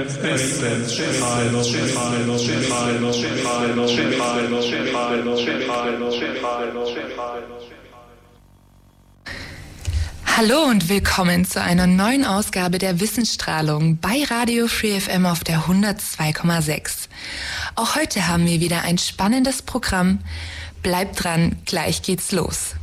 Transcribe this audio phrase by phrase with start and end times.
[10.25, 15.59] Hallo und willkommen zu einer neuen Ausgabe der Wissensstrahlung bei Radio Free FM auf der
[15.65, 17.09] 102,6.
[17.75, 20.19] Auch heute haben wir wieder ein spannendes Programm.
[20.81, 22.75] Bleibt dran, gleich geht's los.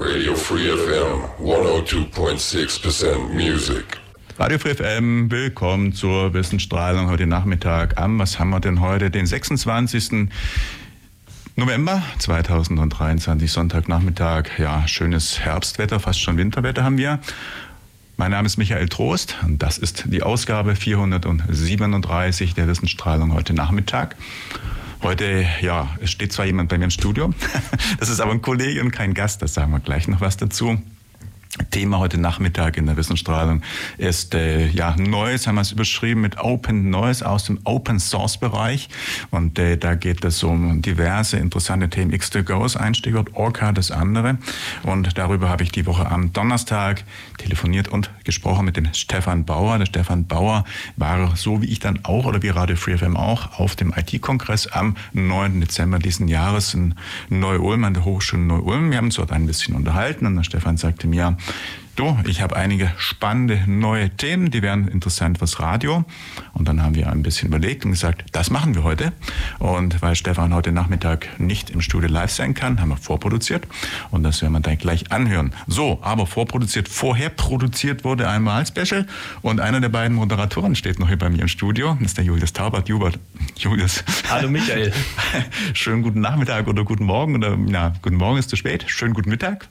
[0.00, 3.84] Radio Free FM 102.6% Music.
[4.38, 9.26] Radio Free FM, willkommen zur Wissensstrahlung heute Nachmittag am, was haben wir denn heute, den
[9.26, 10.28] 26.
[11.56, 14.56] November 2023, Sonntagnachmittag.
[14.58, 17.18] Ja, schönes Herbstwetter, fast schon Winterwetter haben wir.
[18.16, 24.14] Mein Name ist Michael Trost und das ist die Ausgabe 437 der Wissensstrahlung heute Nachmittag.
[25.02, 27.32] Heute, ja, es steht zwar jemand bei mir im Studio,
[28.00, 30.80] das ist aber ein Kollege und kein Gast, das sagen wir gleich noch was dazu.
[31.70, 33.62] Thema heute Nachmittag in der Wissensstrahlung
[33.96, 38.38] ist äh, ja Neues, haben wir es überschrieben mit Open Neues aus dem Open Source
[38.38, 38.88] Bereich
[39.30, 42.12] und äh, da geht es um diverse interessante Themen.
[42.12, 44.38] X2Go ist ein Stichwort, Orca das andere
[44.82, 47.04] und darüber habe ich die Woche am Donnerstag
[47.38, 49.78] telefoniert und gesprochen mit dem Stefan Bauer.
[49.78, 50.64] Der Stefan Bauer
[50.96, 54.66] war so wie ich dann auch oder wie Radio Free FM auch auf dem IT-Kongress
[54.66, 55.60] am 9.
[55.60, 56.94] Dezember diesen Jahres in
[57.30, 58.90] Neu-Ulm an der Hochschule Neu-Ulm.
[58.90, 61.37] Wir haben uns dort ein bisschen unterhalten und der Stefan sagte mir,
[61.98, 66.04] Du, ich habe einige spannende neue Themen, die wären interessant fürs Radio.
[66.52, 69.12] Und dann haben wir ein bisschen überlegt und gesagt, das machen wir heute.
[69.58, 73.66] Und weil Stefan heute Nachmittag nicht im Studio live sein kann, haben wir vorproduziert.
[74.12, 75.52] Und das werden wir dann gleich anhören.
[75.66, 79.04] So, aber vorproduziert, vorher produziert wurde einmal Special.
[79.42, 81.94] Und einer der beiden Moderatoren steht noch hier bei mir im Studio.
[81.94, 82.88] Das ist der Julius Taubert.
[82.88, 83.18] Jubert,
[83.56, 84.04] Julius.
[84.30, 84.92] Hallo Michael.
[85.72, 87.34] Schönen guten Nachmittag oder guten Morgen.
[87.34, 88.84] Oder, na, guten Morgen ist zu spät.
[88.86, 89.66] Schönen guten Mittag.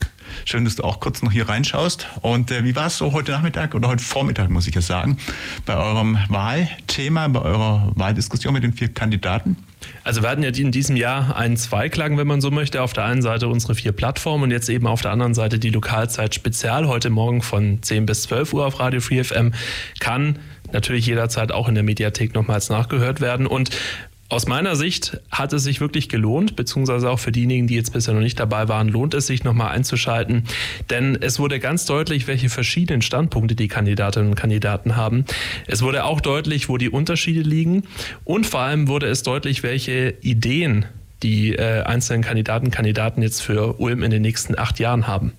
[0.45, 2.08] Schön, dass du auch kurz noch hier reinschaust.
[2.22, 5.17] Und äh, wie war es so heute Nachmittag oder heute Vormittag, muss ich ja sagen,
[5.66, 9.58] bei eurem Wahlthema, bei eurer Wahldiskussion mit den vier Kandidaten?
[10.03, 12.82] Also wir hatten ja in diesem Jahr einen Zweiklang, wenn man so möchte.
[12.82, 15.70] Auf der einen Seite unsere vier Plattformen und jetzt eben auf der anderen Seite die
[15.70, 16.87] Lokalzeit Spezial.
[16.87, 19.54] Heute Morgen von 10 bis 12 Uhr auf Radio Free FM
[19.99, 20.39] kann
[20.71, 23.48] natürlich jederzeit auch in der Mediathek nochmals nachgehört werden.
[23.48, 23.70] Und
[24.30, 28.14] aus meiner Sicht hat es sich wirklich gelohnt, beziehungsweise auch für diejenigen, die jetzt bisher
[28.14, 30.43] noch nicht dabei waren, lohnt es sich nochmal einzuschalten.
[30.89, 35.23] Denn es wurde ganz deutlich, welche verschiedenen Standpunkte die Kandidatinnen und Kandidaten haben.
[35.66, 37.83] Es wurde auch deutlich, wo die Unterschiede liegen.
[38.26, 40.86] Und vor allem wurde es deutlich, welche Ideen
[41.23, 45.32] die äh, einzelnen Kandidaten und Kandidaten jetzt für Ulm in den nächsten acht Jahren haben.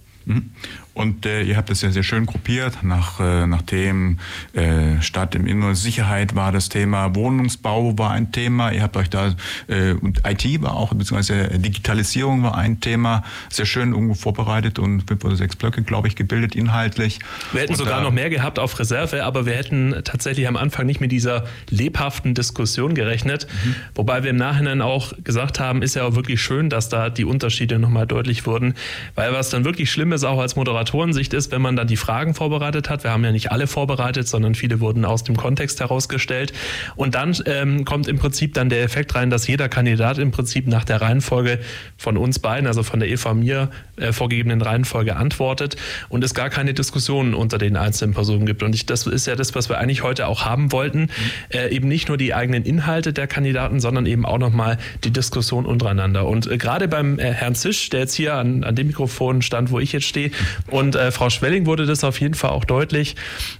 [0.99, 2.83] Und äh, ihr habt das ja sehr schön gruppiert.
[2.83, 4.19] Nach, äh, nach Themen
[4.53, 8.73] äh, Stadt im Inneren Sicherheit war das Thema, Wohnungsbau war ein Thema.
[8.73, 9.37] Ihr habt euch da,
[9.69, 15.03] äh, und IT war auch, beziehungsweise Digitalisierung war ein Thema, sehr schön irgendwo vorbereitet und
[15.07, 17.21] fünf oder sechs Blöcke, glaube ich, gebildet inhaltlich.
[17.53, 20.57] Wir hätten und, sogar äh, noch mehr gehabt auf Reserve, aber wir hätten tatsächlich am
[20.57, 23.47] Anfang nicht mit dieser lebhaften Diskussion gerechnet.
[23.65, 23.77] Mhm.
[23.95, 27.25] Wobei wir im Nachhinein auch gesagt haben, ist ja auch wirklich schön, dass da die
[27.25, 28.75] Unterschiede nochmal deutlich wurden.
[29.15, 31.97] Weil was dann wirklich schlimm ist, auch als Moderator, Moderatorensicht ist, wenn man dann die
[31.97, 33.05] Fragen vorbereitet hat.
[33.05, 36.53] Wir haben ja nicht alle vorbereitet, sondern viele wurden aus dem Kontext herausgestellt.
[36.97, 40.67] Und dann ähm, kommt im Prinzip dann der Effekt rein, dass jeder Kandidat im Prinzip
[40.67, 41.61] nach der Reihenfolge
[41.97, 45.77] von uns beiden, also von der Eva mir äh, vorgegebenen Reihenfolge antwortet
[46.09, 48.63] und es gar keine Diskussionen unter den einzelnen Personen gibt.
[48.63, 51.11] Und ich, das ist ja das, was wir eigentlich heute auch haben wollten.
[51.51, 55.67] Äh, eben nicht nur die eigenen Inhalte der Kandidaten, sondern eben auch nochmal die Diskussion
[55.67, 56.27] untereinander.
[56.27, 59.71] Und äh, gerade beim äh, Herrn Zisch, der jetzt hier an, an dem Mikrofon stand,
[59.71, 60.31] wo ich jetzt stehe,
[60.79, 63.17] und äh, Frau Schwelling wurde das auf jeden Fall auch deutlich.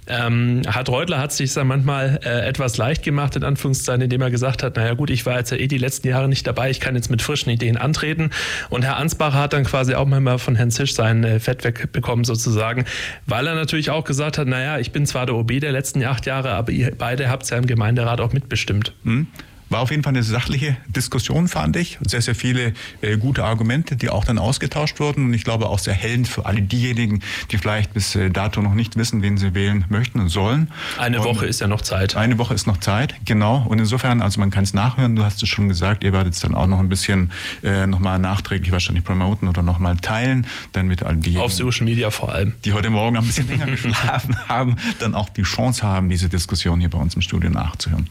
[0.07, 4.31] Ähm, Herr Reutler hat sich dann manchmal äh, etwas leicht gemacht, in Anführungszeichen, indem er
[4.31, 6.79] gesagt hat, naja gut, ich war jetzt ja eh die letzten Jahre nicht dabei, ich
[6.79, 8.29] kann jetzt mit frischen Ideen antreten.
[8.69, 12.23] Und Herr Ansbacher hat dann quasi auch manchmal von Herrn Zisch sein äh, Fett wegbekommen
[12.23, 12.85] sozusagen,
[13.25, 16.25] weil er natürlich auch gesagt hat, naja, ich bin zwar der OB der letzten acht
[16.25, 18.93] Jahre, aber ihr beide habt es ja im Gemeinderat auch mitbestimmt.
[19.03, 19.27] Mhm.
[19.69, 21.99] War auf jeden Fall eine sachliche Diskussion, fand ich.
[22.05, 25.25] Sehr, sehr viele äh, gute Argumente, die auch dann ausgetauscht wurden.
[25.25, 27.21] Und ich glaube auch sehr hellend für alle diejenigen,
[27.51, 30.71] die vielleicht bis äh, dato noch nicht wissen, wen sie wählen möchten und sollen.
[30.97, 32.15] Eine und Woche ist ja noch Zeit.
[32.15, 33.65] Eine Woche ist noch Zeit, genau.
[33.67, 35.15] Und insofern, also man kann es nachhören.
[35.15, 37.31] Du hast es schon gesagt, ihr werdet es dann auch noch ein bisschen
[37.63, 40.47] äh, nochmal nachträglich wahrscheinlich promoten oder nochmal teilen.
[40.71, 42.53] Dann mit all diejenigen, Auf Social Media vor allem.
[42.65, 46.79] Die heute Morgen ein bisschen länger geschlafen haben, dann auch die Chance haben, diese Diskussion
[46.79, 48.09] hier bei uns im Studio nachzuhören.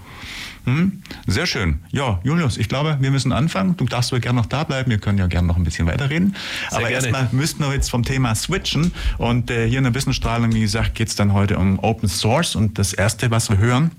[0.76, 1.02] Hm?
[1.26, 1.80] Sehr schön.
[1.90, 3.76] Ja, Julius, ich glaube, wir müssen anfangen.
[3.76, 4.90] Du darfst wohl gerne noch da bleiben.
[4.90, 6.36] Wir können ja gerne noch ein bisschen weiterreden.
[6.70, 8.92] Sehr Aber erstmal müssten wir jetzt vom Thema switchen.
[9.16, 12.54] Und äh, hier in der Wissensstrahlung, wie gesagt, geht es dann heute um Open Source.
[12.54, 13.92] Und das Erste, was wir hören,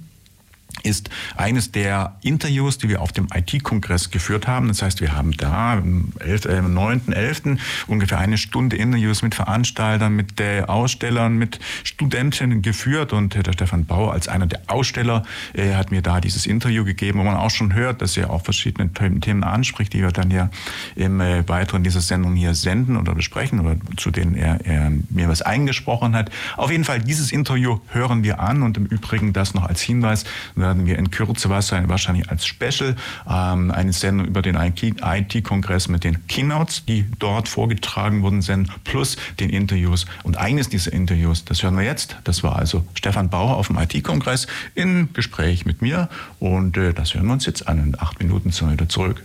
[0.84, 4.68] ist eines der Interviews, die wir auf dem IT-Kongress geführt haben.
[4.68, 7.58] Das heißt, wir haben da am 11., äh, 9.11.
[7.88, 14.14] ungefähr eine Stunde Interviews mit Veranstaltern, mit Ausstellern, mit Studenten geführt und der Stefan Bauer
[14.14, 15.24] als einer der Aussteller
[15.54, 18.44] äh, hat mir da dieses Interview gegeben, wo man auch schon hört, dass er auch
[18.44, 20.50] verschiedene Themen anspricht, die wir dann ja
[20.96, 25.28] im äh, weiteren dieser Sendung hier senden oder besprechen oder zu denen er, er mir
[25.28, 26.32] was eingesprochen hat.
[26.58, 30.26] Auf jeden Fall dieses Interview hören wir an und im Übrigen das noch als Hinweis,
[30.60, 32.96] werden wir in Kürze wahrscheinlich als Special
[33.30, 39.18] ähm, eine Sendung über den IT-Kongress mit den Keynotes, die dort vorgetragen worden sind, plus
[39.40, 40.06] den Interviews.
[40.24, 43.78] Und eines dieser Interviews, das hören wir jetzt, das war also Stefan Bauer auf dem
[43.78, 46.10] IT-Kongress im Gespräch mit mir
[46.40, 47.80] und äh, das hören wir uns jetzt an.
[47.80, 49.24] In acht Minuten sind wir wieder zurück.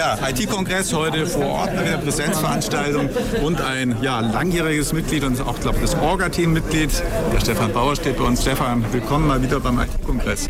[0.00, 3.08] Ja, IT-Kongress heute vor Ort mit der Präsenzveranstaltung
[3.42, 6.90] und ein ja, langjähriges Mitglied und auch, glaube ich, das Orga-Team-Mitglied,
[7.32, 8.42] der Stefan Bauer steht bei uns.
[8.42, 10.48] Stefan, willkommen mal wieder beim IT-Kongress.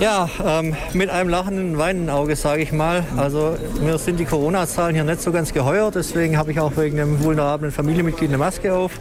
[0.00, 3.04] Ja, ähm, mit einem lachenden, weinenden Auge, sage ich mal.
[3.16, 7.00] Also mir sind die Corona-Zahlen hier nicht so ganz geheuer, deswegen habe ich auch wegen
[7.00, 8.92] einem vulnerablen Familienmitglied eine Maske auf.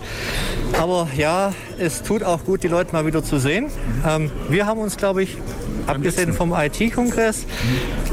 [0.80, 3.68] Aber ja, es tut auch gut, die Leute mal wieder zu sehen.
[4.06, 5.38] Ähm, wir haben uns, glaube ich,
[5.88, 7.46] abgesehen vom IT-Kongress,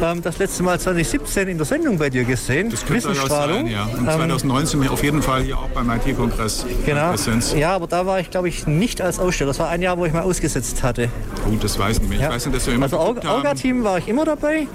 [0.03, 2.71] ähm, das letzte Mal 2017 in der Sendung bei dir gesehen.
[2.71, 3.65] Das Wissensstrahlung.
[3.65, 3.85] Sein, ja.
[3.85, 6.67] Und 2019 ähm, auf jeden Fall hier auch beim IT-Kongress.
[6.87, 7.15] Genau.
[7.57, 9.49] Ja, aber da war ich, glaube ich, nicht als Aussteller.
[9.49, 11.09] Das war ein Jahr, wo ich mal ausgesetzt hatte.
[11.45, 12.21] Gut, das weiß ich nicht.
[12.21, 12.29] Ja.
[12.29, 14.67] Ich weiß nicht, dass wir immer also Orga-Team war ich immer dabei.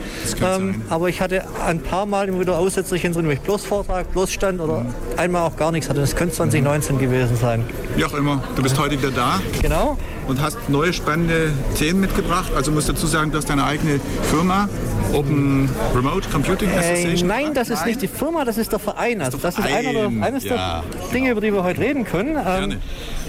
[0.41, 4.11] Ähm, aber ich hatte ein paar Mal immer wieder Aussetzerchen drin, wo ich bloß Vortrag,
[4.11, 4.93] bloß Stand oder mhm.
[5.17, 6.01] einmal auch gar nichts hatte.
[6.01, 6.99] Das könnte 2019 mhm.
[6.99, 7.63] gewesen sein.
[7.95, 8.43] Wie auch immer.
[8.55, 9.39] Du bist heute wieder da.
[9.61, 9.97] Genau.
[10.29, 12.51] Und hast neue spannende Themen mitgebracht.
[12.55, 13.99] Also musst dazu sagen, du hast deine eigene
[14.29, 14.69] Firma.
[15.11, 17.29] Open Remote Computing Association?
[17.31, 19.23] Äh, nein, das ist nicht die Firma, das ist der Verein.
[19.23, 20.83] Also das ist einer der, eines ja.
[20.83, 22.37] der Dinge, über die wir heute reden können.
[22.45, 22.77] Ähm,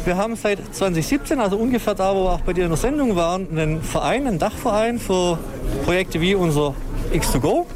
[0.04, 3.16] wir haben seit 2017, also ungefähr da, wo wir auch bei dir in der Sendung
[3.16, 5.38] waren, einen Verein, einen Dachverein für
[5.84, 6.74] Projekte wie unser
[7.12, 7.64] X2Go.
[7.64, 7.66] Mhm.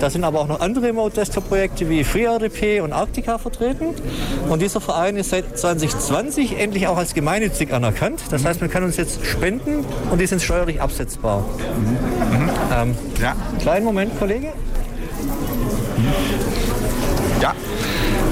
[0.00, 3.94] Da sind aber auch noch andere Remote-Desktop-Projekte wie FreeRDP und Arctica vertreten.
[4.48, 8.22] Und dieser Verein ist seit 2020 endlich auch als gemeinnützig anerkannt.
[8.30, 11.40] Das heißt, man kann uns jetzt spenden und die sind steuerlich absetzbar.
[11.40, 12.38] Mhm.
[12.38, 12.50] Mhm.
[12.74, 13.36] Ähm, ja.
[13.60, 14.52] Kleinen Moment, Kollege.
[17.40, 17.54] Ja.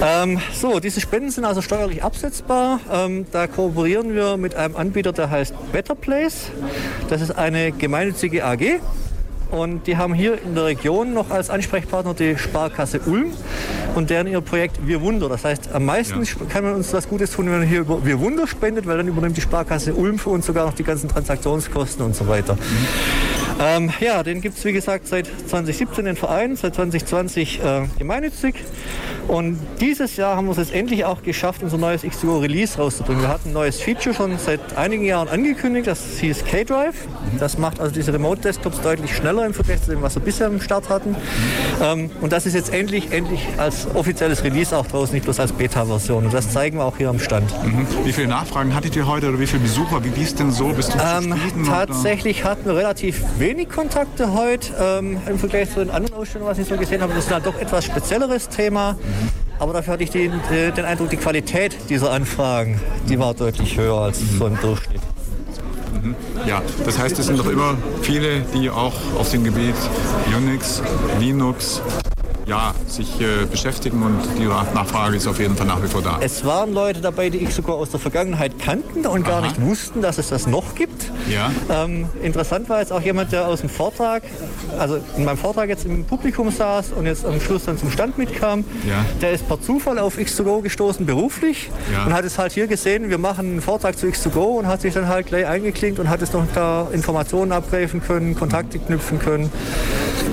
[0.02, 2.80] Ähm, so, diese Spenden sind also steuerlich absetzbar.
[2.90, 6.46] Ähm, da kooperieren wir mit einem Anbieter, der heißt Better Place.
[7.08, 8.80] Das ist eine gemeinnützige AG.
[9.50, 13.32] Und die haben hier in der Region noch als Ansprechpartner die Sparkasse Ulm
[13.94, 15.28] und deren ihr Projekt Wir Wunder.
[15.28, 16.30] Das heißt, am meisten ja.
[16.48, 19.08] kann man uns was Gutes tun, wenn man hier über Wir Wunder spendet, weil dann
[19.08, 22.54] übernimmt die Sparkasse Ulm für uns sogar noch die ganzen Transaktionskosten und so weiter.
[22.54, 23.29] Mhm.
[23.60, 28.54] Ähm, ja, den gibt es wie gesagt seit 2017 den Verein, seit 2020 äh, gemeinnützig.
[29.28, 33.22] Und dieses Jahr haben wir es jetzt endlich auch geschafft, unser neues X2 Release rauszubringen.
[33.22, 36.94] Wir hatten ein neues Feature schon seit einigen Jahren angekündigt, das hieß K-Drive.
[37.38, 40.60] Das macht also diese Remote-Desktops deutlich schneller im Vergleich zu dem, was wir bisher im
[40.60, 41.14] Start hatten.
[41.82, 45.52] Ähm, und das ist jetzt endlich, endlich als offizielles Release auch draußen, nicht bloß als
[45.52, 46.24] Beta-Version.
[46.24, 47.52] Und das zeigen wir auch hier am Stand.
[47.62, 47.86] Mhm.
[48.04, 50.02] Wie viele Nachfragen hattet ihr heute oder wie viele Besucher?
[50.02, 50.68] Wie lief es denn so?
[50.68, 51.34] Bist du ähm,
[51.66, 56.52] Tatsächlich hatten wir relativ wenig wenig Kontakte heute ähm, im Vergleich zu den anderen Ausstellungen,
[56.52, 57.14] was ich so gesehen habe.
[57.14, 58.96] Das ist halt doch etwas spezielleres Thema.
[59.58, 64.02] Aber dafür hatte ich den, den Eindruck, die Qualität dieser Anfragen, die war deutlich höher
[64.02, 65.00] als so im Durchschnitt.
[66.00, 66.14] Mhm.
[66.46, 69.74] Ja, das heißt, es sind doch immer viele, die auch auf dem Gebiet
[70.36, 70.80] Unix,
[71.18, 71.82] Linux,
[72.50, 76.18] ja, sich äh, beschäftigen und die Nachfrage ist auf jeden Fall nach wie vor da.
[76.20, 79.46] Es waren Leute dabei, die ich sogar aus der Vergangenheit kannten und gar Aha.
[79.46, 81.12] nicht wussten, dass es das noch gibt.
[81.30, 81.52] Ja.
[81.70, 84.24] Ähm, interessant war jetzt auch jemand, der aus dem Vortrag,
[84.76, 88.18] also in meinem Vortrag jetzt im Publikum saß und jetzt am Schluss dann zum Stand
[88.18, 88.64] mitkam.
[88.88, 89.04] Ja.
[89.22, 92.04] Der ist per Zufall auf X2Go gestoßen beruflich ja.
[92.04, 94.92] und hat es halt hier gesehen, wir machen einen Vortrag zu X2Go und hat sich
[94.92, 99.52] dann halt gleich eingeklinkt und hat es noch da Informationen abgreifen können, Kontakte knüpfen können.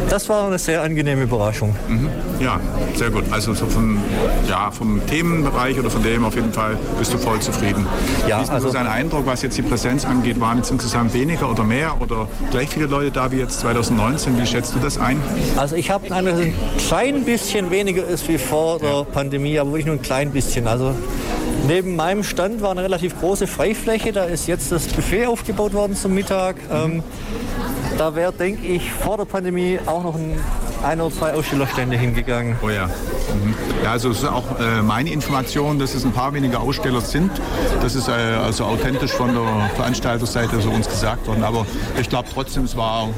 [0.10, 1.76] Das war eine sehr angenehme Überraschung.
[1.88, 2.10] Mhm.
[2.40, 2.60] Ja,
[2.96, 3.24] sehr gut.
[3.32, 4.02] Also so vom,
[4.48, 7.86] ja, vom Themenbereich oder von dem auf jeden Fall bist du voll zufrieden.
[8.28, 10.40] Ja, Wie ist also sein Eindruck, was jetzt die Präsenz angeht?
[10.40, 14.40] Waren jetzt insgesamt weniger oder mehr oder gleich viele Leute da wie jetzt 2019?
[14.40, 15.22] Wie schätzt du das ein?
[15.58, 19.04] Also ich habe ein klein bisschen weniger ist wie vor der ja.
[19.04, 20.68] Pandemie, aber wirklich nur ein klein bisschen.
[20.68, 20.94] Also
[21.68, 24.14] Neben meinem Stand war eine relativ große Freifläche.
[24.14, 26.56] Da ist jetzt das Buffet aufgebaut worden zum Mittag.
[26.70, 26.94] Mhm.
[26.94, 27.04] Ähm,
[27.98, 30.40] da wäre, denke ich, vor der Pandemie auch noch ein,
[30.84, 32.56] ein oder zwei Ausstellerstände hingegangen.
[32.62, 32.90] Oh ja.
[33.84, 37.32] Ja, also es ist auch äh, meine Information, dass es ein paar wenige Aussteller sind.
[37.82, 41.44] Das ist äh, also authentisch von der Veranstalterseite so uns gesagt worden.
[41.44, 41.66] Aber
[42.00, 43.10] ich glaube trotzdem, es war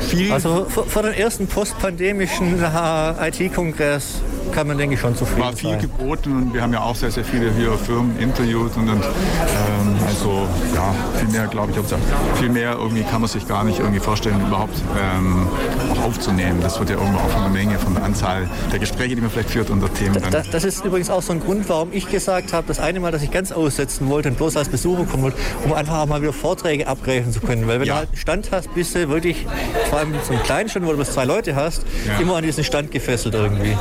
[0.00, 0.32] viel.
[0.32, 4.20] Also vor, dem ersten postpandemischen äh, IT-Kongress
[4.52, 5.80] kann man, denke ich, schon zufrieden war viel sein.
[5.80, 9.96] geboten und wir haben ja auch sehr, sehr viele hier Firmen interviewt und, und ähm,
[10.06, 13.80] also ja, viel mehr glaube ich, auch- viel mehr irgendwie kann man sich gar nicht
[13.80, 15.48] irgendwie vorstellen, überhaupt ähm,
[15.92, 16.60] auch aufzunehmen.
[16.62, 19.30] Das wird ja irgendwo auch von der Menge, von der Anzahl der Gespräche, die man
[19.30, 20.44] vielleicht führt unter Themen dann.
[20.50, 23.22] Das, ist übrigens auch so ein Grund, warum ich gesagt habe, das eine Mal, dass
[23.22, 26.32] ich ganz aussetzen wollte und bloß als Besucher kommen wollte, um einfach auch mal wieder
[26.32, 27.66] Vorträge abgreifen zu können.
[27.66, 27.94] Weil wenn Ja.
[27.94, 29.46] du halt einen Stand hast, bist du wirklich,
[29.90, 32.18] vor allem so einen kleinen Stand, wo du bloß zwei Leute hast, Ja.
[32.20, 33.76] immer an diesen Stand gefesselt irgendwie.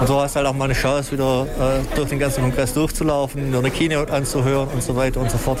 [0.00, 2.72] Und so hast du halt auch mal eine Chance, wieder äh, durch den ganzen Kongress
[2.74, 5.60] durchzulaufen, eine Keynote anzuhören und so weiter und so fort.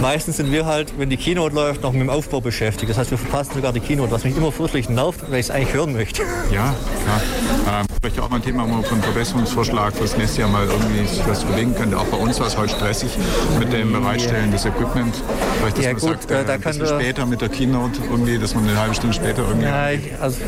[0.00, 2.90] Meistens sind wir halt, wenn die Keynote läuft, noch mit dem Aufbau beschäftigt.
[2.90, 5.50] Das heißt, wir verpassen sogar die Keynote, was mich immer fürchterlich nervt, weil ich es
[5.50, 6.22] eigentlich hören möchte.
[6.52, 7.80] Ja, klar.
[7.80, 11.04] Ähm, vielleicht auch mal ein Thema, wo man von Verbesserungsvorschlag fürs nächste Jahr mal irgendwie
[11.26, 11.98] was überlegen könnte.
[11.98, 13.10] Auch bei uns war es heute stressig
[13.58, 15.12] mit dem Bereitstellen des Equipment.
[15.58, 17.48] Vielleicht, dass Ja, man gut, sagt, äh, äh, da ein kann bisschen später mit der
[17.48, 19.66] Keynote irgendwie, dass man eine halbe Stunde später irgendwie...
[19.66, 20.38] Ja, ich- also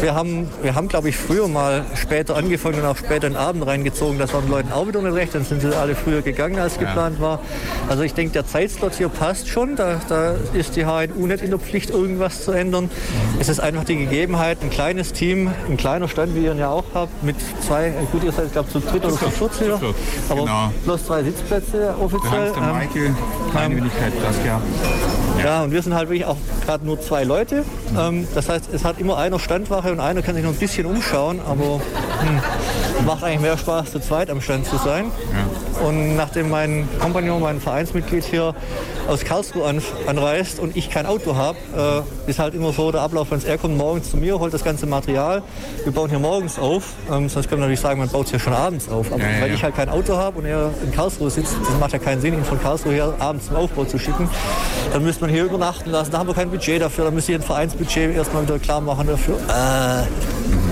[0.00, 3.64] wir haben, wir haben glaube ich, früher mal später angefangen und auch später den Abend
[3.64, 4.18] reingezogen.
[4.18, 5.36] Das war den Leuten auch wieder nicht recht.
[5.36, 7.38] Dann sind sie alle früher gegangen, als geplant war.
[7.88, 9.76] Also ich denke, der Zeitslot hier passt schon.
[9.76, 12.90] Da, da ist die HNU nicht in der Pflicht, irgendwas zu ändern.
[13.38, 16.70] Es ist einfach die Gegebenheit, ein kleines Team, ein kleiner Stand, wie ihr ihn ja
[16.70, 19.80] auch habt, mit zwei, gut, ihr seid, ich glaube, zu dritt oder zu viert hier.
[20.28, 20.70] Aber genau.
[20.84, 22.46] bloß zwei Sitzplätze Der offiziell.
[22.46, 23.14] Hans, der Ähm, Michael,
[23.50, 24.60] kleine Wenigkeit, das ja.
[25.44, 27.64] ja, und wir sind halt wirklich auch gerade nur zwei Leute.
[27.98, 30.86] Ähm, das heißt, es hat immer einer Standwache und einer kann sich noch ein bisschen
[30.86, 31.80] umschauen, aber
[32.20, 35.10] hm, macht eigentlich mehr Spaß, zu zweit am Stand zu sein.
[35.86, 38.54] Und nachdem mein Kompagnon, mein Vereinsmitglied hier
[39.08, 41.58] aus Karlsruhe an, anreist und ich kein Auto habe,
[42.26, 44.64] äh, ist halt immer so der Ablauf, wenn er kommt morgens zu mir, holt das
[44.64, 45.42] ganze Material.
[45.82, 46.94] Wir bauen hier morgens auf.
[47.10, 49.12] Ähm, sonst können wir natürlich sagen, man baut es hier schon abends auf.
[49.12, 49.54] Aber Ja, weil ja.
[49.54, 52.34] ich halt kein Auto habe und er in Karlsruhe sitzt, das macht ja keinen Sinn,
[52.34, 54.28] ihn von Karlsruhe her abends zum Aufbau zu schicken.
[54.92, 56.10] Dann müsste man hier übernachten lassen.
[56.10, 57.04] Da haben wir kein Budget dafür.
[57.04, 59.36] Dann müsste ich ein Vereinsbudget erstmal wieder klar machen dafür.
[59.48, 60.63] Äh.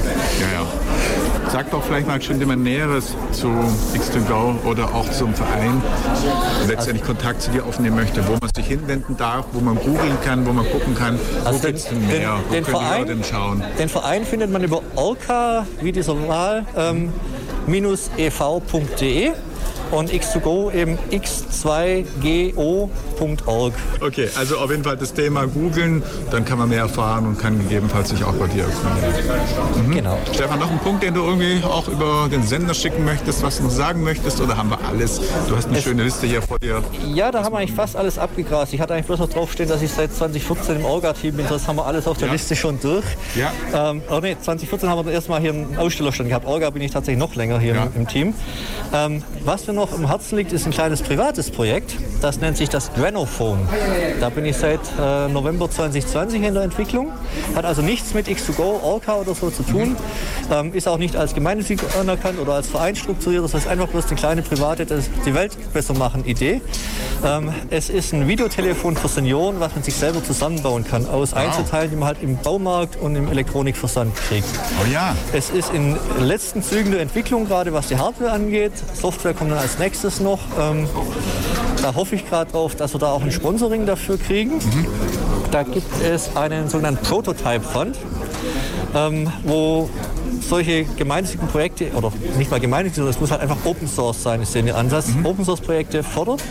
[1.53, 3.49] Sag doch vielleicht mal schon jemand Näheres zu
[3.95, 5.83] X2Go oder auch zum Verein,
[6.67, 10.47] letztendlich Kontakt zu dir aufnehmen möchte, wo man sich hinwenden darf, wo man googeln kann,
[10.47, 13.01] wo man gucken kann, wo Also gibt's denn den- mehr, wo den können die Verein-
[13.03, 13.63] Leute denn schauen?
[13.79, 17.13] Den Verein findet man über orca, wie dieser Wahl, ähm,
[17.67, 19.33] minus ev.de
[19.91, 23.73] und X2Go eben x2go.org.
[24.01, 27.59] Okay, also auf jeden Fall das Thema googeln, dann kann man mehr erfahren und kann
[27.59, 29.93] gegebenenfalls sich auch bei dir öffnen.
[29.93, 30.19] Genau.
[30.33, 33.65] Stefan, noch ein Punkt, den du irgendwie auch über den Sender schicken möchtest, was du
[33.65, 35.21] noch sagen möchtest, oder haben wir alles?
[35.49, 36.83] Du hast eine schöne Liste hier vor dir.
[37.15, 38.73] Ja, da haben wir eigentlich fast alles abgegrast.
[38.73, 41.47] Ich hatte eigentlich bloß noch draufstehen, dass ich seit 2014 im Orga-Team bin.
[41.49, 42.33] Das haben wir alles auf der Ja.
[42.33, 43.05] Liste schon durch.
[43.35, 43.53] Ja.
[43.91, 46.47] Ähm, oh nee, 2014 haben wir erstmal hier einen Ausstellerstand gehabt.
[46.47, 47.85] Orga bin ich tatsächlich noch länger hier Ja.
[47.95, 48.35] im, im Team.
[48.95, 51.95] Ähm, was mir noch im Herzen liegt, ist ein kleines privates Projekt.
[52.23, 53.69] Das nennt sich das Granophone.
[54.19, 57.13] Da bin ich seit äh, November 2020 in der Entwicklung.
[57.55, 59.95] Hat also nichts mit X2Go, Orca oder so zu tun.
[60.51, 63.45] Ähm, ist auch nicht als gemeinnützig anerkannt oder als Verein strukturiert.
[63.45, 66.63] Das heißt einfach bloß eine kleine private, das die Welt besser machen Idee.
[67.23, 71.91] Ähm, es ist ein Videotelefon für Senioren, was man sich selber zusammenbauen kann aus Einzelteilen,
[71.91, 74.49] die man halt im Baumarkt und im Elektronikversand kriegt.
[74.83, 78.73] Oh ja, Es ist in letzten Zügen der Entwicklung, gerade was die Hardware angeht.
[78.95, 80.39] Software kommt dann als nächstes noch.
[80.57, 80.87] Ähm,
[81.83, 84.53] da hoffe ich gerade drauf, dass wir da auch ein Sponsoring dafür kriegen.
[85.51, 87.99] Da gibt es einen sogenannten Prototype Fund,
[88.95, 89.91] ähm, wo
[90.49, 94.43] solche gemeinnützigen Projekte, oder nicht mal gemeinnützig, sondern es muss halt einfach Open Source sein,
[94.43, 96.45] ist der Ansatz, Open Source Projekte fördert.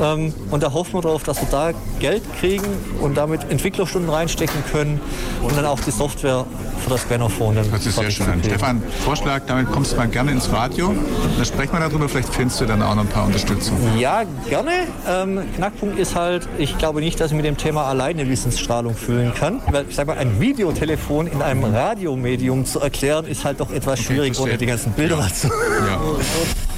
[0.00, 2.66] Ähm, und da hoffen wir darauf, dass wir da Geld kriegen
[3.00, 5.00] und damit Entwicklerstunden reinstecken können
[5.42, 6.44] und dann auch die Software
[6.82, 7.08] für das
[7.56, 8.28] dann das ist sehr schön.
[8.28, 8.42] an.
[8.44, 10.94] Stefan, Vorschlag, damit kommst du mal gerne ins Radio.
[11.36, 13.76] Dann sprechen wir darüber, vielleicht findest du dann auch noch ein paar Unterstützung.
[13.98, 14.70] Ja, gerne.
[15.08, 19.34] Ähm, Knackpunkt ist halt, ich glaube nicht, dass ich mit dem Thema alleine Wissensstrahlung füllen
[19.34, 19.60] kann.
[19.70, 24.00] Weil, ich sag mal, ein Videotelefon in einem Radiomedium zu erklären, ist halt doch etwas
[24.00, 24.52] schwierig, verstehe.
[24.52, 25.48] ohne die ganzen Bilder dazu.
[25.48, 26.00] Ja.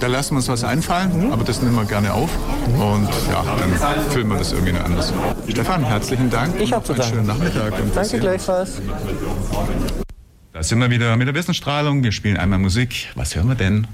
[0.00, 2.28] Da lassen wir uns was einfallen, aber das nehmen wir gerne auf.
[2.66, 5.12] Und ja, dann füllen wir das irgendwie noch anders.
[5.48, 6.54] Stefan, herzlichen Dank.
[6.60, 7.14] Ich und hab zu einen danken.
[7.16, 7.72] schönen Nachmittag.
[7.94, 8.82] Danke gleichfalls.
[10.52, 12.02] Da sind wir wieder mit der Wissensstrahlung.
[12.02, 13.08] Wir spielen einmal Musik.
[13.14, 13.86] Was hören wir denn?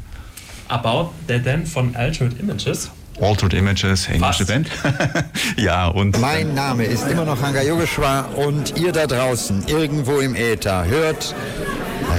[0.69, 2.91] About Dead End von Altered Images.
[3.21, 4.47] Altered Images, englische Was?
[4.49, 4.71] Band.
[5.57, 10.35] ja, und Mein Name ist immer noch Hanga Yogeshwar und ihr da draußen, irgendwo im
[10.35, 11.35] Äther, hört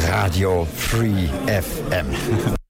[0.10, 2.06] Radio Free FM.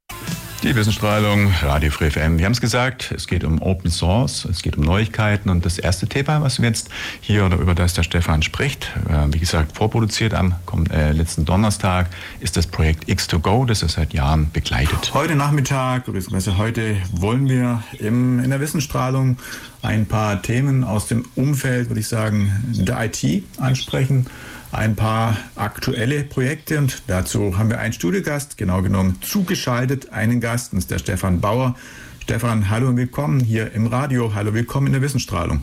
[0.64, 2.38] Die Wissensstrahlung, Radio Free FM.
[2.38, 5.80] Wir haben es gesagt, es geht um Open Source, es geht um Neuigkeiten und das
[5.80, 6.90] erste Thema, was wir jetzt
[7.20, 10.54] hier oder über das der Stefan spricht, äh, wie gesagt, vorproduziert am
[10.94, 15.12] äh, letzten Donnerstag, ist das Projekt X2Go, das er seit Jahren begleitet.
[15.16, 19.38] Heute Nachmittag, beziehungsweise heute wollen wir im, in der Wissensstrahlung
[19.82, 24.28] ein paar Themen aus dem Umfeld, würde ich sagen, der IT ansprechen
[24.72, 30.74] ein paar aktuelle Projekte und dazu haben wir einen Studiogast, genau genommen zugeschaltet, einen Gast,
[30.74, 31.76] das ist der Stefan Bauer.
[32.24, 34.34] Stefan, hallo und willkommen hier im Radio.
[34.34, 35.62] Hallo, willkommen in der Wissensstrahlung.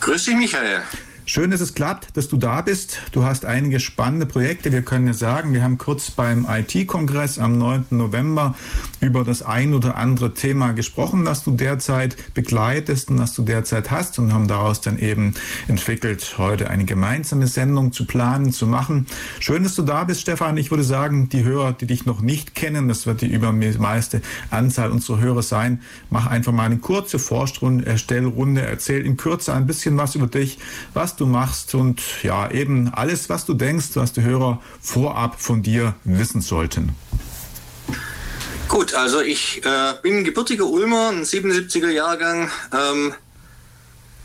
[0.00, 0.82] Grüß dich, Michael.
[1.28, 3.00] Schön, dass es klappt, dass du da bist.
[3.10, 4.70] Du hast einige spannende Projekte.
[4.70, 7.86] Wir können ja sagen, wir haben kurz beim IT-Kongress am 9.
[7.90, 8.54] November
[9.00, 13.90] über das ein oder andere Thema gesprochen, das du derzeit begleitest und das du derzeit
[13.90, 15.34] hast und haben daraus dann eben
[15.66, 19.06] entwickelt, heute eine gemeinsame Sendung zu planen, zu machen.
[19.40, 20.56] Schön, dass du da bist, Stefan.
[20.56, 24.92] Ich würde sagen, die Hörer, die dich noch nicht kennen, das wird die übermeiste Anzahl
[24.92, 30.14] unserer Hörer sein, mach einfach mal eine kurze Vorstellrunde, erzähl in Kürze ein bisschen was
[30.14, 30.60] über dich,
[30.94, 35.62] was du machst und ja, eben alles, was du denkst, was die Hörer vorab von
[35.62, 36.94] dir wissen sollten.
[38.68, 43.14] Gut, also ich äh, bin gebürtiger Ulmer, ein 77er Jahrgang, ähm,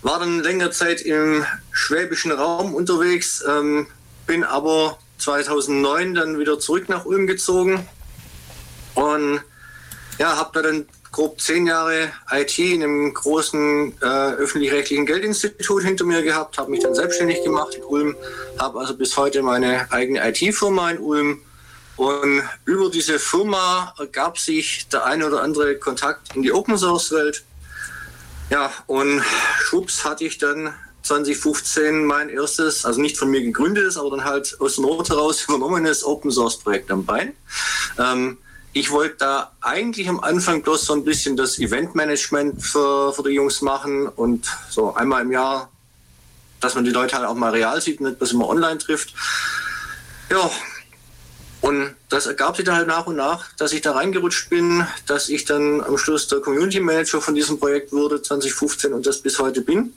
[0.02, 3.88] war dann längere Zeit im schwäbischen Raum unterwegs, ähm,
[4.26, 7.88] bin aber 2009 dann wieder zurück nach Ulm gezogen
[8.96, 9.42] und
[10.18, 16.06] ja, habe da dann grob zehn Jahre IT in einem großen äh, öffentlich-rechtlichen Geldinstitut hinter
[16.06, 18.16] mir gehabt, habe mich dann selbstständig gemacht in Ulm,
[18.58, 21.42] habe also bis heute meine eigene IT-Firma in Ulm.
[21.98, 27.12] Und über diese Firma ergab sich der eine oder andere Kontakt in die Open Source
[27.12, 27.44] Welt.
[28.50, 29.22] Ja, und
[29.60, 34.56] schwupps hatte ich dann 2015 mein erstes, also nicht von mir gegründetes, aber dann halt
[34.60, 37.34] aus der Not heraus übernommenes Open Source Projekt am Bein.
[38.00, 38.38] Ähm,
[38.74, 43.32] ich wollte da eigentlich am Anfang bloß so ein bisschen das Eventmanagement für, für die
[43.32, 45.70] Jungs machen und so einmal im Jahr,
[46.60, 49.14] dass man die Leute halt auch mal real sieht, nicht bloß immer online trifft.
[50.30, 50.50] Ja,
[51.62, 55.30] und das ergab sich dann halt nach und nach, dass ich da reingerutscht bin, dass
[55.30, 59.38] ich dann am Schluss der Community Manager von diesem Projekt wurde 2015 und das bis
[59.38, 59.94] heute bin.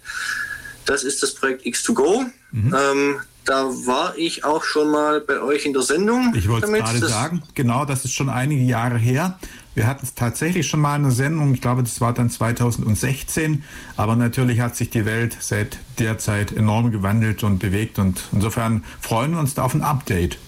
[0.84, 2.26] Das ist das Projekt X2Go.
[2.52, 2.76] Mhm.
[2.78, 6.34] Ähm, da war ich auch schon mal bei euch in der Sendung.
[6.34, 9.38] Ich wollte es gerade sagen, genau, das ist schon einige Jahre her.
[9.74, 13.64] Wir hatten tatsächlich schon mal in der Sendung, ich glaube, das war dann 2016,
[13.96, 18.84] aber natürlich hat sich die Welt seit der Zeit enorm gewandelt und bewegt und insofern
[19.00, 20.38] freuen wir uns da auf ein Update.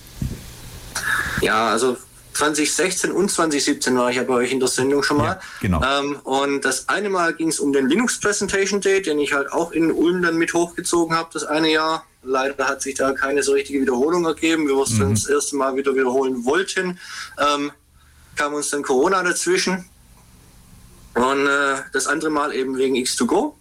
[1.42, 1.96] Ja, also
[2.37, 5.26] 2016 und 2017 war ich ja bei euch in der Sendung schon mal.
[5.26, 5.83] Ja, genau.
[5.83, 9.52] Ähm, und das eine Mal ging es um den Linux Presentation Day, den ich halt
[9.52, 12.05] auch in Ulm dann mit hochgezogen habe, das eine Jahr.
[12.22, 14.66] Leider hat sich da keine so richtige Wiederholung ergeben.
[14.66, 15.14] Wir es mhm.
[15.14, 16.99] das erste Mal wieder wiederholen wollten.
[17.38, 17.72] Ähm,
[18.35, 19.85] kam uns dann Corona dazwischen.
[21.14, 23.55] Und äh, das andere Mal eben wegen X2Go.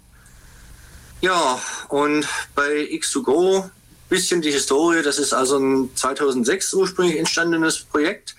[1.22, 1.60] Ja,
[1.90, 3.70] und bei X2Go
[4.10, 5.02] bisschen die Historie.
[5.02, 8.36] Das ist also ein 2006 ursprünglich entstandenes Projekt,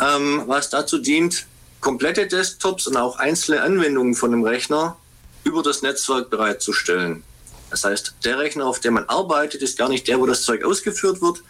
[0.00, 1.46] ähm, was dazu dient,
[1.80, 4.96] komplette Desktops und auch einzelne Anwendungen von einem Rechner
[5.44, 7.22] über das Netzwerk bereitzustellen.
[7.70, 10.64] Das heißt, der Rechner, auf dem man arbeitet, ist gar nicht der, wo das Zeug
[10.64, 11.42] ausgeführt wird,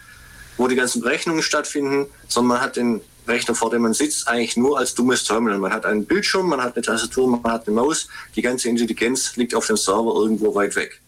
[0.57, 4.57] wo die ganzen Rechnungen stattfinden, sondern man hat den Rechner, vor dem man sitzt, eigentlich
[4.57, 5.59] nur als dummes Terminal.
[5.59, 8.07] Man hat einen Bildschirm, man hat eine Tastatur, man hat eine Maus.
[8.35, 10.99] Die ganze Intelligenz liegt auf dem Server irgendwo weit weg.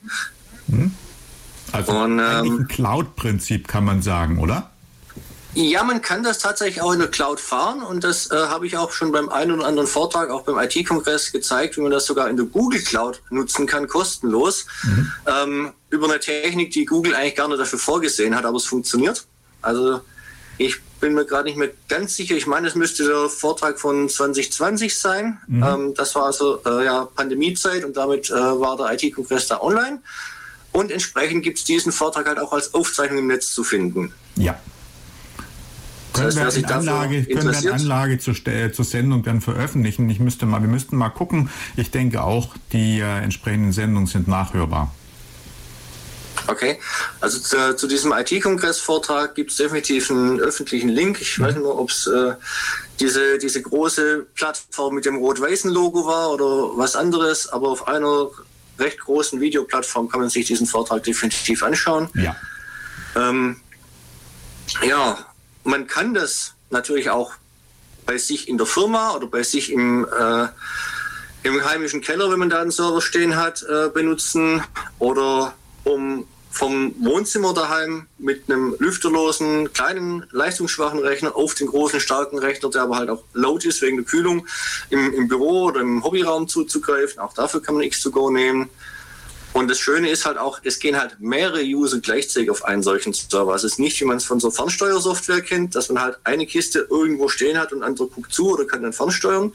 [0.68, 0.94] Mhm.
[1.72, 4.72] Also Und, ähm, eigentlich ein Cloud-Prinzip kann man sagen, oder?
[5.54, 8.78] Ja, man kann das tatsächlich auch in der Cloud fahren und das äh, habe ich
[8.78, 12.30] auch schon beim einen oder anderen Vortrag, auch beim IT-Kongress gezeigt, wie man das sogar
[12.30, 15.12] in der Google Cloud nutzen kann, kostenlos, mhm.
[15.28, 19.26] ähm, über eine Technik, die Google eigentlich gar nicht dafür vorgesehen hat, aber es funktioniert.
[19.62, 20.00] Also
[20.58, 22.36] ich bin mir gerade nicht mehr ganz sicher.
[22.36, 25.40] Ich meine, es müsste der Vortrag von 2020 sein.
[25.48, 25.64] Mhm.
[25.64, 30.02] Ähm, das war also äh, ja Pandemiezeit und damit äh, war der IT-Kongress da online.
[30.72, 34.14] Und entsprechend gibt es diesen Vortrag halt auch als Aufzeichnung im Netz zu finden.
[34.36, 34.58] Ja.
[36.14, 40.10] Können, heißt, wir, Anlage, können wir eine Anlage zur, zur Sendung dann veröffentlichen?
[40.10, 41.50] Ich müsste mal, wir müssten mal gucken.
[41.78, 44.94] Ich denke auch, die äh, entsprechenden Sendungen sind nachhörbar.
[46.48, 46.80] Okay,
[47.20, 51.22] also zu, zu diesem IT-Kongress-Vortrag gibt es definitiv einen öffentlichen Link.
[51.22, 51.44] Ich mhm.
[51.44, 52.34] weiß nicht mehr, ob es äh,
[53.00, 58.28] diese, diese große Plattform mit dem rot-weißen Logo war oder was anderes, aber auf einer
[58.80, 62.10] recht großen Videoplattform kann man sich diesen Vortrag definitiv anschauen.
[62.16, 62.36] Ja.
[63.16, 63.58] Ähm,
[64.84, 65.18] ja,
[65.64, 67.34] man kann das natürlich auch
[68.06, 70.48] bei sich in der Firma oder bei sich im, äh,
[71.44, 74.64] im heimischen Keller, wenn man da einen Server stehen hat, äh, benutzen
[75.00, 82.38] oder um vom Wohnzimmer daheim mit einem lüfterlosen, kleinen, leistungsschwachen Rechner auf den großen, starken
[82.38, 84.46] Rechner, der aber halt auch laut ist wegen der Kühlung,
[84.90, 87.20] im, im Büro oder im Hobbyraum zuzugreifen.
[87.20, 88.70] Auch dafür kann man X2Go nehmen.
[89.54, 93.14] Und das Schöne ist halt auch, es gehen halt mehrere User gleichzeitig auf einen solchen
[93.14, 93.54] Server.
[93.54, 96.88] Es ist nicht, wie man es von so Fernsteuersoftware kennt, dass man halt eine Kiste
[96.90, 99.52] irgendwo stehen hat und andere guckt zu oder kann dann fernsteuern,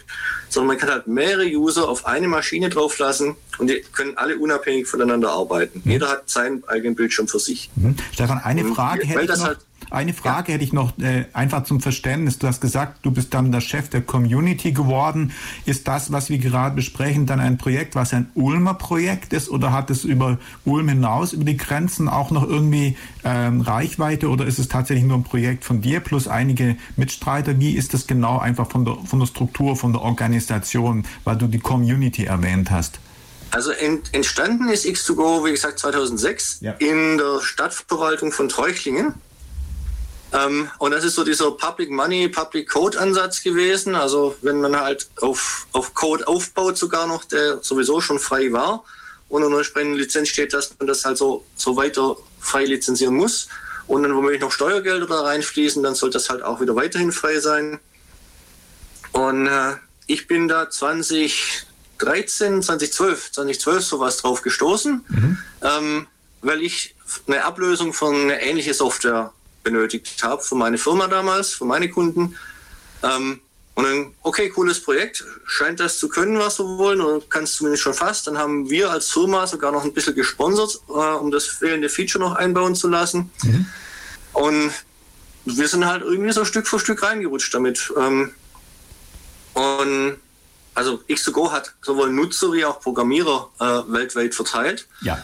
[0.48, 4.86] sondern man kann halt mehrere User auf eine Maschine drauflassen und die können alle unabhängig
[4.86, 5.80] voneinander arbeiten.
[5.84, 5.90] Mhm.
[5.92, 7.70] Jeder hat seinen eigenen Bildschirm für sich.
[7.76, 7.96] Mhm.
[8.12, 9.46] Stefan, eine Frage und, hätte ich noch.
[9.46, 9.58] Halt
[9.90, 10.54] eine Frage ja.
[10.54, 12.38] hätte ich noch äh, einfach zum Verständnis.
[12.38, 15.32] Du hast gesagt, du bist dann der Chef der Community geworden.
[15.64, 19.72] Ist das, was wir gerade besprechen, dann ein Projekt, was ein Ulmer Projekt ist oder
[19.72, 24.58] hat es über Ulm hinaus, über die Grenzen auch noch irgendwie ähm, Reichweite oder ist
[24.58, 27.58] es tatsächlich nur ein Projekt von dir plus einige Mitstreiter?
[27.58, 31.46] Wie ist das genau einfach von der, von der Struktur, von der Organisation, weil du
[31.46, 32.98] die Community erwähnt hast?
[33.50, 36.72] Also ent, entstanden ist X2Go, wie gesagt, 2006 ja.
[36.72, 39.14] in der Stadtverwaltung von Treuchlingen.
[40.32, 43.94] Ähm, und das ist so dieser Public Money, Public Code Ansatz gewesen.
[43.94, 48.84] Also wenn man halt auf, auf Code aufbaut, sogar noch, der sowieso schon frei war
[49.28, 53.48] und unter entsprechenden Lizenz steht, dass man das halt so, so weiter frei lizenzieren muss.
[53.86, 57.38] Und dann womöglich noch Steuergelder da reinfließen, dann soll das halt auch wieder weiterhin frei
[57.38, 57.78] sein.
[59.12, 59.76] Und äh,
[60.08, 65.38] ich bin da 2013, 2012, 2012 sowas drauf gestoßen, mhm.
[65.62, 66.06] ähm,
[66.42, 66.96] weil ich
[67.28, 69.32] eine Ablösung von eine ähnliche Software
[69.66, 72.36] benötigt habe für meine Firma damals, für meine Kunden.
[73.02, 73.40] Ähm,
[73.74, 77.82] und dann, okay, cooles Projekt, scheint das zu können, was wir wollen, oder kannst zumindest
[77.82, 78.26] schon fast.
[78.26, 82.24] Dann haben wir als Firma sogar noch ein bisschen gesponsert, äh, um das fehlende Feature
[82.24, 83.30] noch einbauen zu lassen.
[83.42, 83.66] Mhm.
[84.32, 84.72] Und
[85.44, 87.92] wir sind halt irgendwie so Stück für Stück reingerutscht damit.
[87.98, 88.32] Ähm,
[89.54, 90.16] und
[90.74, 94.86] also X2Go hat sowohl Nutzer wie auch Programmierer äh, weltweit verteilt.
[95.00, 95.22] Ja.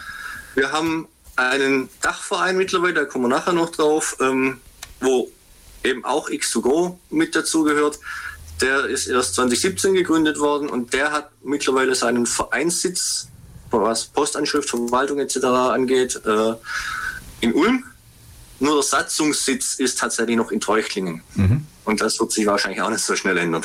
[0.55, 4.61] Wir haben einen Dachverein mittlerweile, da kommen wir nachher noch drauf, ähm,
[5.01, 5.31] wo
[5.85, 7.99] eben auch X2Go mit dazugehört.
[8.61, 13.29] Der ist erst 2017 gegründet worden und der hat mittlerweile seinen Vereinssitz,
[13.71, 15.45] was Postanschrift, Verwaltung etc.
[15.45, 16.55] angeht, äh,
[17.40, 17.85] in Ulm.
[18.61, 21.23] Nur der Satzungssitz ist tatsächlich noch in Treuchtlingen.
[21.35, 21.66] Mhm.
[21.85, 23.64] Und das wird sich wahrscheinlich auch nicht so schnell ändern.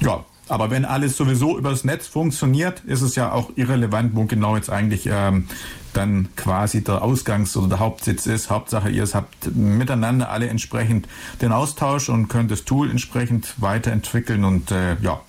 [0.00, 4.56] Ja, aber wenn alles sowieso übers Netz funktioniert, ist es ja auch irrelevant, wo genau
[4.56, 5.48] jetzt eigentlich ähm,
[5.92, 8.50] dann quasi der Ausgangs- oder der Hauptsitz ist.
[8.50, 11.06] Hauptsache, ihr habt miteinander alle entsprechend
[11.40, 15.20] den Austausch und könnt das Tool entsprechend weiterentwickeln und äh, ja,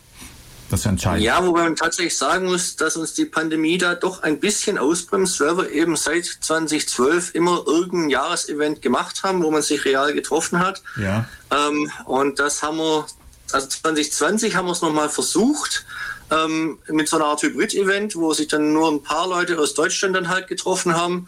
[0.72, 1.24] das ist entscheidend.
[1.24, 5.40] Ja, wobei man tatsächlich sagen muss, dass uns die Pandemie da doch ein bisschen ausbremst,
[5.42, 10.60] weil wir eben seit 2012 immer irgendein Jahresevent gemacht haben, wo man sich real getroffen
[10.60, 10.82] hat.
[10.98, 11.28] Ja.
[11.52, 13.06] Ähm, und das haben wir
[13.54, 15.86] also 2020 haben wir es nochmal versucht
[16.32, 20.16] ähm, mit so einer Art Hybrid-Event, wo sich dann nur ein paar Leute aus Deutschland
[20.16, 21.28] dann halt getroffen haben.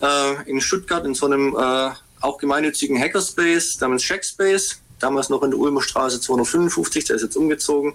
[0.00, 5.50] Äh, in Stuttgart in so einem äh, auch gemeinnützigen Hackerspace namens Checkspace, damals noch in
[5.50, 7.94] der Ulmer Straße 255, der ist jetzt umgezogen.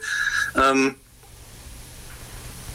[0.55, 0.95] Ähm,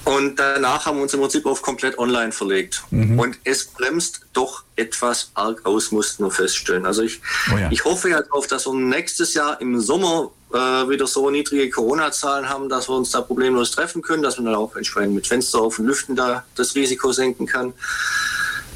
[0.04, 2.82] und danach haben wir uns im Prinzip auf komplett online verlegt.
[2.90, 3.18] Mhm.
[3.18, 6.84] Und es bremst doch etwas arg aus, mussten wir feststellen.
[6.84, 7.70] Also ich, oh ja.
[7.70, 12.68] ich hoffe ja darauf, dass wir nächstes Jahr im Sommer wieder so niedrige Corona-Zahlen haben,
[12.68, 15.78] dass wir uns da problemlos treffen können, dass man dann auch entsprechend mit Fenster auf
[15.78, 17.74] und Lüften da das Risiko senken kann.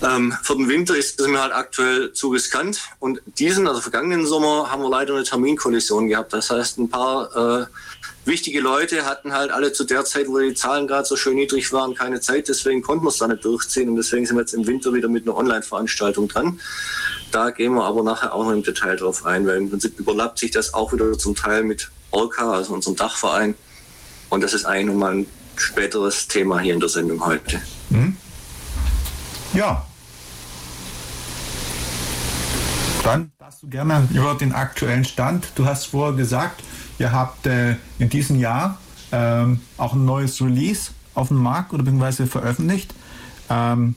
[0.03, 2.81] Ähm, für den Winter ist es mir halt aktuell zu riskant.
[3.01, 6.33] Und diesen, also vergangenen Sommer, haben wir leider eine Terminkollision gehabt.
[6.33, 7.67] Das heißt, ein paar äh,
[8.25, 11.73] wichtige Leute hatten halt alle zu der Zeit, wo die Zahlen gerade so schön niedrig
[11.73, 12.49] waren, keine Zeit.
[12.49, 13.88] Deswegen konnten wir es da nicht durchziehen.
[13.88, 16.61] Und deswegen sind wir jetzt im Winter wieder mit einer Online-Veranstaltung dran.
[17.31, 20.38] Da gehen wir aber nachher auch noch im Detail drauf ein, weil im Prinzip überlappt
[20.38, 23.55] sich das auch wieder zum Teil mit Orca, also unserem Dachverein.
[24.31, 27.61] Und das ist eigentlich nochmal ein späteres Thema hier in der Sendung heute.
[27.91, 28.17] Mhm.
[29.53, 29.85] Ja.
[33.05, 35.53] Dann darfst du gerne über den aktuellen Stand.
[35.55, 36.62] Du hast vorher gesagt,
[36.99, 38.79] ihr habt äh, in diesem Jahr
[39.12, 42.95] ähm, auch ein neues Release auf dem Markt oder beziehungsweise veröffentlicht.
[43.49, 43.95] Ähm,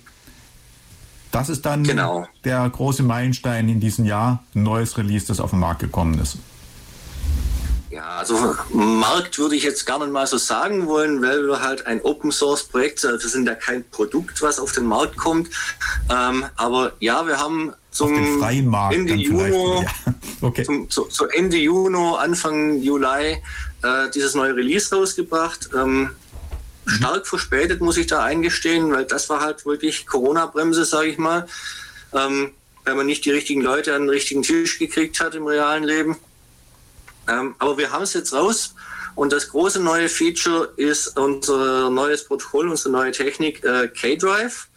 [1.32, 2.28] das ist dann genau.
[2.44, 6.38] der große Meilenstein in diesem Jahr, ein neues Release, das auf den Markt gekommen ist.
[7.92, 11.86] Ja, also Markt würde ich jetzt gar nicht mal so sagen wollen, weil wir halt
[11.88, 13.12] ein Open Source Projekt sind.
[13.12, 15.50] Also wir sind ja kein Produkt, was auf den Markt kommt.
[16.10, 20.14] Ähm, aber ja, wir haben zum Ende Juni, ja.
[20.42, 20.64] okay.
[20.64, 23.42] zum, zu, zu, Ende Juni, Anfang Juli
[23.84, 25.70] äh, dieses neue Release rausgebracht.
[25.76, 26.12] Ähm,
[26.86, 31.48] stark verspätet, muss ich da eingestehen, weil das war halt wirklich Corona-Bremse, sage ich mal.
[32.14, 32.52] Ähm,
[32.84, 36.18] weil man nicht die richtigen Leute an den richtigen Tisch gekriegt hat im realen Leben.
[37.28, 38.74] Ähm, aber wir haben es jetzt raus
[39.16, 44.68] und das große neue Feature ist unser neues Protokoll, unsere neue Technik äh, K-Drive.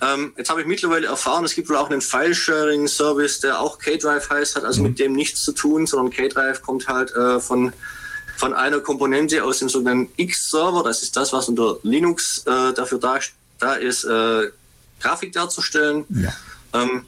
[0.00, 4.28] Ähm, jetzt habe ich mittlerweile erfahren, es gibt wohl auch einen File-Sharing-Service, der auch K-Drive
[4.28, 4.88] heißt, hat also mhm.
[4.88, 7.72] mit dem nichts zu tun, sondern K-Drive kommt halt äh, von,
[8.36, 10.82] von einer Komponente aus dem sogenannten X-Server.
[10.82, 13.18] Das ist das, was unter Linux äh, dafür da,
[13.58, 14.50] da ist, äh,
[15.00, 16.04] Grafik darzustellen.
[16.08, 16.32] Ja.
[16.72, 17.06] Ähm,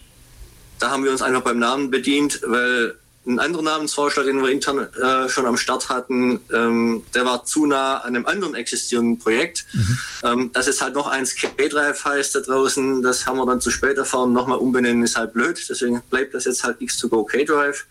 [0.79, 2.95] da haben wir uns einfach beim Namen bedient, weil
[3.29, 7.67] ein anderer Namensvorschlag, den wir intern äh, schon am Start hatten, ähm, der war zu
[7.67, 9.67] nah an einem anderen existierenden Projekt.
[9.73, 9.99] Mhm.
[10.25, 13.71] Ähm, dass es halt noch eins K-Drive heißt da draußen, das haben wir dann zu
[13.71, 14.33] spät erfahren.
[14.33, 17.85] Nochmal umbenennen ist halt blöd, deswegen bleibt das jetzt halt X2Go K-Drive.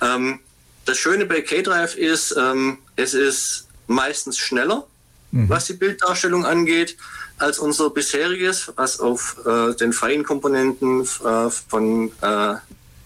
[0.00, 0.40] Ähm,
[0.84, 4.86] das Schöne bei K-Drive ist, ähm, es ist meistens schneller,
[5.30, 5.48] mhm.
[5.48, 6.96] was die Bilddarstellung angeht,
[7.38, 12.54] als unser bisheriges, was auf äh, den freien Komponenten äh, von äh,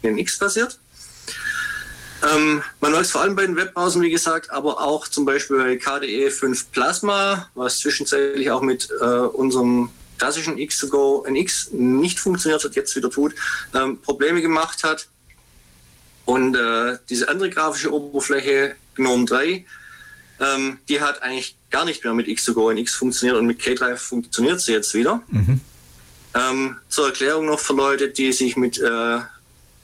[0.03, 0.79] NX basiert.
[2.23, 5.77] Ähm, man weiß vor allem bei den Webbrowsern, wie gesagt, aber auch zum Beispiel bei
[5.77, 12.75] KDE 5 Plasma, was zwischenzeitlich auch mit äh, unserem klassischen X2Go NX nicht funktioniert hat,
[12.75, 13.35] jetzt wieder tut,
[13.75, 15.09] ähm, Probleme gemacht hat.
[16.27, 19.65] Und äh, diese andere grafische Oberfläche, GNOME 3,
[20.41, 24.61] ähm, die hat eigentlich gar nicht mehr mit X2Go NX funktioniert und mit K-Drive funktioniert
[24.61, 25.23] sie jetzt wieder.
[25.29, 25.61] Mhm.
[26.35, 29.19] Ähm, zur Erklärung noch für Leute, die sich mit äh,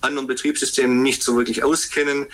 [0.01, 2.27] anderen Betriebssystemen nicht so wirklich auskennen.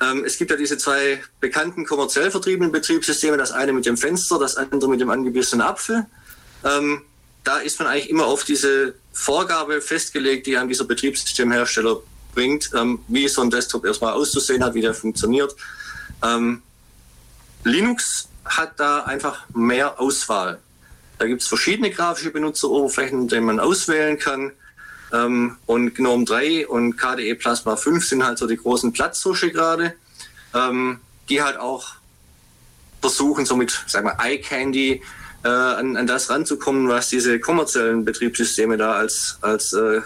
[0.00, 4.38] Ähm, es gibt ja diese zwei bekannten kommerziell vertriebenen Betriebssysteme, das eine mit dem Fenster,
[4.38, 6.06] das andere mit dem angebissenen Apfel.
[6.64, 7.02] Ähm,
[7.44, 12.00] da ist man eigentlich immer auf diese Vorgabe festgelegt, die einem dieser Betriebssystemhersteller
[12.34, 15.54] bringt, ähm, wie so ein Desktop erstmal auszusehen hat, wie der funktioniert.
[16.24, 16.62] Ähm,
[17.64, 20.58] Linux hat da einfach mehr Auswahl.
[21.18, 24.52] Da gibt es verschiedene grafische Benutzeroberflächen, die man auswählen kann.
[25.12, 29.94] Ähm, und GNOME 3 und KDE Plasma 5 sind halt so die großen Platzhirsche gerade,
[30.54, 31.94] ähm, die halt auch
[33.00, 35.02] versuchen, so mit, sag Eye Candy
[35.44, 40.00] äh, an, an das ranzukommen, was diese kommerziellen Betriebssysteme da als, als äh,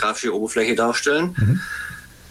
[0.00, 1.34] grafische Oberfläche darstellen.
[1.36, 1.60] Mhm.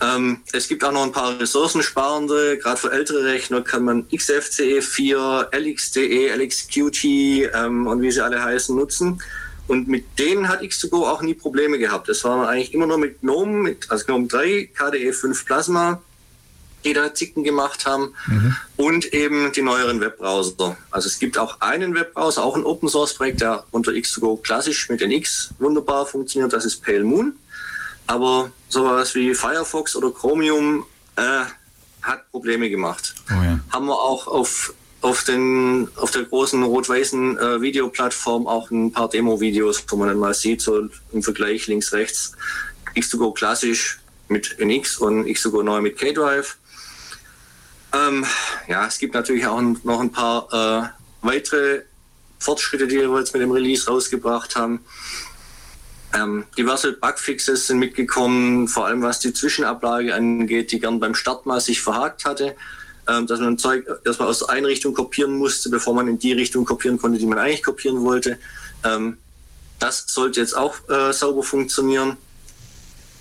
[0.02, 4.82] Ähm, es gibt auch noch ein paar ressourcensparende, gerade für ältere Rechner kann man XFCE
[4.82, 9.22] 4, LXDE, LXQT ähm, und wie sie alle heißen nutzen.
[9.68, 12.10] Und mit denen hat X2Go auch nie Probleme gehabt.
[12.10, 16.02] Es war eigentlich immer nur mit GNOME, mit, also GNOME 3, KDE 5 Plasma,
[16.84, 18.56] die da Zicken gemacht haben mhm.
[18.78, 20.78] und eben die neueren Webbrowser.
[20.90, 24.90] Also es gibt auch einen Webbrowser, auch ein Open Source Projekt, der unter X2Go klassisch
[24.90, 26.54] mit NX wunderbar funktioniert.
[26.54, 27.34] Das ist Pale Moon.
[28.10, 30.84] Aber sowas wie Firefox oder Chromium
[31.16, 31.44] äh,
[32.02, 33.14] hat Probleme gemacht.
[33.30, 33.60] Oh ja.
[33.72, 39.10] Haben wir auch auf auf, den, auf der großen rot-weißen äh, Videoplattform auch ein paar
[39.10, 42.34] Demo-Videos, wo man dann mal sieht, so im Vergleich links, rechts,
[42.96, 46.58] X2Go klassisch mit NX und X2Go neu mit K-Drive.
[47.94, 48.26] Ähm,
[48.68, 50.90] ja, es gibt natürlich auch noch ein paar äh,
[51.22, 51.84] weitere
[52.40, 54.84] Fortschritte, die wir jetzt mit dem Release rausgebracht haben.
[56.14, 61.46] Ähm, diverse Bugfixes sind mitgekommen, vor allem was die Zwischenablage angeht, die gern beim Start
[61.46, 62.56] mal sich verhakt hatte.
[63.10, 66.64] Ähm, dass man Zeug erstmal aus der Einrichtung kopieren musste, bevor man in die Richtung
[66.66, 68.38] kopieren konnte, die man eigentlich kopieren wollte.
[68.84, 69.18] Ähm,
[69.80, 72.18] das sollte jetzt auch äh, sauber funktionieren.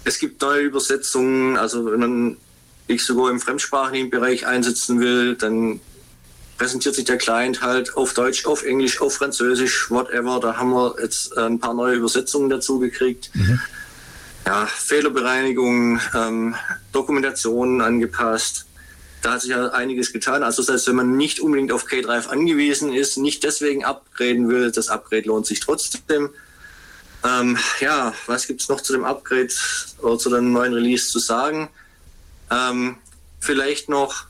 [0.05, 2.37] Es gibt neue Übersetzungen, also wenn man
[2.99, 5.81] sogar im fremdsprachigen Bereich einsetzen will, dann
[6.59, 10.41] präsentiert sich der Client halt auf Deutsch, auf Englisch, auf Französisch, whatever.
[10.41, 13.31] Da haben wir jetzt ein paar neue Übersetzungen dazu gekriegt.
[13.35, 13.61] Mhm.
[14.45, 16.55] Ja, Fehlerbereinigung, ähm,
[16.93, 18.67] Dokumentationen angepasst
[19.23, 20.43] da hat sich ja einiges getan.
[20.43, 24.71] Also das heißt, wenn man nicht unbedingt auf K-Drive angewiesen ist, nicht deswegen upgraden will,
[24.71, 26.31] das Upgrade lohnt sich trotzdem.
[27.25, 29.49] Ähm, ja, was gibt es noch zu dem Upgrade
[30.01, 31.69] oder zu dem neuen Release zu sagen?
[32.51, 32.97] Ähm,
[33.41, 34.27] vielleicht noch,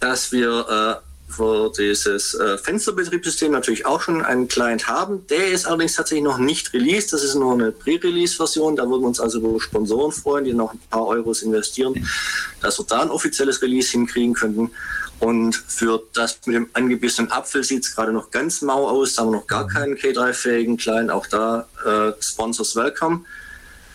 [0.00, 5.26] dass wir für dieses äh, Fensterbetriebssystem natürlich auch schon einen Client haben.
[5.26, 7.12] Der ist allerdings tatsächlich noch nicht released.
[7.12, 8.76] Das ist nur eine Pre-Release-Version.
[8.76, 12.06] Da würden wir uns also über Sponsoren freuen, die noch ein paar Euros investieren,
[12.60, 14.70] dass wir da ein offizielles Release hinkriegen könnten.
[15.18, 19.14] Und für das mit dem angebissenen Apfel sieht es gerade noch ganz mau aus.
[19.14, 19.68] Da haben wir noch gar mhm.
[19.68, 21.10] keinen K3-fähigen Client.
[21.10, 23.24] Auch da äh, Sponsors welcome.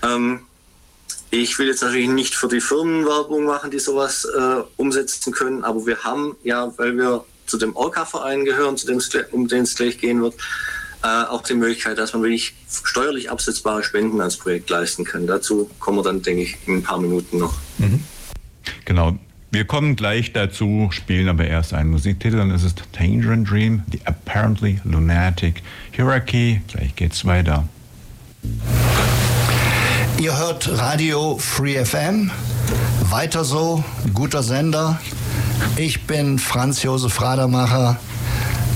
[0.03, 0.41] Ähm,
[1.31, 5.63] ich will jetzt natürlich nicht für die Firmen Werbung machen, die sowas äh, umsetzen können,
[5.63, 9.75] aber wir haben ja, weil wir zu dem Orca-Verein gehören, zu dem, um den es
[9.75, 10.35] gleich gehen wird,
[11.03, 15.25] äh, auch die Möglichkeit, dass man wirklich steuerlich absetzbare Spenden als Projekt leisten kann.
[15.25, 17.55] Dazu kommen wir dann, denke ich, in ein paar Minuten noch.
[17.77, 18.03] Mhm.
[18.85, 19.17] Genau.
[19.53, 23.99] Wir kommen gleich dazu, spielen aber erst einen Musiktitel, dann ist es Tangerine Dream, The
[24.05, 26.61] Apparently Lunatic Hierarchy.
[26.67, 27.67] Gleich geht's weiter.
[30.21, 32.29] Ihr hört Radio Free FM.
[33.09, 34.99] Weiter so, guter Sender.
[35.77, 37.97] Ich bin Franz Josef Radermacher.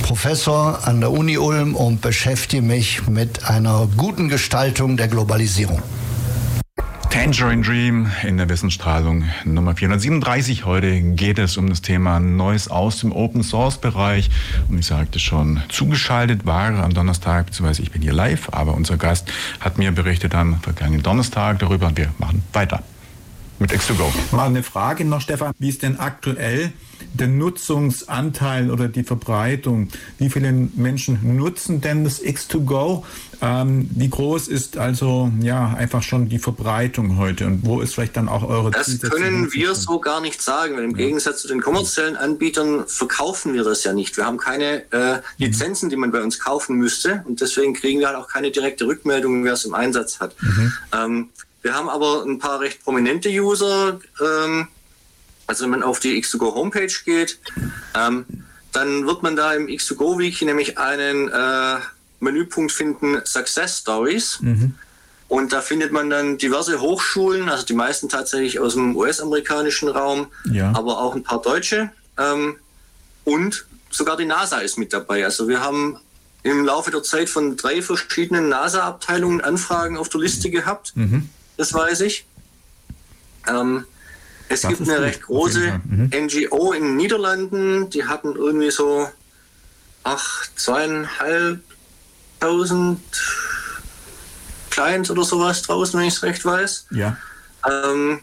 [0.01, 5.83] Professor an der Uni Ulm und beschäftige mich mit einer guten Gestaltung der Globalisierung.
[7.15, 10.65] Tangerine Dream in der Wissensstrahlung Nummer 437.
[10.65, 14.29] Heute geht es um das Thema Neues aus dem Open Source Bereich.
[14.67, 18.97] Und ich sagte schon, zugeschaltet war am Donnerstag, beziehungsweise ich bin hier live, aber unser
[18.97, 22.83] Gast hat mir berichtet am vergangenen Donnerstag darüber und wir machen weiter
[23.59, 24.11] mit X2Go.
[24.35, 25.53] Mal eine Frage noch, Stefan.
[25.59, 26.73] Wie ist denn aktuell
[27.13, 29.89] der Nutzungsanteil oder die Verbreitung?
[30.17, 33.03] Wie viele Menschen nutzen denn das X2Go?
[33.41, 38.17] Ähm, wie groß ist also ja einfach schon die Verbreitung heute und wo ist vielleicht
[38.17, 40.97] dann auch eure Das können wir so gar nicht sagen, weil im ja.
[40.97, 44.17] Gegensatz zu den kommerziellen Anbietern verkaufen wir das ja nicht.
[44.17, 48.07] Wir haben keine äh, Lizenzen, die man bei uns kaufen müsste und deswegen kriegen wir
[48.07, 50.35] halt auch keine direkte Rückmeldung, wer es im Einsatz hat.
[50.41, 50.73] Mhm.
[50.93, 51.29] Ähm,
[51.65, 53.99] wir haben aber ein paar recht prominente User.
[54.21, 54.67] Ähm,
[55.47, 57.39] also wenn man auf die X2Go Homepage geht,
[57.95, 58.25] ähm,
[58.71, 61.77] dann wird man da im X2Go Wiki nämlich einen äh,
[62.19, 64.37] Menüpunkt finden, Success Stories.
[64.41, 64.75] Mhm.
[65.27, 70.27] Und da findet man dann diverse Hochschulen, also die meisten tatsächlich aus dem US-amerikanischen Raum,
[70.51, 70.71] ja.
[70.75, 71.89] aber auch ein paar deutsche.
[72.19, 72.57] Ähm,
[73.23, 75.25] und sogar die NASA ist mit dabei.
[75.25, 75.97] Also wir haben
[76.43, 80.91] im Laufe der Zeit von drei verschiedenen NASA-Abteilungen Anfragen auf der Liste gehabt.
[80.93, 82.25] Mhm das weiß ich.
[83.47, 83.85] Ähm,
[84.49, 86.11] es das gibt eine recht große mhm.
[86.13, 89.09] NGO in den Niederlanden, die hatten irgendwie so
[90.03, 93.01] ach, zweieinhalbtausend
[94.69, 96.87] Clients oder sowas draußen, wenn ich es recht weiß.
[96.91, 97.17] Ja.
[97.67, 98.19] Ähm,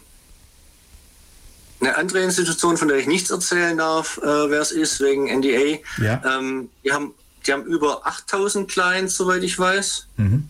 [1.81, 5.81] eine andere Institution, von der ich nichts erzählen darf, äh, wer es ist, wegen NDA,
[5.99, 6.23] ja.
[6.25, 7.15] ähm, die, haben,
[7.45, 10.07] die haben über 8000 Clients, soweit ich weiß.
[10.19, 10.49] Mhm.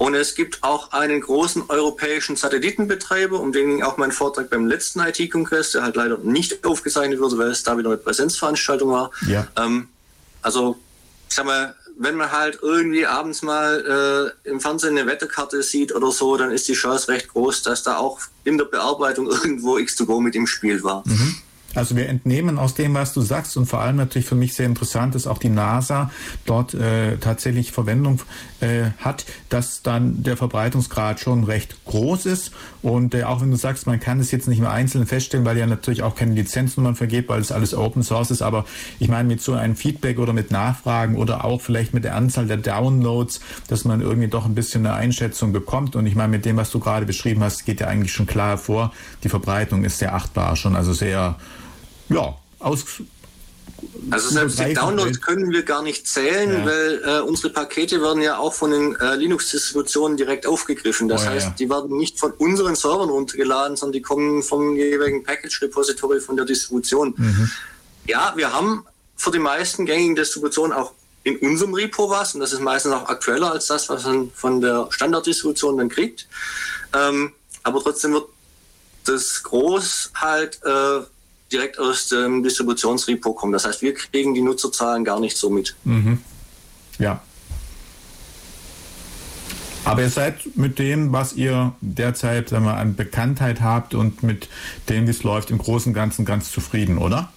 [0.00, 4.66] Und es gibt auch einen großen europäischen Satellitenbetreiber, um den ging auch mein Vortrag beim
[4.66, 9.10] letzten IT-Kongress, der halt leider nicht aufgezeichnet wurde, weil es da wieder eine Präsenzveranstaltung war.
[9.26, 9.46] Ja.
[9.58, 9.88] Ähm,
[10.40, 10.78] also,
[11.28, 15.94] ich sag mal, wenn man halt irgendwie abends mal äh, im Fernsehen eine Wetterkarte sieht
[15.94, 19.76] oder so, dann ist die Chance recht groß, dass da auch in der Bearbeitung irgendwo
[19.76, 21.02] X2Go mit im Spiel war.
[21.04, 21.36] Mhm.
[21.74, 24.66] Also wir entnehmen aus dem, was du sagst und vor allem natürlich für mich sehr
[24.66, 26.10] interessant ist, auch die NASA
[26.44, 28.20] dort äh, tatsächlich Verwendung
[28.60, 32.50] äh, hat, dass dann der Verbreitungsgrad schon recht groß ist
[32.82, 35.58] und äh, auch wenn du sagst, man kann es jetzt nicht mehr einzeln feststellen, weil
[35.58, 38.64] ja natürlich auch keine Lizenznummern vergeht, weil es alles Open Source ist, aber
[38.98, 42.48] ich meine mit so einem Feedback oder mit Nachfragen oder auch vielleicht mit der Anzahl
[42.48, 46.44] der Downloads, dass man irgendwie doch ein bisschen eine Einschätzung bekommt und ich meine mit
[46.44, 49.98] dem, was du gerade beschrieben hast, geht ja eigentlich schon klar hervor, die Verbreitung ist
[49.98, 51.36] sehr achtbar schon, also sehr
[52.10, 52.84] ja, aus.
[54.10, 56.66] Also selbst die Downloads können wir gar nicht zählen, ja.
[56.66, 61.08] weil äh, unsere Pakete werden ja auch von den äh, Linux-Distributionen direkt aufgegriffen.
[61.08, 61.54] Das oh, heißt, ja.
[61.58, 66.44] die werden nicht von unseren Servern runtergeladen, sondern die kommen vom jeweiligen Package-Repository von der
[66.44, 67.14] Distribution.
[67.16, 67.50] Mhm.
[68.06, 68.84] Ja, wir haben
[69.16, 70.92] für die meisten gängigen Distributionen auch
[71.22, 74.60] in unserem Repo was und das ist meistens auch aktueller als das, was man von
[74.60, 76.26] der Standarddistribution dann kriegt.
[76.94, 78.26] Ähm, aber trotzdem wird
[79.04, 81.00] das groß halt äh,
[81.52, 83.52] direkt aus dem Distributionsrepo kommen.
[83.52, 85.76] Das heißt, wir kriegen die Nutzerzahlen gar nicht so mit.
[85.84, 86.18] Mhm.
[86.98, 87.22] Ja.
[89.84, 94.48] Aber ihr seid mit dem, was ihr derzeit sagen wir, an Bekanntheit habt und mit
[94.88, 97.32] dem, wie es läuft, im Großen und Ganzen ganz zufrieden, oder?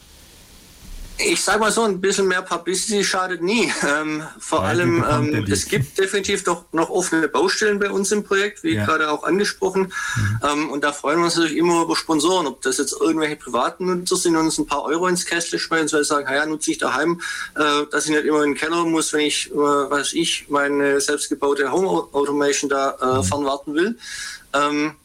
[1.20, 3.72] Ich sage mal so, ein bisschen mehr Publicity schadet nie.
[3.84, 8.24] Ähm, vor Weil allem, ähm, es gibt definitiv doch noch offene Baustellen bei uns im
[8.24, 8.86] Projekt, wie ja.
[8.86, 9.94] gerade auch angesprochen.
[10.16, 10.40] Mhm.
[10.42, 13.86] Ähm, und da freuen wir uns natürlich immer über Sponsoren, ob das jetzt irgendwelche privaten
[13.86, 16.72] Nutzer sind und uns ein paar Euro ins Kästle schmeißen, weil sie sagen, ja, nutze
[16.72, 17.22] ich daheim,
[17.56, 21.00] äh, dass ich nicht immer in den Keller muss, wenn ich, äh, was ich, meine
[21.02, 23.24] selbstgebaute Home Automation da äh, mhm.
[23.24, 23.98] fernwarten will.
[24.54, 24.96] Ähm,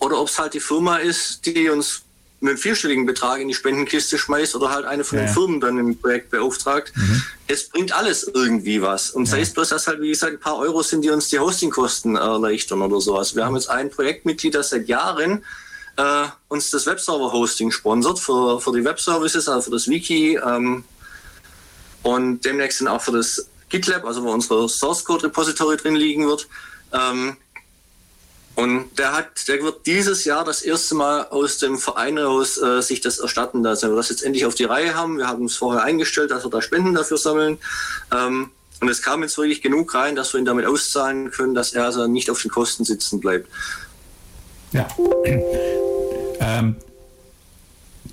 [0.00, 2.02] oder ob es halt die Firma ist, die uns
[2.42, 5.24] einen vierstelligen Betrag in die Spendenkiste schmeißt oder halt eine von ja.
[5.24, 6.92] den Firmen dann im Projekt beauftragt.
[6.94, 7.22] Mhm.
[7.46, 9.10] Es bringt alles irgendwie was.
[9.10, 9.32] Und ja.
[9.32, 12.16] sei es bloß, dass halt, wie gesagt, ein paar Euro sind, die uns die Hostingkosten
[12.16, 13.36] erleichtern oder sowas.
[13.36, 15.44] Wir haben jetzt ein Projektmitglied, das seit Jahren
[15.96, 20.84] äh, uns das Webserver-Hosting sponsert für, für die Webservices, also für das Wiki ähm,
[22.02, 26.26] und demnächst dann auch für das GitLab, also wo unser Source Code Repository drin liegen
[26.26, 26.48] wird.
[26.92, 27.36] Ähm,
[28.54, 32.82] und der hat, der wird dieses Jahr das erste Mal aus dem Verein raus äh,
[32.82, 35.16] sich das erstatten, dass wir das jetzt endlich auf die Reihe haben.
[35.16, 37.58] Wir haben es vorher eingestellt, dass wir da Spenden dafür sammeln.
[38.12, 41.72] Ähm, und es kam jetzt wirklich genug rein, dass wir ihn damit auszahlen können, dass
[41.72, 43.48] er also nicht auf den Kosten sitzen bleibt.
[44.72, 44.86] Ja.
[46.44, 46.74] Ähm,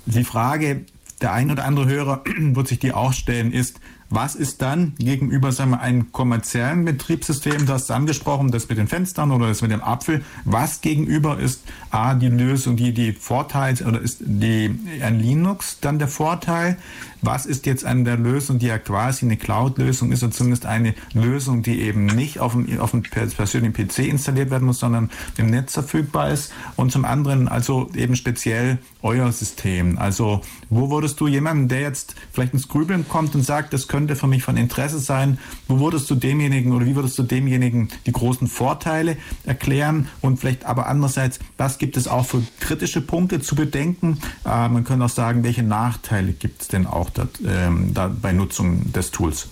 [0.06, 0.84] die Frage,
[1.20, 3.80] der ein oder andere Hörer wird sich die auch stellen, ist,
[4.12, 9.30] Was ist dann gegenüber sagen wir, einem kommerziellen Betriebssystem, das angesprochen, das mit den Fenstern
[9.30, 14.00] oder das mit dem Apfel, was gegenüber ist A, die Lösung, die die Vorteile oder
[14.00, 16.76] ist die ein Linux dann der Vorteil?
[17.22, 20.94] Was ist jetzt an der Lösung, die ja quasi eine Cloud-Lösung ist oder zumindest eine
[21.12, 25.46] Lösung, die eben nicht auf dem, auf dem persönlichen PC installiert werden muss, sondern im
[25.46, 26.52] Netz verfügbar ist?
[26.76, 29.98] Und zum anderen also eben speziell euer System.
[29.98, 34.16] Also wo würdest du jemanden, der jetzt vielleicht ins Grübeln kommt und sagt, das könnte
[34.16, 35.38] für mich von Interesse sein,
[35.68, 40.64] wo würdest du demjenigen oder wie würdest du demjenigen die großen Vorteile erklären und vielleicht
[40.64, 44.18] aber andererseits, was gibt es auch für kritische Punkte zu bedenken?
[44.44, 48.32] Äh, man könnte auch sagen, welche Nachteile gibt es denn auch da, ähm, da bei
[48.32, 49.46] Nutzung des Tools?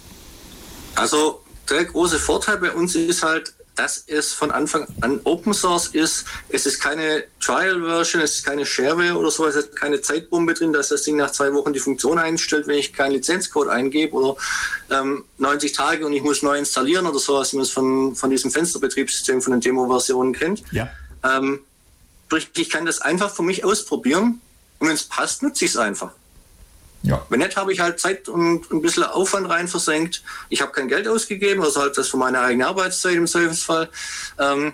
[0.95, 5.87] Also der große Vorteil bei uns ist halt, dass es von Anfang an Open Source
[5.87, 6.25] ist.
[6.49, 10.55] Es ist keine Trial Version, es ist keine Shareware oder so, es ist keine Zeitbombe
[10.55, 14.15] drin, dass das Ding nach zwei Wochen die Funktion einstellt, wenn ich keinen Lizenzcode eingebe
[14.15, 14.37] oder
[14.91, 18.31] ähm, 90 Tage und ich muss neu installieren oder sowas, wie man es von, von
[18.31, 20.65] diesem Fensterbetriebssystem von den Demo-Versionen kennt.
[20.73, 20.91] Ja.
[21.23, 21.61] Ähm,
[22.57, 24.41] ich kann das einfach für mich ausprobieren
[24.81, 26.11] und wenn es passt, nutze ich es einfach.
[27.03, 27.25] Ja.
[27.29, 30.23] Wenn nicht, habe ich halt Zeit und ein bisschen Aufwand rein versenkt.
[30.49, 33.89] Ich habe kein Geld ausgegeben, also halt das für meine eigene Arbeitszeit im Zweifelsfall.
[34.39, 34.73] Ähm,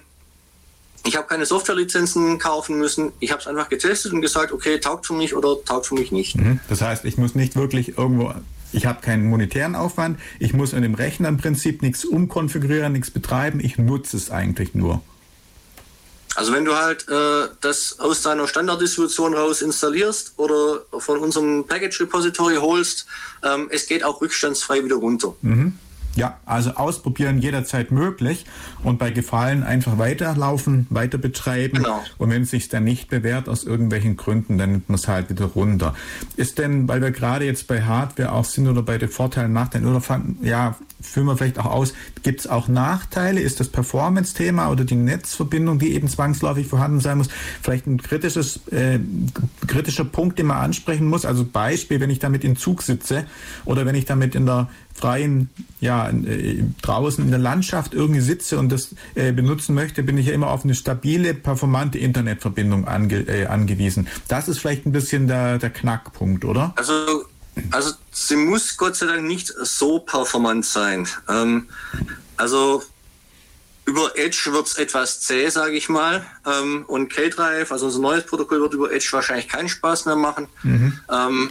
[1.06, 3.12] ich habe keine Softwarelizenzen kaufen müssen.
[3.20, 6.12] Ich habe es einfach getestet und gesagt, okay, taugt für mich oder taugt für mich
[6.12, 6.36] nicht.
[6.36, 6.60] Mhm.
[6.68, 8.32] Das heißt, ich muss nicht wirklich irgendwo
[8.74, 13.10] ich habe keinen monetären Aufwand, ich muss in dem Rechner im Prinzip nichts umkonfigurieren, nichts
[13.10, 15.00] betreiben, ich nutze es eigentlich nur.
[16.34, 22.02] Also wenn du halt äh, das aus deiner Standarddistribution raus installierst oder von unserem Package
[22.02, 23.06] Repository holst,
[23.42, 25.34] ähm, es geht auch rückstandsfrei wieder runter.
[25.42, 25.78] Mhm.
[26.16, 28.46] Ja, also ausprobieren jederzeit möglich
[28.84, 31.78] und bei Gefallen einfach weiterlaufen, weiter betreiben.
[31.78, 32.02] Genau.
[32.18, 35.30] Und wenn es sich dann nicht bewährt aus irgendwelchen Gründen, dann nimmt man es halt
[35.30, 35.94] wieder runter.
[36.36, 39.86] Ist denn, weil wir gerade jetzt bei Hardware auch sind oder bei den Vorteilen, Nachteilen
[39.86, 40.02] oder
[40.42, 43.40] ja, führen wir vielleicht auch aus, gibt es auch Nachteile?
[43.40, 47.28] Ist das Performance-Thema oder die Netzverbindung, die eben zwangsläufig vorhanden sein muss,
[47.62, 48.98] vielleicht ein kritisches, äh,
[49.66, 51.24] kritischer Punkt, den man ansprechen muss?
[51.24, 53.26] Also Beispiel, wenn ich damit in Zug sitze
[53.64, 58.58] oder wenn ich damit in der freien, ja, äh, draußen in der Landschaft irgendwie sitze
[58.58, 63.28] und das äh, benutzen möchte, bin ich ja immer auf eine stabile, performante Internetverbindung ange,
[63.28, 64.06] äh, angewiesen.
[64.28, 66.72] Das ist vielleicht ein bisschen der, der Knackpunkt, oder?
[66.76, 67.24] Also,
[67.70, 71.06] also sie muss Gott sei Dank nicht so performant sein.
[71.28, 71.68] Ähm,
[72.36, 72.82] also
[73.86, 76.24] über Edge wird es etwas zäh, sage ich mal.
[76.46, 80.46] Ähm, und K-Drive, also unser neues Protokoll, wird über Edge wahrscheinlich keinen Spaß mehr machen.
[80.62, 81.00] Mhm.
[81.10, 81.50] Ähm,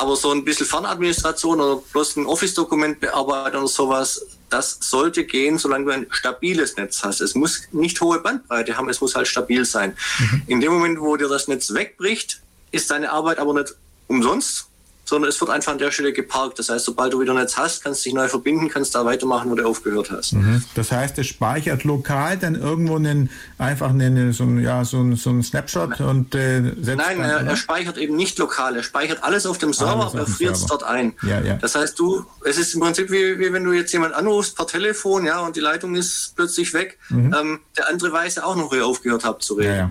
[0.00, 5.58] aber so ein bisschen Fernadministration oder bloß ein Office-Dokument bearbeiten oder sowas, das sollte gehen,
[5.58, 7.20] solange du ein stabiles Netz hast.
[7.20, 9.96] Es muss nicht hohe Bandbreite haben, es muss halt stabil sein.
[10.18, 10.42] Mhm.
[10.46, 12.40] In dem Moment, wo dir das Netz wegbricht,
[12.70, 13.74] ist deine Arbeit aber nicht
[14.08, 14.69] umsonst,
[15.10, 16.60] sondern es wird einfach an der Stelle geparkt.
[16.60, 19.50] Das heißt, sobald du wieder Netz hast, kannst du dich neu verbinden, kannst da weitermachen,
[19.50, 20.34] wo du aufgehört hast.
[20.34, 20.62] Mhm.
[20.76, 25.16] Das heißt, es speichert lokal dann irgendwo einen, einfach einen, so, ein, ja, so, ein,
[25.16, 28.76] so ein Snapshot und äh, setzt Nein, dann, er, er speichert eben nicht lokal.
[28.76, 31.14] Er speichert alles auf dem Server, aber er friert es dort ein.
[31.22, 31.56] Ja, ja.
[31.56, 34.68] Das heißt, du, es ist im Prinzip wie, wie wenn du jetzt jemand anrufst per
[34.68, 36.98] Telefon, ja, und die Leitung ist plötzlich weg.
[37.10, 39.72] Ähm, der andere weiß ja auch noch, wo ihr aufgehört habt zu reden.
[39.72, 39.78] Mhm.
[39.78, 39.90] Ja.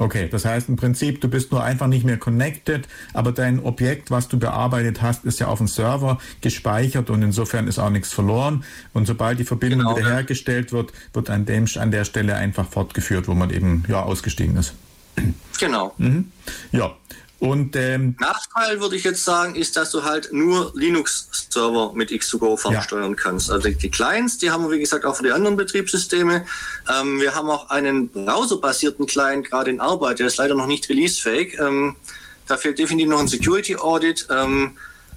[0.00, 4.10] Okay, das heißt im Prinzip, du bist nur einfach nicht mehr connected, aber dein Objekt,
[4.10, 8.10] was du bearbeitet hast, ist ja auf dem Server gespeichert und insofern ist auch nichts
[8.10, 8.64] verloren.
[8.94, 9.98] Und sobald die Verbindung Genau, ja.
[9.98, 14.56] wiederhergestellt wird, wird an, dem, an der Stelle einfach fortgeführt, wo man eben ja ausgestiegen
[14.56, 14.72] ist.
[15.58, 15.92] Genau.
[15.98, 16.32] Mhm.
[16.72, 16.96] Ja.
[17.40, 22.58] Und ähm, Nachteil würde ich jetzt sagen, ist, dass du halt nur Linux-Server mit X2Go
[22.58, 23.50] fernsteuern kannst.
[23.50, 26.44] Also die Clients, die haben wir wie gesagt auch für die anderen Betriebssysteme.
[26.88, 30.86] Ähm, wir haben auch einen browserbasierten Client gerade in Arbeit, der ist leider noch nicht
[30.90, 31.58] releasefähig.
[31.58, 31.96] Ähm,
[32.46, 34.76] da fehlt definitiv noch ein Security Audit ähm,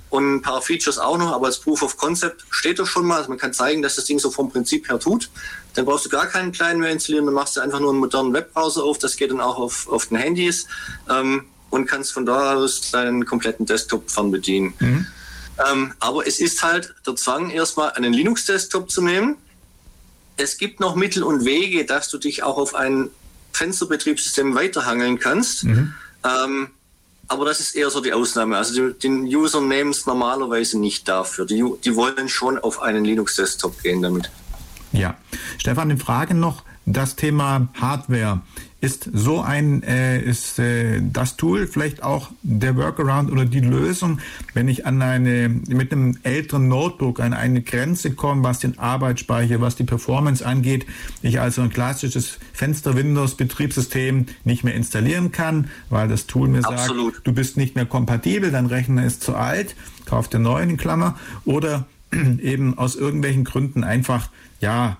[0.09, 3.17] und ein paar Features auch noch, aber als Proof of Concept steht das schon mal.
[3.17, 5.29] Also man kann zeigen, dass das Ding so vom Prinzip her tut.
[5.73, 8.31] Dann brauchst du gar keinen Client mehr installieren, dann machst du einfach nur einen modernen
[8.31, 8.97] Webbrowser auf.
[8.97, 10.67] Das geht dann auch auf, auf den Handys.
[11.09, 14.73] Ähm, und kannst von da aus deinen kompletten Desktop fernbedienen.
[15.71, 19.37] Ähm, aber es ist halt der Zwang, erstmal einen Linux-Desktop zu nehmen.
[20.37, 23.09] Es gibt noch Mittel und Wege, dass du dich auch auf ein
[23.53, 25.63] Fensterbetriebssystem weiterhangeln kannst.
[26.23, 26.69] Ähm,
[27.27, 28.57] aber das ist eher so die Ausnahme.
[28.57, 31.45] Also die, den User nehmen es normalerweise nicht dafür.
[31.45, 34.29] Die, die wollen schon auf einen Linux-Desktop gehen damit.
[34.91, 35.17] Ja,
[35.57, 36.63] Stefan, eine Frage noch.
[36.85, 38.41] Das Thema Hardware.
[38.83, 44.19] Ist so ein, äh, ist äh, das Tool vielleicht auch der Workaround oder die Lösung,
[44.53, 49.61] wenn ich an eine, mit einem älteren Notebook an eine Grenze komme, was den Arbeitsspeicher,
[49.61, 50.85] was die Performance angeht,
[51.21, 57.13] ich also ein klassisches Fenster-Windows-Betriebssystem nicht mehr installieren kann, weil das Tool mir Absolut.
[57.13, 60.77] sagt, du bist nicht mehr kompatibel, dein Rechner ist zu alt, kauf dir neuen in
[60.77, 61.87] Klammer, oder
[62.41, 64.29] eben aus irgendwelchen Gründen einfach,
[64.59, 64.97] ja,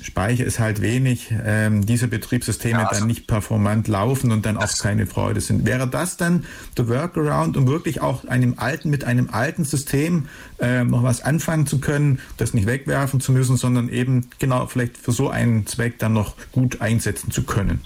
[0.00, 4.56] Speicher ist halt wenig, ähm, diese Betriebssysteme ja, also dann nicht performant laufen und dann
[4.56, 5.66] auch keine Freude sind.
[5.66, 6.44] Wäre das dann
[6.76, 10.28] der Workaround, um wirklich auch einem alten, mit einem alten System
[10.58, 14.98] äh, noch was anfangen zu können, das nicht wegwerfen zu müssen, sondern eben genau vielleicht
[14.98, 17.80] für so einen Zweck dann noch gut einsetzen zu können?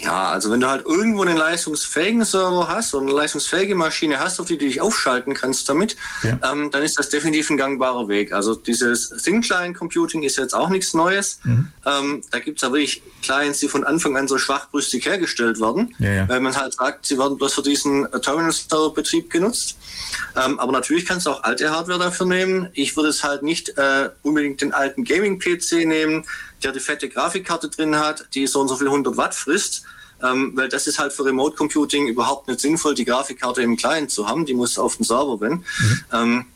[0.00, 4.40] Ja, also wenn du halt irgendwo einen leistungsfähigen Server hast oder eine leistungsfähige Maschine hast,
[4.40, 6.38] auf die du dich aufschalten kannst damit, ja.
[6.50, 8.32] ähm, dann ist das definitiv ein gangbarer Weg.
[8.32, 11.40] Also dieses Thin-Client-Computing ist jetzt auch nichts Neues.
[11.44, 11.72] Mhm.
[11.86, 15.94] Ähm, da gibt es ja wirklich Clients, die von Anfang an so schwachbrüstig hergestellt werden,
[15.98, 16.28] ja, ja.
[16.28, 19.78] weil man halt sagt, sie werden bloß für diesen Terminal-Server-Betrieb genutzt.
[20.36, 22.68] Ähm, aber natürlich kannst du auch alte Hardware dafür nehmen.
[22.72, 26.24] Ich würde es halt nicht äh, unbedingt den alten Gaming-PC nehmen,
[26.62, 29.84] der die fette Grafikkarte drin hat, die so und so viel 100 Watt frisst,
[30.22, 34.10] ähm, weil das ist halt für Remote Computing überhaupt nicht sinnvoll, die Grafikkarte im Client
[34.10, 35.52] zu haben, die muss auf dem Server wenn.
[35.52, 36.04] Mhm.
[36.12, 36.46] Ähm,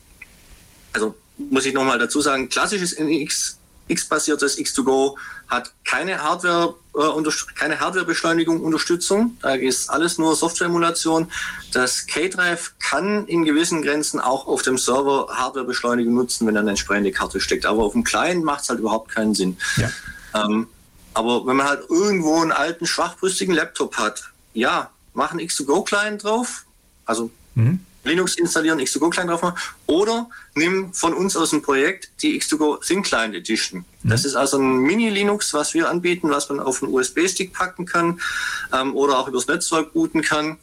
[0.91, 3.57] also muss ich nochmal dazu sagen, klassisches NX
[3.87, 5.15] X-basiertes X2Go
[5.47, 9.37] hat keine Hardware, äh, keine Hardwarebeschleunigung Unterstützung.
[9.41, 11.31] Da ist alles nur Software-Emulation.
[11.71, 16.71] Das K-Drive kann in gewissen Grenzen auch auf dem Server Hardwarebeschleunigung nutzen, wenn dann eine
[16.71, 17.65] entsprechende Karte steckt.
[17.65, 19.57] Aber auf dem Client macht es halt überhaupt keinen Sinn.
[19.77, 19.91] Ja.
[20.33, 20.67] Ähm,
[21.13, 24.23] aber wenn man halt irgendwo einen alten, schwachbrüstigen Laptop hat,
[24.53, 26.65] ja, mach einen X2Go-Client drauf.
[27.05, 27.79] Also mhm.
[28.03, 29.57] Linux installieren, X2Go-Client drauf machen.
[29.87, 33.85] Oder nimm von uns aus dem Projekt die X2Go Thin Client Edition.
[34.03, 34.09] Mhm.
[34.09, 38.19] Das ist also ein Mini-Linux, was wir anbieten, was man auf einen USB-Stick packen kann
[38.73, 40.57] ähm, oder auch übers Netzwerk booten kann.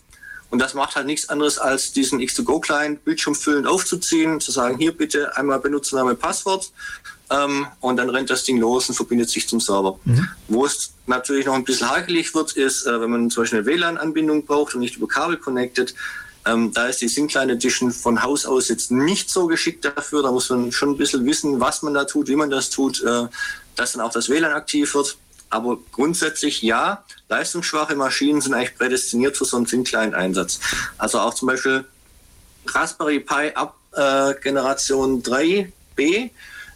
[0.51, 5.37] Und das macht halt nichts anderes, als diesen X2Go-Client bildschirmfüllend aufzuziehen, zu sagen, hier bitte
[5.37, 6.73] einmal Benutzername, Passwort.
[7.31, 9.99] Ähm, und dann rennt das Ding los und verbindet sich zum Server.
[10.05, 10.29] Mhm.
[10.49, 13.67] Wo es natürlich noch ein bisschen hakelig wird, ist, äh, wenn man zum Beispiel eine
[13.67, 15.95] WLAN-Anbindung braucht und nicht über Kabel connected,
[16.51, 20.23] ähm, da ist die Syncline Edition von Haus aus jetzt nicht so geschickt dafür.
[20.23, 23.03] Da muss man schon ein bisschen wissen, was man da tut, wie man das tut,
[23.03, 23.27] äh,
[23.77, 25.17] dass dann auch das WLAN aktiv wird.
[25.49, 30.61] Aber grundsätzlich ja, leistungsschwache Maschinen sind eigentlich prädestiniert für so einen Syncline-Einsatz.
[30.99, 31.85] Also auch zum Beispiel
[32.67, 36.31] Raspberry Pi ab äh, Generation 3b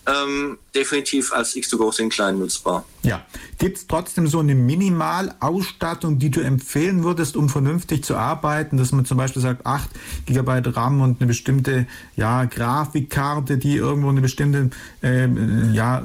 [0.06, 2.84] ähm, definitiv als X2Go Sync Client nutzbar.
[3.02, 3.24] Ja.
[3.58, 8.92] Gibt es trotzdem so eine Minimalausstattung, die du empfehlen würdest, um vernünftig zu arbeiten, dass
[8.92, 9.88] man zum Beispiel sagt, 8
[10.26, 11.86] GB RAM und eine bestimmte
[12.16, 14.70] ja, Grafikkarte, die irgendwo eine bestimmte
[15.02, 15.28] äh,
[15.72, 16.02] ja,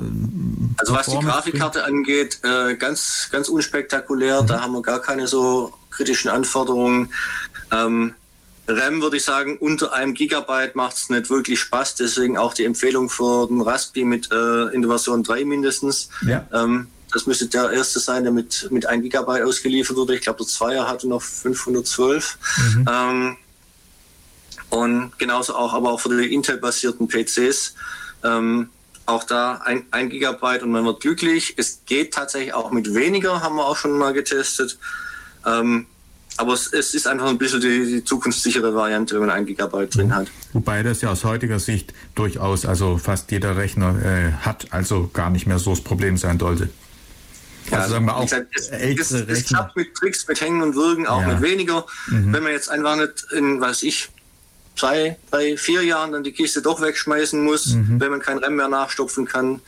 [0.78, 1.98] Also was die Grafikkarte bringt.
[1.98, 4.48] angeht, äh, ganz, ganz unspektakulär, mhm.
[4.48, 7.10] da haben wir gar keine so kritischen Anforderungen.
[7.72, 8.14] Ähm,
[8.70, 11.96] RAM würde ich sagen, unter einem Gigabyte macht es nicht wirklich Spaß.
[11.96, 16.10] Deswegen auch die Empfehlung für den Raspi mit äh, in der Version 3 mindestens.
[16.26, 16.46] Ja.
[16.54, 20.16] Ähm, das müsste der erste sein, der mit, mit 1 Gigabyte ausgeliefert wurde.
[20.16, 22.38] Ich glaube, der Zweier hatte noch 512.
[22.76, 22.86] Mhm.
[22.90, 23.38] Ähm,
[24.70, 27.74] und genauso auch, aber auch für die Intel-basierten PCs.
[28.24, 28.70] Ähm,
[29.08, 31.56] auch da ein, ein Gigabyte und man wird glücklich.
[31.58, 34.78] Es geht tatsächlich auch mit weniger, haben wir auch schon mal getestet.
[35.46, 35.88] Ähm,
[36.40, 39.94] aber es, es, ist einfach ein bisschen die, die, zukunftssichere Variante, wenn man ein Gigabyte
[39.94, 40.28] drin hat.
[40.54, 45.32] Wobei das ja aus heutiger Sicht durchaus, also fast jeder Rechner äh, hat, also gar
[45.32, 46.70] nicht mehr so das Problem sein sollte.
[47.66, 50.64] Also, also sagen wir auch gesagt, es, ältere es, es klappt mit Tricks, mit Hängen
[50.64, 51.28] und Würgen, auch ja.
[51.28, 51.86] mit weniger.
[52.08, 52.32] Mhm.
[52.32, 54.10] Wenn man jetzt einfach nicht in, weiß ich,
[54.78, 58.00] zwei, drei, vier Jahren dann die Kiste doch wegschmeißen muss, mhm.
[58.00, 59.60] wenn man kein RAM mehr nachstopfen kann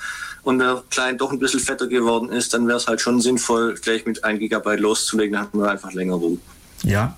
[0.43, 3.75] und der Client doch ein bisschen fetter geworden ist, dann wäre es halt schon sinnvoll,
[3.75, 6.37] gleich mit 1 Gigabyte loszulegen, dann hat man einfach länger Ruhe.
[6.83, 7.17] Ja.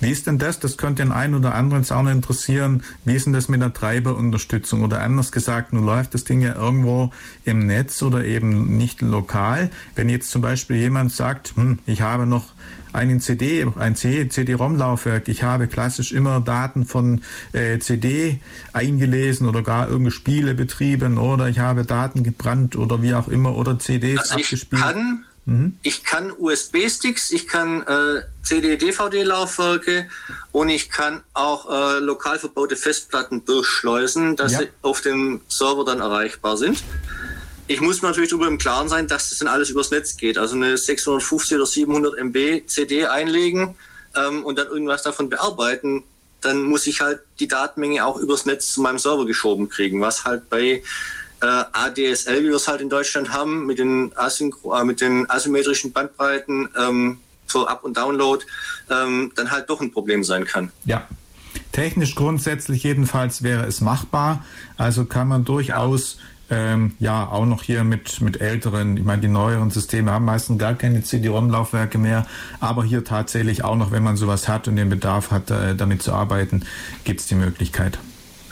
[0.00, 0.60] Wie ist denn das?
[0.60, 2.82] Das könnte den einen oder anderen jetzt auch noch interessieren.
[3.04, 4.82] Wie ist denn das mit der Treiberunterstützung?
[4.82, 7.10] Oder anders gesagt, nun läuft das Ding ja irgendwo
[7.44, 9.70] im Netz oder eben nicht lokal.
[9.94, 12.52] Wenn jetzt zum Beispiel jemand sagt, hm, ich habe noch
[12.92, 15.28] einen CD, ein CD-ROM-Laufwerk.
[15.28, 18.40] Ich habe klassisch immer Daten von äh, CD
[18.72, 23.56] eingelesen oder gar irgendeine Spiele betrieben oder ich habe Daten gebrannt oder wie auch immer
[23.56, 24.82] oder CDs also abgespielt.
[24.82, 25.78] Kann Mhm.
[25.82, 30.08] Ich kann USB-Sticks, ich kann äh, CD-DVD-Laufwerke
[30.52, 34.58] und ich kann auch äh, lokal verbaute Festplatten durchschleusen, dass ja.
[34.60, 36.82] sie auf dem Server dann erreichbar sind.
[37.66, 40.36] Ich muss mir natürlich darüber im Klaren sein, dass das dann alles übers Netz geht.
[40.36, 43.74] Also eine 650 oder 700 MB CD einlegen
[44.14, 46.04] ähm, und dann irgendwas davon bearbeiten.
[46.42, 50.24] Dann muss ich halt die Datenmenge auch übers Netz zu meinem Server geschoben kriegen, was
[50.24, 50.82] halt bei
[51.46, 55.92] ADSL, wie wir es halt in Deutschland haben, mit den, Asynchro äh, mit den asymmetrischen
[55.92, 58.44] Bandbreiten ähm, für Up- und Download,
[58.90, 60.70] ähm, dann halt doch ein Problem sein kann.
[60.84, 61.06] Ja.
[61.72, 64.44] Technisch grundsätzlich jedenfalls wäre es machbar.
[64.76, 66.18] Also kann man durchaus
[66.50, 70.58] ähm, ja auch noch hier mit, mit älteren, ich meine, die neueren Systeme haben meistens
[70.58, 72.26] gar keine CD-ROM-Laufwerke mehr,
[72.60, 76.02] aber hier tatsächlich auch noch, wenn man sowas hat und den Bedarf hat, äh, damit
[76.02, 76.64] zu arbeiten,
[77.04, 77.98] gibt es die Möglichkeit.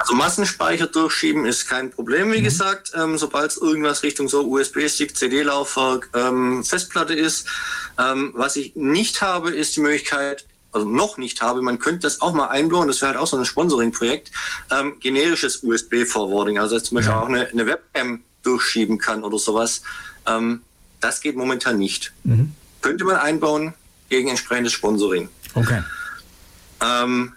[0.02, 2.44] Also Massenspeicher durchschieben ist kein Problem, wie mhm.
[2.44, 2.90] gesagt.
[2.96, 7.46] Ähm, Sobald es irgendwas Richtung so USB-Stick, CD-Laufwerk, ähm, Festplatte ist.
[8.00, 12.20] Ähm, was ich nicht habe, ist die Möglichkeit, also noch nicht habe, man könnte das
[12.20, 14.32] auch mal einbauen, das wäre halt auch so ein Sponsoring-Projekt,
[14.72, 17.20] ähm, generisches USB-Forwarding, also zum Beispiel ja.
[17.20, 19.82] auch eine, eine, Webcam durchschieben kann oder sowas.
[20.26, 20.62] Ähm,
[20.98, 22.12] das geht momentan nicht.
[22.24, 22.52] Mhm.
[22.80, 23.74] Könnte man einbauen
[24.08, 25.28] gegen entsprechendes Sponsoring.
[25.54, 25.80] Okay.
[26.80, 27.34] Ähm,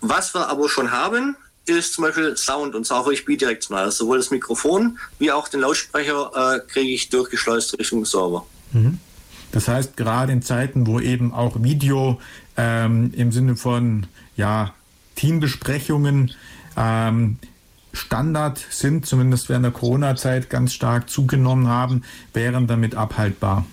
[0.00, 1.36] was wir aber schon haben,
[1.66, 3.84] ist zum Beispiel Sound und auch ich direkt mal.
[3.84, 8.46] Also sowohl das Mikrofon wie auch den Lautsprecher äh, kriege ich durchgeschleust Richtung Server.
[8.72, 8.98] Mhm.
[9.52, 12.20] Das heißt, gerade in Zeiten, wo eben auch Video
[12.56, 14.06] ähm, im Sinne von
[14.36, 14.74] ja,
[15.14, 16.32] Teambesprechungen
[16.76, 17.38] ähm,
[17.92, 22.02] Standard sind, zumindest während der Corona-Zeit ganz stark zugenommen haben,
[22.32, 23.64] wären damit abhaltbar.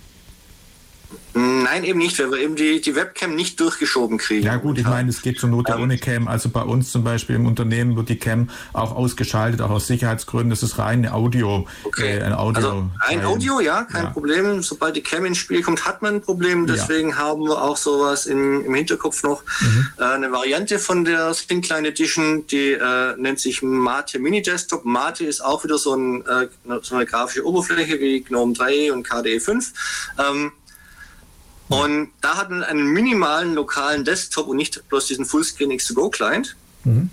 [1.33, 4.45] Nein, eben nicht, weil wir eben die, die Webcam nicht durchgeschoben kriegen.
[4.45, 6.27] Ja gut, ich meine, es geht zur Not ähm, ohne Cam.
[6.27, 10.49] Also bei uns zum Beispiel im Unternehmen wird die Cam auch ausgeschaltet, auch aus Sicherheitsgründen.
[10.49, 11.67] Das ist rein Audio.
[11.83, 12.17] Okay.
[12.17, 12.57] Äh, ein Audio.
[12.57, 14.09] Also ein Audio, ja, kein ja.
[14.09, 14.61] Problem.
[14.61, 16.67] Sobald die Cam ins Spiel kommt, hat man ein Problem.
[16.67, 17.17] Deswegen ja.
[17.17, 19.43] haben wir auch sowas in, im Hinterkopf noch.
[19.61, 19.87] Mhm.
[19.97, 24.83] Äh, eine Variante von der Thin Klein Edition, die äh, nennt sich Mate Mini Desktop.
[24.83, 26.47] Mate ist auch wieder so, ein, äh,
[26.81, 29.73] so eine grafische Oberfläche wie GNOME 3 und KDE 5.
[30.19, 30.51] Ähm,
[31.71, 36.55] und da hat man einen minimalen lokalen Desktop und nicht bloß diesen Fullscreen X2Go Client.
[36.83, 37.09] Mhm.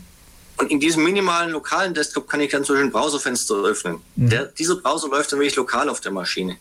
[0.56, 4.00] Und in diesem minimalen lokalen Desktop kann ich dann zum Beispiel ein Browserfenster öffnen.
[4.16, 4.30] Mhm.
[4.30, 6.56] Der, dieser Browser läuft dann wirklich lokal auf der Maschine.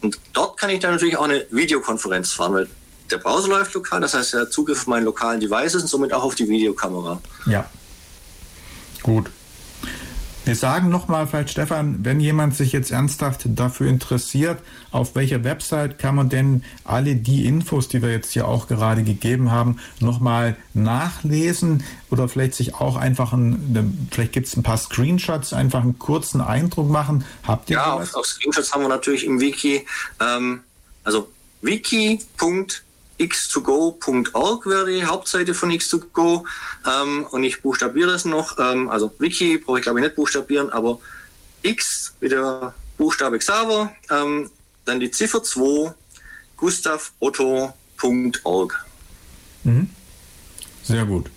[0.00, 2.68] Und dort kann ich dann natürlich auch eine Videokonferenz fahren, weil
[3.10, 6.12] der Browser läuft lokal, das heißt, er hat Zugriff auf meine lokalen Devices und somit
[6.12, 7.20] auch auf die Videokamera.
[7.46, 7.68] Ja.
[9.02, 9.30] Gut.
[10.44, 14.58] Wir sagen nochmal vielleicht, Stefan, wenn jemand sich jetzt ernsthaft dafür interessiert,
[14.90, 19.04] auf welcher Website kann man denn alle die Infos, die wir jetzt hier auch gerade
[19.04, 24.78] gegeben haben, nochmal nachlesen oder vielleicht sich auch einfach ein, vielleicht gibt es ein paar
[24.78, 27.24] Screenshots, einfach einen kurzen Eindruck machen.
[27.44, 29.86] Habt ihr Ja, auf, auf, Screenshots haben wir natürlich im Wiki,
[30.20, 30.62] ähm,
[31.04, 31.30] also
[31.60, 32.18] wiki.de
[33.18, 36.44] x2go.org wäre die Hauptseite von X2Go.
[36.86, 38.58] Ähm, und ich buchstabiere das noch.
[38.58, 40.98] Ähm, also Wiki brauche ich glaube ich nicht buchstabieren, aber
[41.62, 44.50] X wie der Buchstabe Xaver, ähm,
[44.84, 45.94] dann die Ziffer 2,
[46.56, 48.84] gustavotto.org.
[49.64, 49.90] Mhm.
[50.82, 51.30] Sehr gut.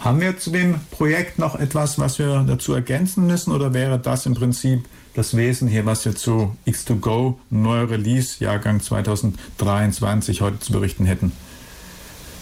[0.00, 4.26] Haben wir zu dem Projekt noch etwas, was wir dazu ergänzen müssen oder wäre das
[4.26, 4.84] im Prinzip
[5.16, 11.32] das Wesen hier, was wir zu X2Go, neuer Release, Jahrgang 2023 heute zu berichten hätten?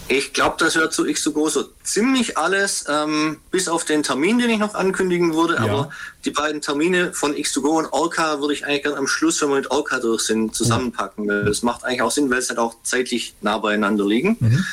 [0.09, 4.51] Ich glaube, das wäre zu X2Go so ziemlich alles, ähm, bis auf den Termin, den
[4.51, 5.55] ich noch ankündigen würde.
[5.55, 5.61] Ja.
[5.61, 5.91] Aber
[6.25, 9.57] die beiden Termine von X2Go und Orca würde ich eigentlich gerne am Schluss, wenn wir
[9.57, 11.27] mit Orca durch sind, zusammenpacken.
[11.27, 11.43] Ja.
[11.43, 14.37] Das macht eigentlich auch Sinn, weil es halt auch zeitlich nah beieinander liegen.
[14.41, 14.65] Mhm.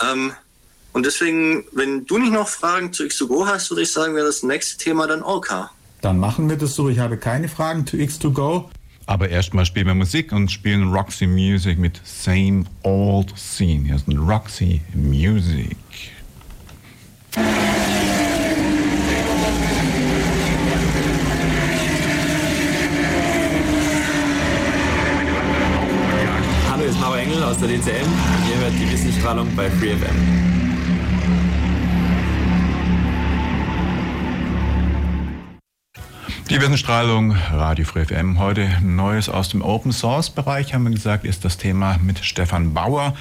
[0.00, 0.32] Ähm,
[0.92, 4.44] und deswegen, wenn du nicht noch Fragen zu X2Go hast, würde ich sagen, wäre das
[4.44, 5.72] nächste Thema dann Orca.
[6.04, 6.90] Dann machen wir das so.
[6.90, 8.66] Ich habe keine Fragen zu X2Go.
[9.06, 13.86] Aber erstmal spielen wir Musik und spielen Roxy Music mit Same Old Scene.
[13.86, 15.78] Hier ist ein Roxy Music.
[26.70, 28.10] Hallo, hier ist Mauer Engel aus der DCM.
[28.50, 30.73] Ihr hört die Wissensstrahlung bei FreeFM.
[36.54, 38.38] Die Wissensstrahlung, Radio Free FM.
[38.38, 42.72] Heute Neues aus dem Open Source Bereich, haben wir gesagt, ist das Thema mit Stefan
[42.72, 43.16] Bauer.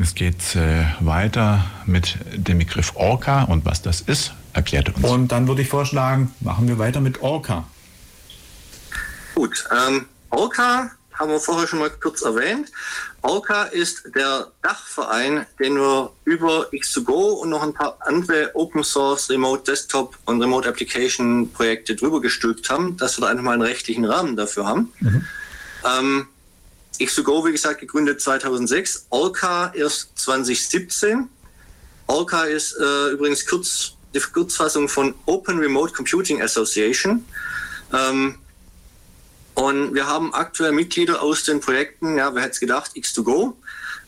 [0.00, 5.04] Es geht äh, weiter mit dem Begriff Orca und was das ist, erklärt uns.
[5.04, 7.68] Und dann würde ich vorschlagen, machen wir weiter mit Orca.
[9.36, 12.70] Gut, ähm, Orca haben wir vorher schon mal kurz erwähnt.
[13.22, 19.30] Orca ist der Dachverein, den wir über X2Go und noch ein paar andere Open Source
[19.30, 23.62] Remote Desktop und Remote Application Projekte drüber gestülpt haben, dass wir da einfach mal einen
[23.62, 24.92] rechtlichen Rahmen dafür haben.
[25.00, 25.24] Mhm.
[25.84, 26.28] Ähm,
[26.98, 31.28] X2Go, wie gesagt, gegründet 2006, Orca erst 2017.
[32.06, 37.24] Orca ist äh, übrigens kurz, die Kurzfassung von Open Remote Computing Association.
[37.92, 38.36] Ähm,
[39.54, 43.54] und wir haben aktuell Mitglieder aus den Projekten, ja, wer hätte es gedacht, X2Go,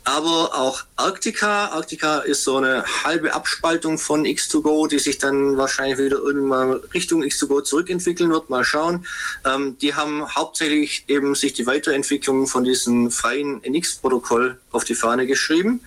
[0.04, 1.66] aber auch Arctica.
[1.68, 7.22] Arctica ist so eine halbe Abspaltung von X2Go, die sich dann wahrscheinlich wieder irgendwann Richtung
[7.22, 8.50] X2Go zurückentwickeln wird.
[8.50, 9.06] Mal schauen.
[9.46, 15.26] Ähm, die haben hauptsächlich eben sich die Weiterentwicklung von diesem freien NX-Protokoll auf die Fahne
[15.26, 15.80] geschrieben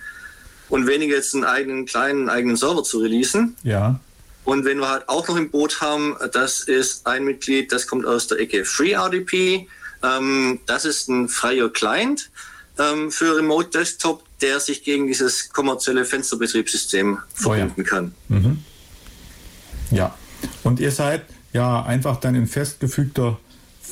[0.68, 3.56] und weniger jetzt einen eigenen kleinen eigenen Server zu releasen.
[3.62, 4.00] Ja.
[4.48, 8.06] Und wenn wir halt auch noch im Boot haben, das ist ein Mitglied, das kommt
[8.06, 9.68] aus der Ecke FreeRDP.
[10.02, 12.30] Ähm, das ist ein freier Client
[12.78, 18.14] ähm, für Remote Desktop, der sich gegen dieses kommerzielle Fensterbetriebssystem verbinden oh kann.
[18.28, 18.64] Mhm.
[19.90, 20.14] Ja.
[20.64, 23.38] Und ihr seid ja einfach dann ein festgefügter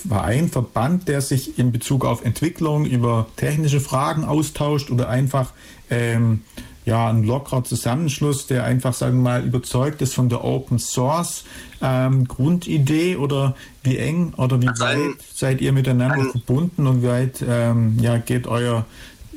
[0.09, 5.53] Verein, Verband, der sich in Bezug auf Entwicklung über technische Fragen austauscht oder einfach
[5.91, 6.45] ähm,
[6.87, 11.45] ja, ein lockerer Zusammenschluss, der einfach, sagen wir mal, überzeugt ist von der Open Source
[11.83, 17.09] ähm, Grundidee oder wie eng oder wie also weit seid ihr miteinander verbunden und wie
[17.09, 18.87] weit ähm, ja, geht euer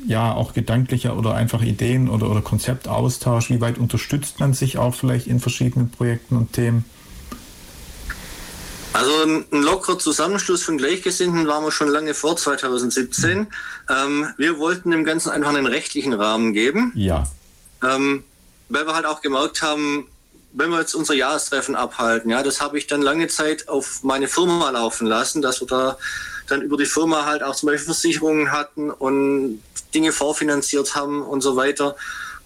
[0.06, 4.94] ja auch gedanklicher oder einfach Ideen oder, oder Konzeptaustausch, wie weit unterstützt man sich auch
[4.94, 6.84] vielleicht in verschiedenen Projekten und Themen?
[8.92, 13.48] Also ein, lockerer Zusammenschluss von Gleichgesinnten waren wir schon lange vor 2017.
[13.88, 16.92] Ähm, wir wollten dem Ganzen einfach einen rechtlichen Rahmen geben.
[16.94, 17.26] Ja.
[17.82, 18.24] Ähm,
[18.68, 20.06] weil wir halt auch gemerkt haben,
[20.52, 24.28] wenn wir jetzt unser Jahrestreffen abhalten, ja, das habe ich dann lange Zeit auf meine
[24.28, 25.98] Firma laufen lassen, dass wir da
[26.48, 29.62] dann über die Firma halt auch zum Beispiel Versicherungen hatten und
[29.94, 31.96] Dinge vorfinanziert haben und so weiter.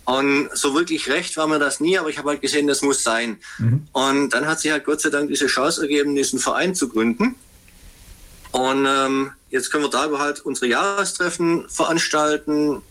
[0.04, 3.02] Und so wirklich recht war mir das nie, aber ich habe halt gesehen, das muss
[3.02, 3.38] sein.
[3.58, 3.88] Mhm.
[3.92, 7.36] Und dann hat sich halt Gott sei Dank diese Chance ergeben, diesen Verein zu gründen.
[8.52, 12.82] Und ähm, jetzt können wir da halt unsere Jahrestreffen veranstalten,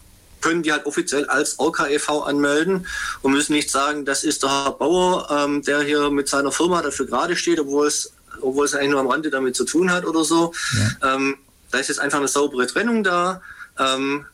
[0.43, 2.85] können die halt offiziell als OKEV anmelden
[3.21, 6.81] und müssen nicht sagen, das ist der Herr Bauer, ähm, der hier mit seiner Firma
[6.81, 10.05] dafür gerade steht, obwohl es, obwohl es eigentlich nur am Rande damit zu tun hat
[10.05, 10.53] oder so.
[11.01, 11.15] Ja.
[11.15, 11.37] Ähm,
[11.71, 13.41] da ist jetzt einfach eine saubere Trennung da.
[13.79, 14.25] Ähm,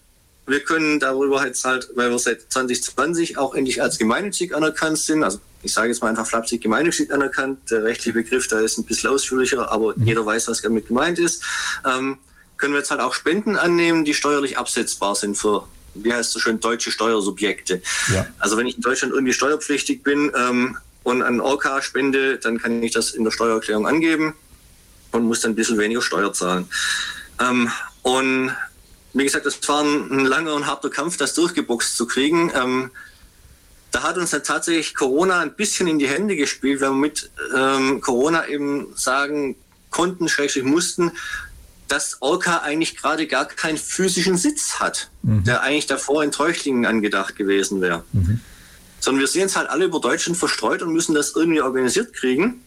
[0.48, 5.24] wir können darüber jetzt halt, weil wir seit 2020 auch endlich als gemeinnützig anerkannt sind,
[5.24, 8.86] also ich sage jetzt mal einfach flapsig gemeinnützig anerkannt, der rechtliche Begriff da ist ein
[8.86, 10.06] bisschen ausführlicher, aber mhm.
[10.06, 11.44] jeder weiß, was damit gemeint ist,
[11.86, 12.18] ähm,
[12.58, 15.68] können wir jetzt halt auch Spenden annehmen, die steuerlich absetzbar sind für,
[16.04, 17.82] wie heißt es so schön, deutsche Steuersubjekte.
[18.14, 18.28] Ja.
[18.40, 22.82] Also wenn ich in Deutschland irgendwie steuerpflichtig bin ähm, und an Orca spende, dann kann
[22.84, 24.36] ich das in der Steuererklärung angeben
[25.12, 26.68] und muss dann ein bisschen weniger Steuer zahlen.
[27.40, 27.72] Ähm,
[28.02, 28.52] und
[29.14, 32.52] wie gesagt, das war ein, langer und harter Kampf, das durchgeboxt zu kriegen.
[32.56, 32.92] Ähm,
[33.92, 37.32] da hat uns dann tatsächlich Corona ein bisschen in die Hände gespielt, weil wir mit
[37.56, 39.56] ähm, Corona eben sagen
[39.90, 41.12] konnten, schrägstrich mussten,
[41.90, 45.44] dass Orca eigentlich gerade gar keinen physischen Sitz hat, mhm.
[45.44, 48.04] der eigentlich davor in Teuchlingen angedacht gewesen wäre.
[48.14, 48.40] Mhm.
[49.00, 52.64] Sondern wir sehen es halt alle über Deutschland verstreut und müssen das irgendwie organisiert kriegen.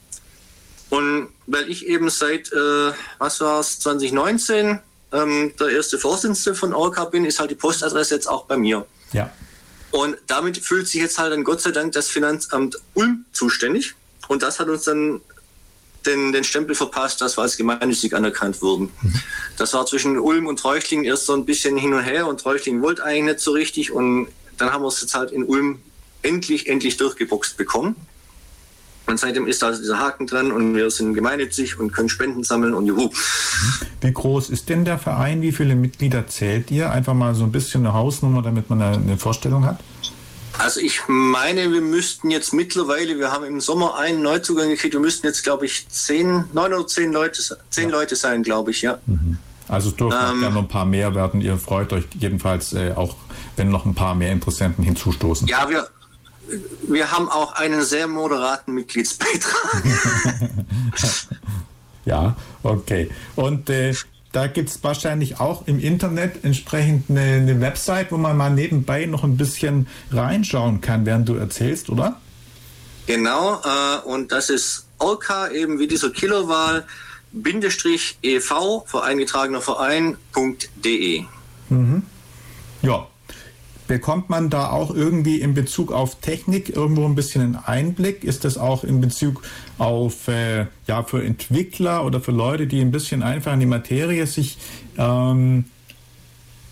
[0.90, 4.80] Und weil ich eben seit, äh, was war es, 2019
[5.12, 8.86] ähm, der erste Vorsitzende von Orca bin, ist halt die Postadresse jetzt auch bei mir.
[9.12, 9.30] Ja.
[9.90, 13.94] Und damit fühlt sich jetzt halt dann Gott sei Dank das Finanzamt Ulm zuständig.
[14.28, 15.20] Und das hat uns dann
[16.06, 18.90] den, den Stempel verpasst, dass wir als gemeinnützig anerkannt wurden.
[19.56, 22.82] Das war zwischen Ulm und Treuchtlingen erst so ein bisschen hin und her und Treuchtlingen
[22.82, 24.28] wollte eigentlich nicht so richtig und
[24.58, 25.80] dann haben wir es jetzt halt in Ulm
[26.22, 27.96] endlich, endlich durchgeboxt bekommen.
[29.06, 32.44] Und seitdem ist da also dieser Haken dran und wir sind gemeinnützig und können Spenden
[32.44, 33.10] sammeln und juhu.
[34.00, 35.42] Wie groß ist denn der Verein?
[35.42, 36.90] Wie viele Mitglieder zählt ihr?
[36.90, 39.80] Einfach mal so ein bisschen eine Hausnummer, damit man eine Vorstellung hat.
[40.58, 45.00] Also ich meine, wir müssten jetzt mittlerweile, wir haben im Sommer einen Neuzugang gekriegt, wir
[45.00, 47.96] müssten jetzt, glaube ich, zehn, neun oder zehn Leute, zehn ja.
[47.96, 48.98] Leute sein, glaube ich, ja.
[49.06, 49.38] Mhm.
[49.68, 51.40] Also es dürfen ähm, gerne noch ein paar mehr werden.
[51.40, 53.16] Ihr freut euch jedenfalls äh, auch,
[53.56, 55.48] wenn noch ein paar mehr Interessenten hinzustoßen.
[55.48, 55.88] Ja, wir,
[56.82, 59.82] wir haben auch einen sehr moderaten Mitgliedsbeitrag.
[62.04, 63.10] ja, okay.
[63.36, 63.94] Und äh,
[64.32, 69.06] da gibt es wahrscheinlich auch im Internet entsprechend eine, eine, Website, wo man mal nebenbei
[69.06, 72.20] noch ein bisschen reinschauen kann, während du erzählst, oder?
[73.06, 76.84] Genau, äh, und das ist Orca, eben wie dieser Kilowahl,
[77.32, 81.24] Bindestrich EV, für eingetragener Verein.de.
[81.68, 82.02] Mhm.
[82.82, 83.06] Ja,
[83.92, 88.24] Bekommt man da auch irgendwie in Bezug auf Technik irgendwo ein bisschen einen Einblick?
[88.24, 89.42] Ist das auch in Bezug
[89.82, 94.28] auf äh, ja für Entwickler oder für Leute, die ein bisschen einfach in die Materie
[94.28, 94.56] sich
[94.96, 95.64] ähm,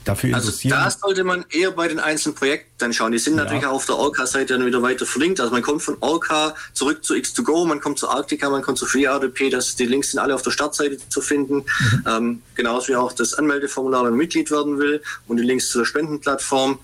[0.05, 0.79] dafür also interessieren?
[0.79, 3.11] Also da sollte man eher bei den einzelnen Projekten dann schauen.
[3.11, 3.43] Die sind ja.
[3.43, 5.41] natürlich auch auf der Orca-Seite dann wieder weiter verlinkt.
[5.41, 8.87] Also man kommt von Orca zurück zu X2Go, man kommt zu Arctica, man kommt zu
[8.87, 9.51] FreeRDP.
[9.51, 11.57] Das, die Links sind alle auf der Startseite zu finden.
[11.57, 12.05] Mhm.
[12.07, 15.85] Ähm, genauso wie auch das Anmeldeformular, wenn man Mitglied werden will und die Links zur
[15.85, 16.79] Spendenplattform.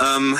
[0.00, 0.38] Ähm,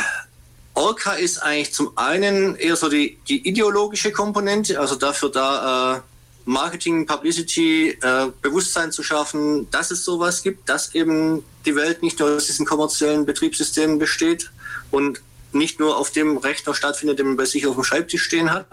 [0.77, 6.01] Orca ist eigentlich zum einen eher so die, die ideologische Komponente, also dafür da äh,
[6.45, 12.20] Marketing, Publicity, äh, Bewusstsein zu schaffen, dass es sowas gibt, dass eben die Welt nicht
[12.20, 14.51] nur aus diesen kommerziellen Betriebssystemen besteht
[14.91, 15.22] und
[15.53, 18.66] nicht nur auf dem Rechner stattfindet, den man bei sich auf dem Schreibtisch stehen hat.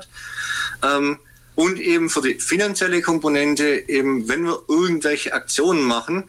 [0.84, 1.20] Ähm,
[1.56, 6.26] und eben für die finanzielle Komponente, eben wenn wir irgendwelche Aktionen machen,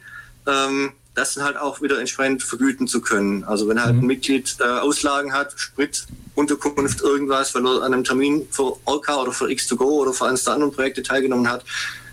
[0.46, 3.44] ähm, das dann halt auch wieder entsprechend vergüten zu können.
[3.44, 4.02] Also wenn halt mhm.
[4.02, 9.22] ein Mitglied äh, Auslagen hat, Sprit, Unterkunft, irgendwas, weil er an einem Termin für Orca
[9.22, 11.64] oder für X2Go oder für eines der anderen Projekte teilgenommen hat,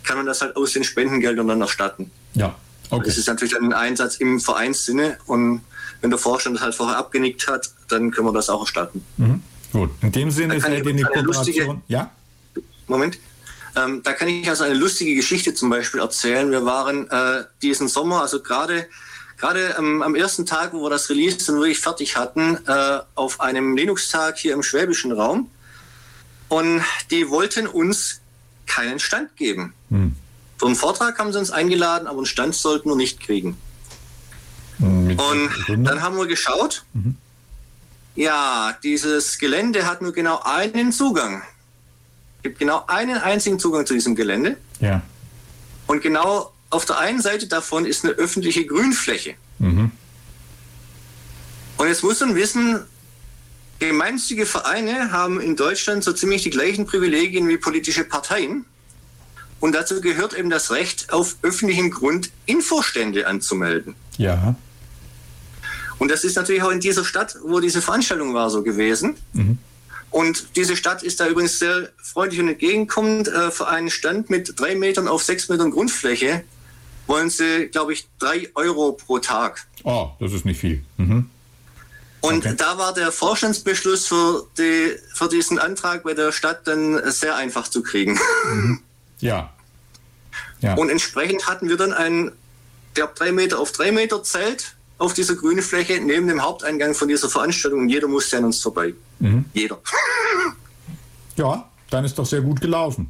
[0.04, 2.12] kann man das halt aus den Spendengeldern dann erstatten.
[2.34, 2.56] Ja,
[2.90, 3.04] okay.
[3.06, 5.62] Das ist natürlich ein Einsatz im Vereinssinne und
[6.02, 9.04] wenn der Vorstand das halt vorher abgenickt hat, dann können wir das auch erstatten.
[9.18, 9.42] Mhm.
[9.72, 11.82] Gut, in dem Sinne ist halt eine Kooperation.
[11.88, 12.12] Ja?
[12.88, 13.18] Moment.
[13.76, 16.52] Ähm, da kann ich also eine lustige Geschichte zum Beispiel erzählen.
[16.52, 18.88] Wir waren äh, diesen Sommer, also gerade
[19.38, 23.42] gerade ähm, am ersten Tag, wo wir das Release dann wirklich fertig hatten, äh, auf
[23.42, 25.50] einem Linux-Tag hier im schwäbischen Raum.
[26.48, 28.22] Und die wollten uns
[28.68, 29.74] keinen Stand geben.
[29.90, 30.16] Hm.
[30.58, 33.58] Für einen Vortrag haben sie uns eingeladen, aber einen Stand sollten wir nicht kriegen.
[34.78, 36.84] Hm, und dann haben wir geschaut.
[36.94, 37.16] Mhm.
[38.16, 41.42] Ja, dieses Gelände hat nur genau einen Zugang.
[42.42, 44.58] Es gibt genau einen einzigen Zugang zu diesem Gelände.
[44.80, 45.04] Ja.
[45.86, 49.36] Und genau auf der einen Seite davon ist eine öffentliche Grünfläche.
[49.60, 49.92] Mhm.
[51.78, 52.80] Und jetzt muss man wissen,
[53.78, 58.66] gemeinnützige Vereine haben in Deutschland so ziemlich die gleichen Privilegien wie politische Parteien.
[59.60, 63.94] Und dazu gehört eben das Recht, auf öffentlichem Grund Infostände anzumelden.
[64.18, 64.56] Ja.
[66.00, 69.18] Und das ist natürlich auch in dieser Stadt, wo diese Veranstaltung war, so gewesen.
[69.34, 69.60] Mhm.
[70.12, 73.30] Und diese Stadt ist da übrigens sehr freundlich und entgegenkommend.
[73.30, 76.44] Äh, für einen Stand mit drei Metern auf sechs Metern Grundfläche
[77.08, 79.66] wollen sie, glaube ich, drei Euro pro Tag.
[79.84, 80.84] Oh, das ist nicht viel.
[80.98, 81.30] Mhm.
[82.20, 82.56] Und okay.
[82.56, 87.68] da war der Vorstandsbeschluss für, die, für diesen Antrag bei der Stadt dann sehr einfach
[87.68, 88.20] zu kriegen.
[88.46, 88.80] Mhm.
[89.20, 89.54] Ja.
[90.60, 90.76] ja.
[90.76, 92.32] Und entsprechend hatten wir dann ein,
[92.94, 97.08] glaube drei Meter auf drei Meter Zelt auf dieser grünen Fläche neben dem Haupteingang von
[97.08, 98.94] dieser Veranstaltung und jeder musste an uns vorbei.
[99.20, 99.46] Mhm.
[99.54, 99.80] Jeder.
[101.38, 103.10] Ja, dann ist doch sehr gut gelaufen.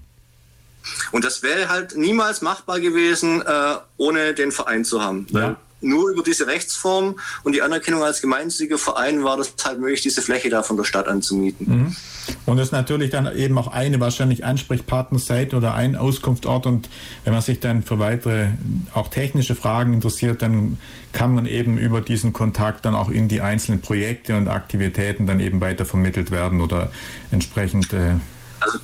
[1.11, 5.27] Und das wäre halt niemals machbar gewesen, äh, ohne den Verein zu haben.
[5.29, 5.57] Ja.
[5.81, 10.21] Nur über diese Rechtsform und die Anerkennung als gemeinnütziger Verein war das halt möglich, diese
[10.21, 11.67] Fläche da von der Stadt anzumieten.
[11.67, 11.95] Mhm.
[12.45, 16.65] Und es ist natürlich dann eben auch eine wahrscheinlich Ansprechpartnerseite oder ein Auskunftsort.
[16.65, 16.89] Und
[17.23, 18.49] wenn man sich dann für weitere,
[18.93, 20.77] auch technische Fragen interessiert, dann
[21.13, 25.39] kann man eben über diesen Kontakt dann auch in die einzelnen Projekte und Aktivitäten dann
[25.39, 26.91] eben weiter vermittelt werden oder
[27.31, 27.91] entsprechend.
[27.93, 28.15] Äh,
[28.59, 28.79] also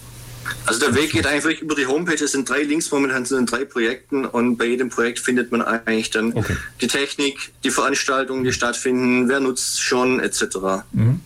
[0.66, 2.24] also der Weg geht einfach über die Homepage.
[2.24, 5.62] Es sind drei Links momentan zu den drei Projekten und bei jedem Projekt findet man
[5.62, 6.56] eigentlich dann okay.
[6.82, 10.44] die Technik, die Veranstaltungen, die stattfinden, wer nutzt schon etc.
[10.92, 11.22] Mhm.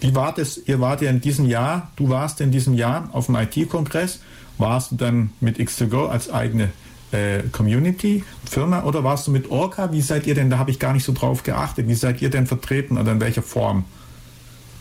[0.00, 0.58] Wie war das?
[0.58, 4.20] Ihr wart ja in diesem Jahr, du warst in diesem Jahr auf dem IT-Kongress,
[4.58, 6.70] warst du dann mit X2Go als eigene
[7.12, 9.92] äh, Community, Firma oder warst du mit Orca?
[9.92, 12.30] Wie seid ihr denn, da habe ich gar nicht so drauf geachtet, wie seid ihr
[12.30, 13.84] denn vertreten oder in welcher Form?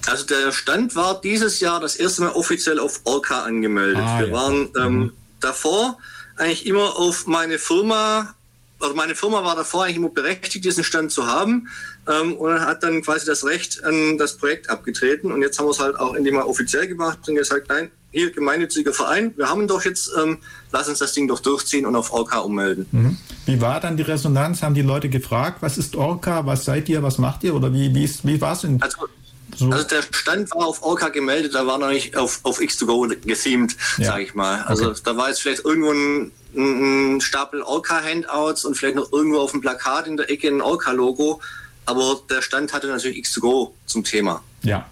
[0.08, 4.04] Also der Stand war dieses Jahr das erste Mal offiziell auf Orca angemeldet.
[4.04, 4.34] Ah, Wir ja.
[4.34, 5.14] waren ähm, mhm.
[5.40, 5.98] davor
[6.38, 8.34] eigentlich immer auf meine Firma,
[8.80, 11.68] also meine Firma war davor eigentlich immer berechtigt, diesen Stand zu haben
[12.08, 15.32] ähm, und hat dann quasi das Recht an das Projekt abgetreten.
[15.32, 18.32] Und jetzt haben wir es halt auch endlich mal offiziell gemacht und gesagt, nein, hier
[18.32, 20.40] gemeinnütziger Verein, wir haben doch jetzt, ähm,
[20.72, 22.88] lass uns das Ding doch durchziehen und auf Orca ummelden.
[22.92, 23.18] Mhm.
[23.46, 24.64] Wie war dann die Resonanz?
[24.64, 27.94] Haben die Leute gefragt, was ist Orca, was seid ihr, was macht ihr oder wie,
[27.96, 28.66] wie, wie war es?
[28.66, 29.08] Also,
[29.56, 29.70] so.
[29.70, 33.76] Also der Stand war auf Orca gemeldet, da war noch nicht auf, auf X2Go gethemed,
[33.98, 34.06] ja.
[34.06, 34.62] sage ich mal.
[34.64, 35.00] Also okay.
[35.04, 39.62] da war jetzt vielleicht irgendwo ein, ein Stapel Orca-Handouts und vielleicht noch irgendwo auf dem
[39.62, 41.42] Plakat in der Ecke ein Orca-Logo.
[41.86, 44.44] Aber der Stand hatte natürlich X2Go zum Thema.
[44.64, 44.86] Ja,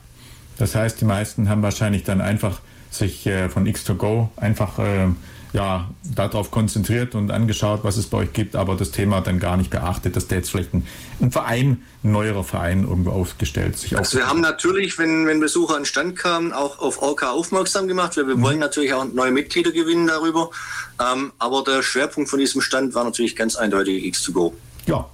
[0.58, 2.60] das heißt, die meisten haben wahrscheinlich dann einfach
[2.92, 5.08] sich äh, von X2Go einfach äh,
[5.52, 9.58] ja, darauf konzentriert und angeschaut, was es bei euch gibt, aber das Thema dann gar
[9.58, 10.86] nicht beachtet, dass der jetzt vielleicht ein,
[11.22, 15.76] ein Verein, ein neuerer Verein irgendwo aufgestellt sich Also wir haben natürlich, wenn, wenn Besucher
[15.76, 18.16] an den Stand kamen, auch auf Orca aufmerksam gemacht.
[18.16, 18.44] Wir, wir mhm.
[18.44, 20.52] wollen natürlich auch neue Mitglieder gewinnen darüber.
[21.00, 24.54] Ähm, aber der Schwerpunkt von diesem Stand war natürlich ganz eindeutig X2Go.
[24.86, 25.10] Ja,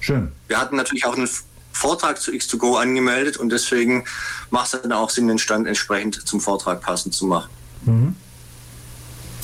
[0.00, 0.32] schön.
[0.46, 1.28] Wir hatten natürlich auch einen
[1.72, 4.04] Vortrag zu X2Go angemeldet und deswegen
[4.50, 7.48] macht es dann auch Sinn, den Stand entsprechend zum Vortrag passend zu machen.
[7.86, 8.16] Mhm.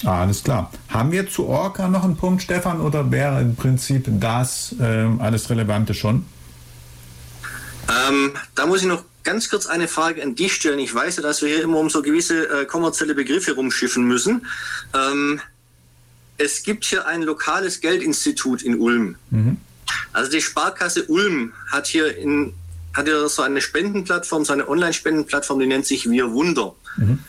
[0.05, 0.71] Alles klar.
[0.89, 5.51] Haben wir zu Orca noch einen Punkt, Stefan, oder wäre im Prinzip das äh, alles
[5.51, 6.27] Relevante schon?
[7.89, 10.79] Ähm, da muss ich noch ganz kurz eine Frage an dich stellen.
[10.79, 14.47] Ich weiß ja, dass wir hier immer um so gewisse äh, kommerzielle Begriffe rumschiffen müssen.
[14.95, 15.41] Ähm,
[16.37, 19.17] es gibt hier ein lokales Geldinstitut in Ulm.
[19.31, 19.57] Mhm.
[20.13, 22.55] Also die Sparkasse Ulm hat hier in,
[22.93, 26.75] hat hier so eine Spendenplattform, so eine Online-Spendenplattform, die nennt sich Wir Wunder.
[26.97, 27.21] Mhm.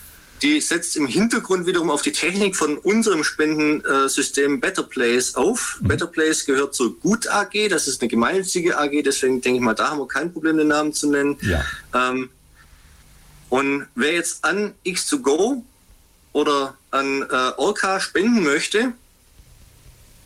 [0.41, 5.79] Die setzt im Hintergrund wiederum auf die Technik von unserem Spendensystem Better Place auf.
[5.81, 5.87] Mhm.
[5.87, 9.73] Better Place gehört zur Gut AG, das ist eine gemeinnützige AG, deswegen denke ich mal,
[9.73, 11.37] da haben wir kein Problem, den Namen zu nennen.
[11.41, 11.63] Ja.
[11.93, 12.29] Ähm,
[13.49, 15.63] und wer jetzt an X2Go
[16.33, 18.93] oder an äh, Orca spenden möchte,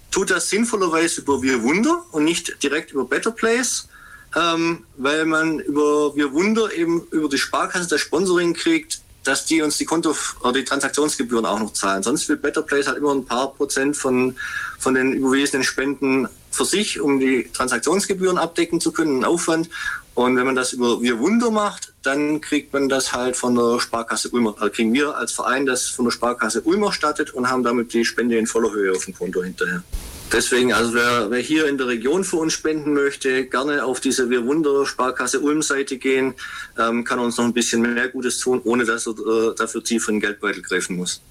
[0.10, 3.88] tut das sinnvollerweise über Wir Wunder und nicht direkt über Better Place,
[4.36, 9.62] ähm, weil man über Wir Wunder eben über die Sparkasse das Sponsoring kriegt, dass die
[9.62, 12.02] uns die Konto- oder die Transaktionsgebühren auch noch zahlen.
[12.02, 14.36] Sonst will Better Place halt immer ein paar Prozent von,
[14.80, 19.70] von den überwiesenen Spenden für sich, um die Transaktionsgebühren abdecken zu können, einen Aufwand.
[20.16, 23.80] Und wenn man das über Wir Wunder macht, dann kriegt man das halt von der
[23.80, 27.64] Sparkasse Ulmer, also kriegen wir als Verein das von der Sparkasse Ulmer stattet und haben
[27.64, 29.84] damit die Spende in voller Höhe auf dem Konto hinterher.
[30.32, 34.30] Deswegen, also wer, wer hier in der Region für uns spenden möchte, gerne auf diese
[34.30, 36.36] Wir Wunder Sparkasse Ulm Seite gehen,
[36.78, 40.08] ähm, kann uns noch ein bisschen mehr Gutes tun, ohne dass er äh, dafür tief
[40.08, 41.22] in den Geldbeutel greifen muss.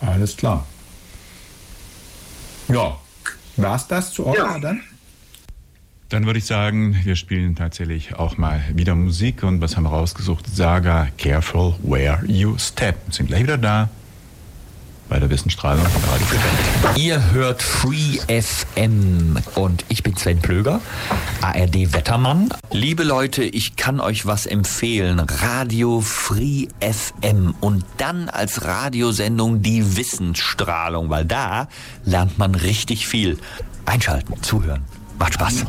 [0.00, 0.66] Alles klar.
[2.68, 2.98] Ja,
[3.56, 4.58] war's das zu Orca ja.
[4.58, 4.80] dann?
[6.08, 9.90] Dann würde ich sagen, wir spielen tatsächlich auch mal wieder Musik und was haben wir
[9.90, 10.46] rausgesucht?
[10.52, 12.96] Saga Careful Where You Step.
[13.10, 13.88] Sind gleich wieder da
[15.12, 16.98] bei der Wissenstrahlung von Radio Frequenz.
[16.98, 20.80] Ihr hört Free FM und ich bin Sven Plöger,
[21.42, 22.48] ARD Wettermann.
[22.70, 25.20] Liebe Leute, ich kann euch was empfehlen.
[25.20, 31.68] Radio Free FM und dann als Radiosendung die Wissensstrahlung, weil da
[32.06, 33.36] lernt man richtig viel.
[33.84, 34.86] Einschalten, zuhören.
[35.18, 35.66] Macht Spaß.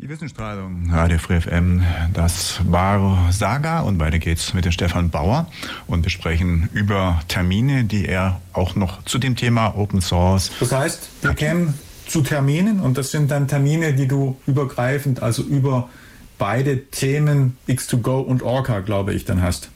[0.00, 1.82] Die Wissensstrahlung, Radio Free FM,
[2.14, 5.50] das war Saga und weiter geht's mit dem Stefan Bauer
[5.88, 10.52] und wir sprechen über Termine, die er auch noch zu dem Thema Open Source.
[10.60, 11.74] Das heißt, wir kämen
[12.06, 15.90] zu Terminen und das sind dann Termine, die du übergreifend, also über
[16.38, 19.68] beide Themen X2Go und Orca, glaube ich, dann hast.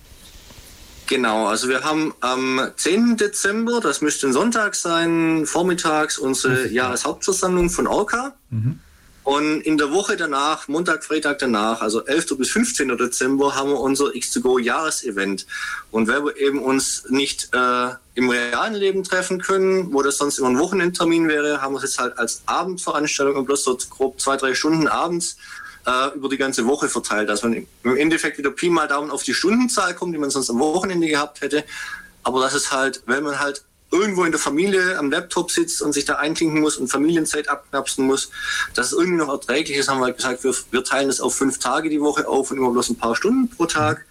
[1.09, 3.17] Genau, also wir haben am 10.
[3.17, 8.35] Dezember, das müsste ein Sonntag sein, vormittags unsere Jahreshauptversammlung von Orca.
[8.51, 8.79] Mhm.
[9.25, 12.39] Und in der Woche danach, Montag, Freitag danach, also 11.
[12.39, 12.97] bis 15.
[12.97, 15.47] Dezember, haben wir unser X2Go Jahresevent.
[15.93, 20.39] Und weil wir eben uns nicht äh, im realen Leben treffen können, wo das sonst
[20.39, 24.21] immer ein Wochenendtermin wäre, haben wir es jetzt halt als Abendveranstaltung und bloß so grob
[24.21, 25.37] zwei, drei Stunden abends
[25.87, 29.23] äh, über die ganze Woche verteilt, dass man im Endeffekt wieder Pi mal Daumen auf
[29.23, 31.65] die Stundenzahl kommt, die man sonst am Wochenende gehabt hätte.
[32.25, 35.93] Aber das ist halt, wenn man halt irgendwo in der Familie am Laptop sitzt und
[35.93, 38.31] sich da einklinken muss und Familienzeit abknapsen muss,
[38.75, 41.35] dass es irgendwie noch erträglich ist, haben wir halt gesagt, wir, wir teilen das auf
[41.35, 44.05] fünf Tage die Woche auf und immer bloß ein paar Stunden pro Tag.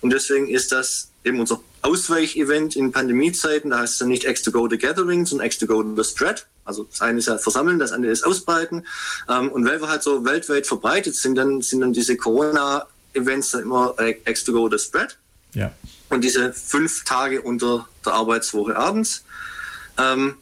[0.00, 3.70] Und deswegen ist das eben unser Ausweichevent in Pandemiezeiten.
[3.70, 6.04] Da heißt es dann nicht X to Go the Gathering, sondern X to Go the
[6.04, 6.46] Spread.
[6.64, 8.86] Also das eine ist ja versammeln, das andere ist ausbreiten.
[9.28, 13.62] Ähm, und weil wir halt so weltweit verbreitet sind, dann sind dann diese Corona-Events dann
[13.62, 13.94] immer
[14.26, 15.16] X to Go the Spread.
[15.54, 15.72] Ja.
[16.10, 19.24] Und diese fünf Tage unter der Arbeitswoche abends.
[19.98, 20.34] Ähm,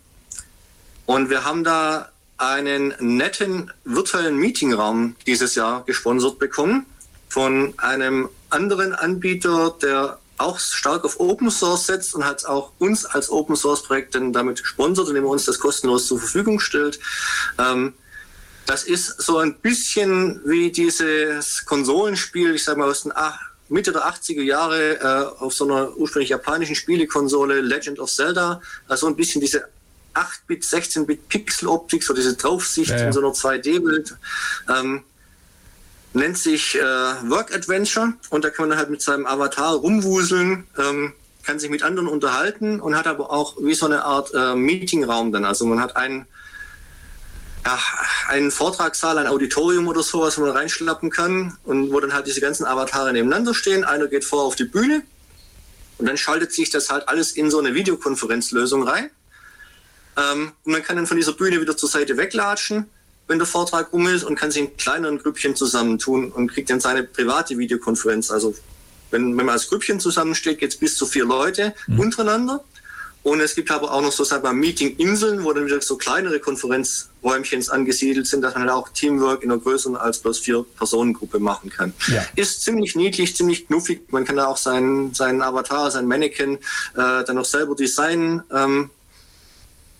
[1.06, 6.86] und wir haben da einen netten virtuellen Meetingraum dieses Jahr gesponsert bekommen
[7.28, 13.06] von einem anderen Anbieter, der auch stark auf Open Source setzt und hat auch uns
[13.06, 16.98] als Open Source Projekt dann damit gesponsert, indem er uns das kostenlos zur Verfügung stellt.
[17.58, 17.94] Ähm,
[18.66, 23.12] das ist so ein bisschen wie dieses Konsolenspiel, ich sage mal aus den
[23.68, 29.06] Mitte der 80er Jahre äh, auf so einer ursprünglich japanischen Spielekonsole Legend of Zelda, also
[29.06, 29.68] ein bisschen diese
[30.14, 33.06] 8-Bit, 16-Bit Pixel-Optik, so diese Draufsicht ja, ja.
[33.06, 34.16] in so einer 2D-Bild.
[34.68, 35.02] Ähm,
[36.14, 40.66] nennt sich äh, Work Adventure und da kann man dann halt mit seinem Avatar rumwuseln,
[40.78, 41.12] ähm,
[41.44, 45.30] kann sich mit anderen unterhalten und hat aber auch wie so eine Art äh, Meetingraum
[45.30, 45.44] dann.
[45.44, 46.26] Also man hat einen
[47.66, 47.80] ja,
[48.28, 52.40] einen Vortragssaal, ein Auditorium oder sowas, wo man reinschlappen kann und wo dann halt diese
[52.40, 53.82] ganzen Avatare nebeneinander stehen.
[53.82, 55.02] Einer geht vor auf die Bühne
[55.98, 59.10] und dann schaltet sich das halt alles in so eine Videokonferenzlösung rein.
[60.16, 62.88] Ähm, und man kann dann von dieser Bühne wieder zur Seite weglatschen,
[63.26, 66.78] wenn der Vortrag rum ist und kann sich in kleineren Grüppchen zusammentun und kriegt dann
[66.78, 68.30] seine private Videokonferenz.
[68.30, 68.54] Also
[69.10, 71.98] wenn, wenn man als Grüppchen zusammensteht, geht es bis zu vier Leute mhm.
[71.98, 72.62] untereinander.
[73.26, 76.38] Und es gibt aber auch noch so sagen wir, Meeting-Inseln, wo dann wieder so kleinere
[76.38, 81.40] Konferenzräumchen angesiedelt sind, dass man halt auch Teamwork in einer größeren als bloß vier Personengruppe
[81.40, 81.92] machen kann.
[82.06, 82.24] Ja.
[82.36, 84.12] Ist ziemlich niedlich, ziemlich knuffig.
[84.12, 86.58] Man kann da auch seinen, seinen Avatar, sein Mannequin äh,
[86.94, 88.44] dann noch selber designen.
[88.52, 88.90] Ähm,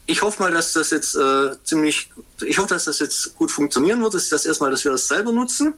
[0.07, 2.13] ich hoffe mal, dass das jetzt äh, ziemlich,
[2.45, 4.15] ich hoffe, dass das jetzt gut funktionieren wird.
[4.15, 5.75] Das ist das erstmal, dass wir das selber nutzen.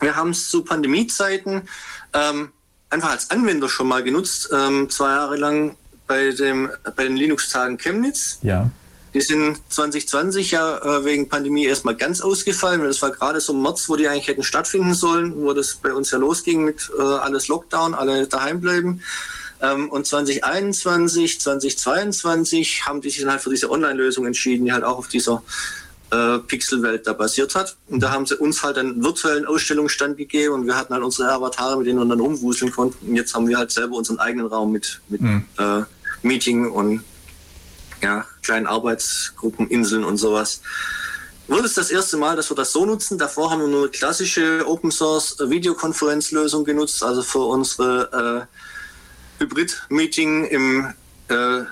[0.00, 1.68] Wir haben es zu Pandemiezeiten
[2.14, 2.50] ähm,
[2.90, 5.76] einfach als Anwender schon mal genutzt, ähm, zwei Jahre lang
[6.06, 8.38] bei, dem, bei den Linux-Tagen Chemnitz.
[8.42, 8.70] Ja.
[9.14, 12.82] Die sind 2020 ja äh, wegen Pandemie erstmal ganz ausgefallen.
[12.82, 15.92] Das war gerade so im März, wo die eigentlich hätten stattfinden sollen, wo das bei
[15.92, 19.02] uns ja losging mit äh, alles Lockdown, alle daheim bleiben.
[19.62, 24.82] Ähm, und 2021, 2022 haben die sich dann halt für diese Online-Lösung entschieden, die halt
[24.82, 25.44] auch auf dieser
[26.10, 27.76] äh, Pixelwelt da basiert hat.
[27.88, 31.30] Und da haben sie uns halt einen virtuellen Ausstellungsstand gegeben und wir hatten halt unsere
[31.30, 33.08] Avatare, mit denen wir dann rumwuseln konnten.
[33.08, 35.44] Und jetzt haben wir halt selber unseren eigenen Raum mit, mit mhm.
[35.58, 35.82] äh,
[36.24, 37.04] Meeting und
[38.02, 40.60] ja, kleinen Arbeitsgruppen, Inseln und sowas.
[41.46, 43.18] Wird es das erste Mal, dass wir das so nutzen.
[43.18, 48.48] Davor haben wir nur eine klassische Open Source Videokonferenzlösung genutzt, also für unsere
[49.38, 50.94] äh, Hybrid-Meeting im
[51.28, 51.64] äh,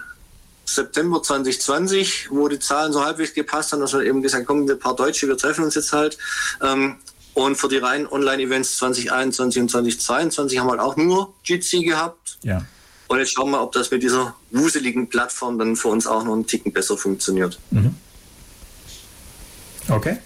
[0.65, 4.69] September 2020, wo die Zahlen so halbwegs gepasst haben, dass wir eben gesagt haben, komm,
[4.69, 6.19] wir paar Deutsche, wir treffen uns jetzt halt.
[6.63, 6.97] Ähm,
[7.35, 12.39] Und für die reinen Online-Events 2021 und 2022 haben wir halt auch nur Jitsi gehabt.
[12.43, 12.63] Ja.
[13.09, 16.33] Und jetzt schauen wir, ob das mit dieser wuseligen Plattform dann für uns auch noch
[16.33, 17.59] einen Ticken besser funktioniert.
[17.71, 17.95] Mhm.
[19.89, 20.19] Okay.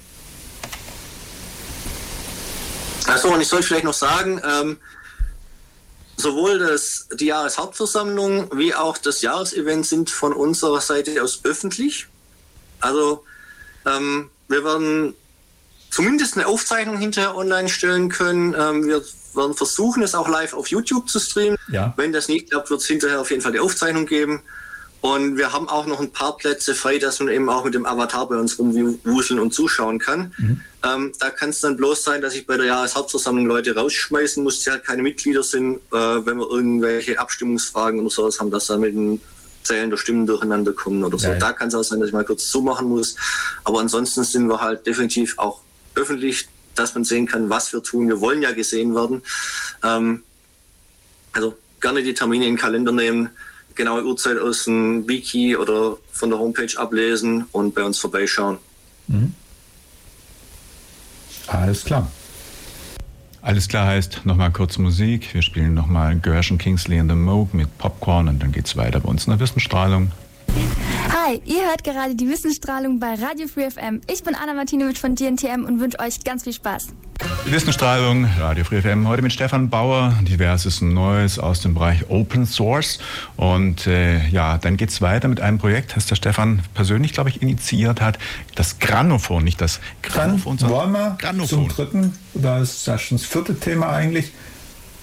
[3.07, 4.77] Achso, und ich soll vielleicht noch sagen, ähm,
[6.17, 12.09] sowohl das, die Jahreshauptversammlung wie auch das Jahresevent sind von unserer Seite aus öffentlich.
[12.81, 13.25] Also
[13.87, 15.15] ähm, wir werden
[15.91, 18.55] zumindest eine Aufzeichnung hinterher online stellen können.
[18.59, 19.03] Ähm, wir
[19.37, 21.59] werden versuchen, es auch live auf YouTube zu streamen.
[21.69, 21.95] Ja.
[21.97, 24.43] Wenn das nicht klappt, wird es hinterher auf jeden Fall die Aufzeichnung geben.
[25.03, 27.87] Und wir haben auch noch ein paar Plätze frei, dass man eben auch mit dem
[27.87, 30.35] Avatar bei uns rumwuseln und zuschauen kann.
[30.37, 30.61] Mhm.
[30.83, 34.61] Ähm, da kann es dann bloß sein, dass ich bei der Jahreshauptversammlung Leute rausschmeißen muss,
[34.61, 38.79] die halt keine Mitglieder sind, äh, wenn wir irgendwelche Abstimmungsfragen oder sowas haben, dass da
[38.79, 39.21] mit den
[39.63, 41.29] Zählen der Stimmen durcheinander kommen oder so.
[41.29, 41.35] Ja.
[41.35, 43.17] Da kann es auch sein, dass ich mal kurz zumachen muss.
[43.65, 45.61] Aber ansonsten sind wir halt definitiv auch
[45.95, 48.09] öffentlich, dass man sehen kann, was wir tun.
[48.09, 49.23] Wir wollen ja gesehen werden.
[49.83, 50.23] Ähm,
[51.33, 53.31] also gerne die Termine in den Kalender nehmen,
[53.75, 58.59] genaue Uhrzeit aus dem Wiki oder von der Homepage ablesen und bei uns vorbeischauen.
[59.09, 59.35] Mhm.
[61.47, 62.11] Alles klar.
[63.43, 65.33] Alles klar heißt nochmal kurz Musik.
[65.33, 69.09] Wir spielen nochmal Gershon Kingsley in the Moog mit Popcorn und dann geht's weiter bei
[69.09, 70.11] uns in der Wissenstrahlung.
[70.49, 74.01] Hi, ihr hört gerade die Wissensstrahlung bei Radio Free FM.
[74.11, 76.89] Ich bin Anna Martinovic von DNTM und wünsche euch ganz viel Spaß.
[77.47, 82.45] Die Wissenstrahlung, Radio Free FM, heute mit Stefan Bauer, diverses Neues aus dem Bereich Open
[82.47, 82.99] Source.
[83.37, 87.41] Und äh, ja, dann geht's weiter mit einem Projekt, das der Stefan persönlich, glaube ich,
[87.43, 88.19] initiiert hat.
[88.55, 91.49] Das Grammophon, nicht das Grammophon, Dann wollen wir Grammophon.
[91.49, 94.33] zum dritten, oder ist das schon das vierte Thema eigentlich,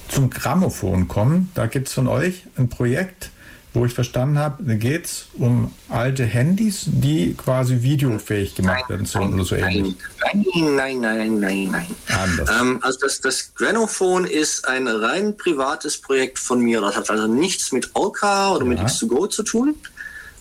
[0.10, 1.50] zum Grammophon kommen.
[1.56, 3.32] Da gibt es von euch ein Projekt,
[3.74, 9.06] wo ich verstanden habe, da geht es um alte Handys, die quasi videofähig gemacht werden
[9.08, 9.96] sollen oder so ähnlich.
[10.22, 10.46] Nein,
[10.76, 11.88] nein, nein, nein, nein.
[12.08, 12.50] Anders.
[12.62, 16.82] Ähm, also das, das Granophone ist ein rein privates Projekt von mir.
[16.82, 18.86] Das hat also nichts mit Orca oder mit Ja.
[18.86, 19.76] X2Go zu tun.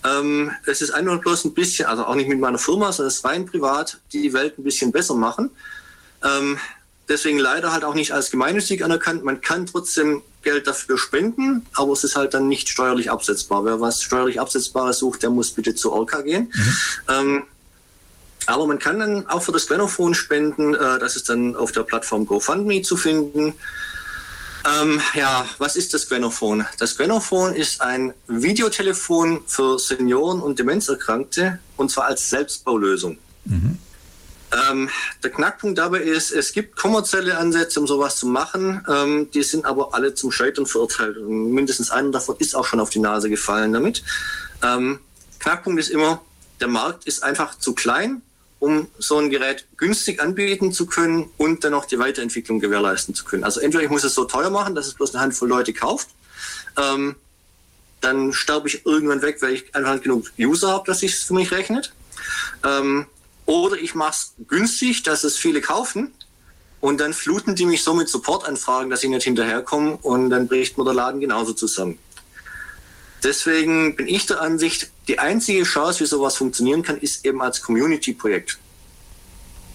[0.04, 3.16] Ähm, es ist einfach bloß ein bisschen, also auch nicht mit meiner Firma, sondern es
[3.18, 5.50] ist rein privat, die die Welt ein bisschen besser machen.
[6.22, 6.58] Ähm,
[7.08, 9.24] deswegen leider halt auch nicht als gemeinnützig anerkannt.
[9.24, 13.64] Man kann trotzdem Geld dafür spenden, aber es ist halt dann nicht steuerlich absetzbar.
[13.64, 16.52] Wer was steuerlich Absetzbares sucht, der muss bitte zu Orca gehen.
[17.08, 17.44] Ähm,
[18.46, 20.74] aber man kann dann auch für das Granophone spenden.
[20.74, 23.54] Äh, das ist dann auf der Plattform GoFundMe zu finden.
[24.64, 26.66] Ähm, ja, was ist das Granophone?
[26.78, 33.18] Das Granophone ist ein Videotelefon für Senioren und Demenzerkrankte und zwar als Selbstbaulösung.
[34.52, 34.90] Ähm,
[35.22, 38.84] der Knackpunkt dabei ist, es gibt kommerzielle Ansätze, um sowas zu machen.
[38.88, 41.16] Ähm, die sind aber alle zum Scheitern verurteilt.
[41.16, 44.02] Und mindestens einer davon ist auch schon auf die Nase gefallen damit.
[44.62, 45.00] Ähm,
[45.38, 46.22] Knackpunkt ist immer,
[46.60, 48.22] der Markt ist einfach zu klein,
[48.60, 53.24] um so ein Gerät günstig anbieten zu können und dann auch die Weiterentwicklung gewährleisten zu
[53.24, 53.42] können.
[53.42, 56.10] Also entweder ich muss es so teuer machen, dass es bloß eine Handvoll Leute kauft.
[56.76, 57.16] Ähm,
[58.00, 61.50] dann sterbe ich irgendwann weg, weil ich einfach genug User habe, dass sich für mich
[61.50, 61.92] rechnet.
[62.64, 63.06] Ähm,
[63.46, 66.12] oder ich mache es günstig, dass es viele kaufen
[66.80, 70.78] und dann fluten die mich so mit Supportanfragen, dass ich nicht hinterherkomme und dann bricht
[70.78, 71.98] mir der Laden genauso zusammen.
[73.22, 77.62] Deswegen bin ich der Ansicht, die einzige Chance, wie sowas funktionieren kann, ist eben als
[77.62, 78.58] Community-Projekt.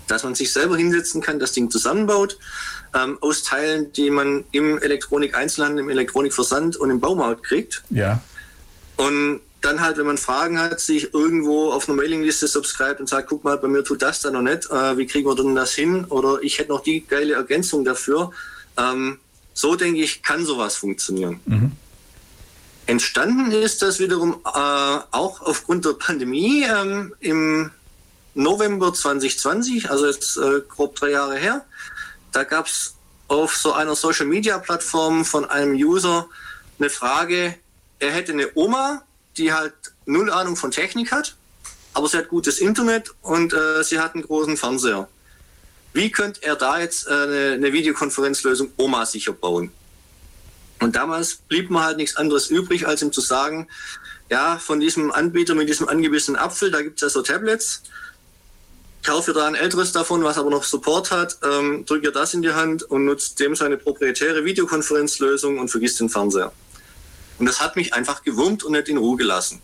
[0.08, 2.38] Dass man sich selber hinsetzen kann, das Ding zusammenbaut,
[2.94, 7.84] ähm, aus Teilen, die man im Elektronik-Einzelhandel, im Elektronikversand und im Baumarkt kriegt.
[7.90, 8.22] Ja.
[8.98, 13.30] Und dann halt, wenn man Fragen hat, sich irgendwo auf einer Mailingliste subscribt und sagt,
[13.30, 15.74] guck mal, bei mir tut das da noch nicht, äh, wie kriegen wir denn das
[15.74, 16.06] hin?
[16.06, 18.32] Oder ich hätte noch die geile Ergänzung dafür.
[18.78, 19.20] Ähm,
[19.54, 21.40] so denke ich, kann sowas funktionieren.
[22.86, 24.50] Entstanden ist das wiederum äh,
[25.12, 27.72] auch aufgrund der Pandemie ähm, im
[28.36, 31.66] November 2020, also jetzt äh, grob drei Jahre her.
[32.32, 32.96] Da gab es
[33.28, 36.28] auf so einer Social-Media-Plattform von einem User
[36.80, 37.56] eine Frage,
[38.00, 39.02] er hätte eine Oma,
[39.38, 39.74] die halt
[40.06, 41.36] null Ahnung von Technik hat,
[41.94, 45.08] aber sie hat gutes Internet und äh, sie hat einen großen Fernseher.
[45.94, 49.72] Wie könnte er da jetzt äh, eine, eine Videokonferenzlösung Oma sicher bauen?
[50.80, 53.68] Und damals blieb mir halt nichts anderes übrig, als ihm zu sagen,
[54.30, 57.82] ja, von diesem Anbieter mit diesem angebissenen Apfel, da gibt es ja so Tablets,
[59.04, 62.42] kaufe da ein älteres davon, was aber noch Support hat, ähm, drück ihr das in
[62.42, 66.52] die Hand und nutzt dem seine proprietäre Videokonferenzlösung und vergisst den Fernseher.
[67.40, 69.62] Und das hat mich einfach gewurmt und nicht in Ruhe gelassen.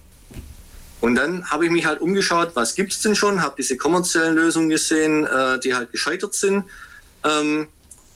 [1.01, 4.69] Und dann habe ich mich halt umgeschaut, was gibt's denn schon, habe diese kommerziellen Lösungen
[4.69, 6.63] gesehen, äh, die halt gescheitert sind.
[7.23, 7.67] Ähm,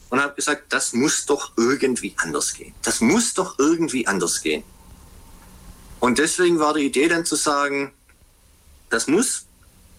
[0.09, 2.73] und habe gesagt, das muss doch irgendwie anders gehen.
[2.84, 4.63] Das muss doch irgendwie anders gehen.
[5.99, 7.91] Und deswegen war die Idee dann zu sagen,
[8.89, 9.45] das muss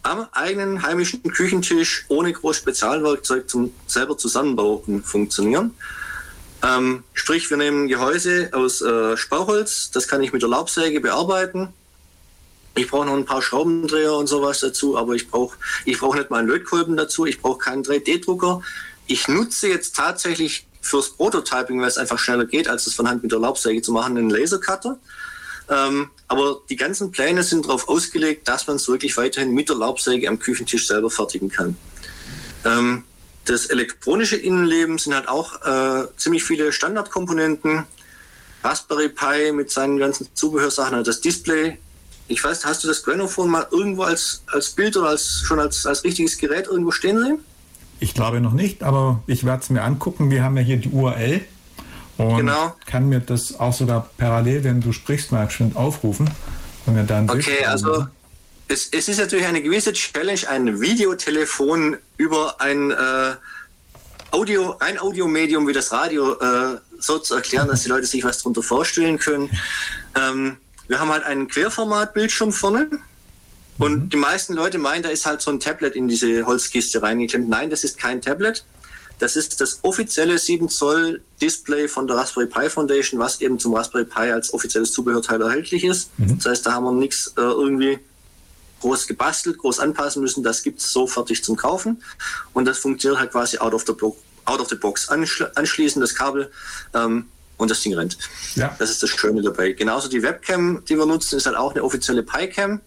[0.02, 5.74] am eigenen heimischen Küchentisch ohne groß Spezialwerkzeug zum selber zusammenbauen funktionieren.
[6.62, 11.68] Ähm, sprich, wir nehmen Gehäuse aus äh, Spauholz, das kann ich mit der Laubsäge bearbeiten.
[12.74, 16.30] Ich brauche noch ein paar Schraubendreher und sowas dazu, aber ich brauche ich brauch nicht
[16.30, 18.62] mal einen Lötkolben dazu, ich brauche keinen 3D-Drucker.
[19.06, 23.22] Ich nutze jetzt tatsächlich fürs Prototyping, weil es einfach schneller geht, als es von Hand
[23.22, 24.98] mit der Laubsäge zu machen, einen Lasercutter.
[25.70, 29.76] Ähm, aber die ganzen Pläne sind darauf ausgelegt, dass man es wirklich weiterhin mit der
[29.76, 31.76] Laubsäge am Küchentisch selber fertigen kann.
[32.64, 33.05] Ähm,
[33.48, 37.84] das elektronische Innenleben sind halt auch äh, ziemlich viele Standardkomponenten.
[38.62, 41.78] Raspberry Pi mit seinen ganzen Zubehörsachen, also das Display.
[42.26, 45.86] Ich weiß, hast du das Granophone mal irgendwo als, als Bild oder als, schon als,
[45.86, 47.38] als richtiges Gerät irgendwo stehen sehen?
[48.00, 50.30] Ich glaube noch nicht, aber ich werde es mir angucken.
[50.30, 51.40] Wir haben ja hier die URL
[52.18, 52.74] und genau.
[52.84, 56.28] kann mir das auch sogar parallel, wenn du sprichst, mal schön aufrufen.
[56.86, 58.06] Und mir dann okay, also
[58.69, 63.35] es, es, ist natürlich eine gewisse Challenge, ein Videotelefon über ein äh,
[64.31, 68.39] Audio, ein Audiomedium wie das Radio äh, so zu erklären, dass die Leute sich was
[68.39, 69.51] darunter vorstellen können.
[70.15, 72.90] Ähm, wir haben halt einen Querformat-Bildschirm vorne.
[73.78, 74.09] Und mhm.
[74.11, 77.49] die meisten Leute meinen, da ist halt so ein Tablet in diese Holzkiste reingeklemmt.
[77.49, 78.65] Nein, das ist kein Tablet.
[79.19, 83.74] Das ist das offizielle 7 Zoll Display von der Raspberry Pi Foundation, was eben zum
[83.74, 86.11] Raspberry Pi als offizielles Zubehörteil erhältlich ist.
[86.19, 86.36] Mhm.
[86.39, 87.99] Das heißt, da haben wir nichts äh, irgendwie
[88.80, 90.42] groß gebastelt, groß anpassen müssen.
[90.42, 92.02] Das gibt es so fertig zum Kaufen.
[92.52, 93.94] Und das funktioniert halt quasi out of the,
[94.44, 95.09] out of the box.
[95.09, 96.50] Anschl anschließen das Kabel
[96.94, 97.26] ähm,
[97.56, 98.18] und das Ding rennt.
[98.55, 98.74] Ja.
[98.78, 99.72] Das ist das Schöne dabei.
[99.72, 102.80] Genauso die Webcam, die wir nutzen, ist halt auch eine offizielle Pi-Cam.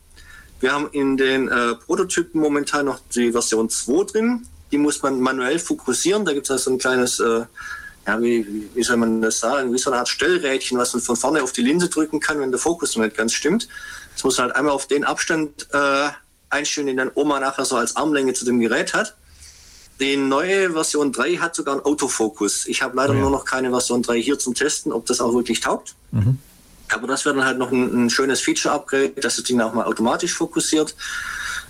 [0.59, 4.47] Wir haben in den äh, Prototypen momentan noch die Version 2 drin.
[4.71, 6.23] Die muss man manuell fokussieren.
[6.23, 7.45] Da gibt es also ein kleines, äh,
[8.07, 11.15] ja, wie, wie soll man das sagen, wie so eine Art Stellrädchen, was man von
[11.15, 13.67] vorne auf die Linse drücken kann, wenn der Fokus noch nicht ganz stimmt.
[14.13, 16.09] Das muss man halt einmal auf den Abstand äh,
[16.49, 19.15] einstellen, den dann Oma nachher so als Armlänge zu dem Gerät hat.
[19.99, 22.65] Die neue Version 3 hat sogar einen Autofokus.
[22.65, 23.21] Ich habe leider oh ja.
[23.21, 25.95] nur noch keine Version 3 hier zum Testen, ob das auch wirklich taugt.
[26.11, 26.39] Mhm.
[26.89, 29.85] Aber das wäre dann halt noch ein, ein schönes Feature-Upgrade, dass das Ding auch mal
[29.85, 30.95] automatisch fokussiert.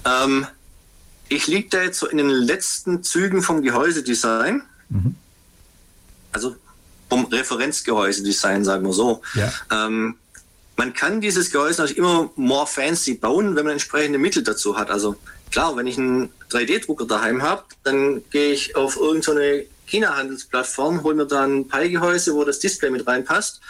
[0.06, 0.48] Ähm,
[1.28, 4.64] ich liege da jetzt so in den letzten Zügen vom Gehäusedesign.
[4.90, 5.16] Mhm.
[6.32, 6.56] Also
[7.10, 9.22] vom Referenzgehäusedesign, sagen wir so.
[9.36, 9.52] Ja.
[9.72, 10.16] Ähm,
[10.78, 14.90] man kann dieses Gehäuse natürlich immer more fancy bauen, wenn man entsprechende Mittel dazu hat.
[14.90, 15.16] Also
[15.52, 21.26] klar, wenn ich einen 3D-Drucker daheim habe, dann gehe ich auf irgendeine China-Handelsplattform, hole mir
[21.26, 23.62] da ein Pi-Gehäuse, wo das Display mit reinpasst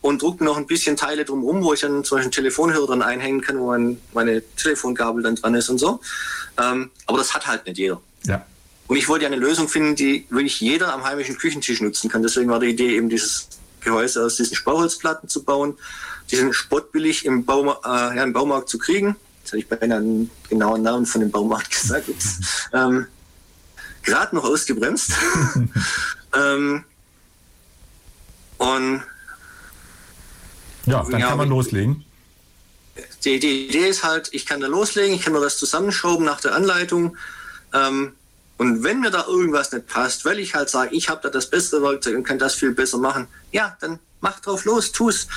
[0.00, 3.02] und drucke noch ein bisschen Teile drumherum, wo ich dann zum Beispiel einen Telefonhörer dran
[3.02, 6.00] einhängen kann, wo mein, meine Telefongabel dann dran ist und so.
[6.58, 8.00] Ähm, aber das hat halt nicht jeder.
[8.24, 8.44] Ja.
[8.86, 12.22] Und ich wollte eine Lösung finden, die wirklich jeder am heimischen Küchentisch nutzen kann.
[12.22, 13.48] Deswegen war die Idee, eben dieses
[13.80, 15.76] Gehäuse aus diesen Spauholzplatten zu bauen,
[16.30, 19.16] diesen spottbillig im, Bauma äh, ja, im Baumarkt zu kriegen.
[19.40, 22.08] Jetzt habe ich beinahe einen genauen Namen von dem Baumarkt gesagt.
[22.72, 23.06] ähm,
[24.02, 25.12] Gerade noch ausgebremst.
[26.34, 26.84] ähm,
[28.58, 29.02] und
[30.86, 32.04] ja, dann ja, kann man loslegen.
[33.24, 36.40] Die, die, Idee ist halt, ich kann da loslegen, ich kann mir das zusammenschrauben nach
[36.40, 37.16] der Anleitung.
[37.72, 38.12] Ähm,
[38.58, 41.48] und wenn mir da irgendwas nicht passt, weil ich halt sage, ich habe da das
[41.48, 45.28] bessere Werkzeug und kann das viel besser machen, ja, dann mach drauf los, tu's.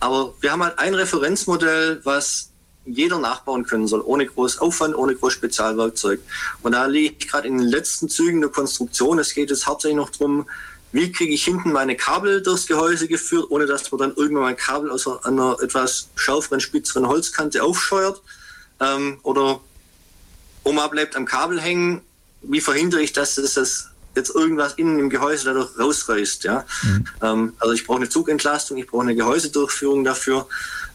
[0.00, 2.50] Aber wir haben halt ein Referenzmodell, was
[2.84, 6.20] jeder nachbauen können soll, ohne groß Aufwand, ohne groß Spezialwerkzeug.
[6.62, 9.18] Und da liege ich gerade in den letzten Zügen der Konstruktion.
[9.18, 10.46] Es geht jetzt hauptsächlich noch darum,
[10.90, 14.56] wie kriege ich hinten meine Kabel durchs Gehäuse geführt, ohne dass man dann irgendwann mein
[14.56, 18.22] Kabel aus einer etwas schärferen, spitzeren Holzkante aufscheuert
[18.80, 19.60] ähm, oder
[20.64, 22.00] Oma bleibt am Kabel hängen.
[22.40, 26.44] Wie verhindere ich, dass das jetzt irgendwas innen im Gehäuse dadurch rausreißt?
[26.44, 26.64] Ja?
[26.82, 27.06] Mhm.
[27.22, 30.46] Ähm, also ich brauche eine Zugentlastung, ich brauche eine Gehäusedurchführung dafür.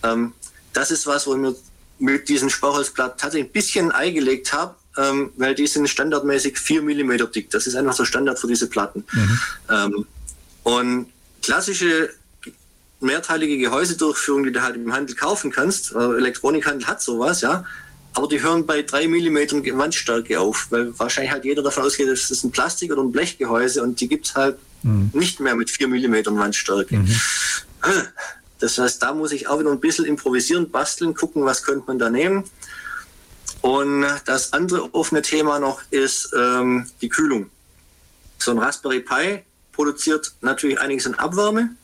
[0.04, 0.34] Ähm,
[0.74, 1.56] das ist was, wo ich mir
[2.00, 6.82] mit diesem Spauholzblatt tatsächlich ein bisschen Ei gelegt habe, ähm, weil die sind standardmäßig 4
[6.82, 7.50] mm dick.
[7.50, 9.06] Das ist einfach so Standard für diese Platten.
[9.12, 9.40] Mhm.
[9.70, 10.06] Ähm,
[10.64, 11.08] und
[11.42, 12.10] klassische
[13.00, 17.66] mehrteilige Gehäusedurchführung, die du halt im Handel kaufen kannst, äh, Elektronikhandel hat sowas, ja,
[18.14, 22.30] aber die hören bei 3 mm Wandstärke auf, weil wahrscheinlich halt jeder davon ausgeht, das
[22.30, 25.10] ist ein Plastik- oder ein Blechgehäuse und die gibt es halt mhm.
[25.14, 26.98] nicht mehr mit 4 mm Wandstärke.
[26.98, 27.16] Mhm.
[28.60, 32.00] Das heißt, da muss ich auch wieder ein bisschen improvisieren, basteln, gucken, was könnte man
[32.00, 32.44] da nehmen.
[33.62, 37.50] Und das andere offene Thema noch ist ähm, die Kühlung.
[38.38, 41.76] So ein Raspberry Pi produziert natürlich einiges an Abwärme.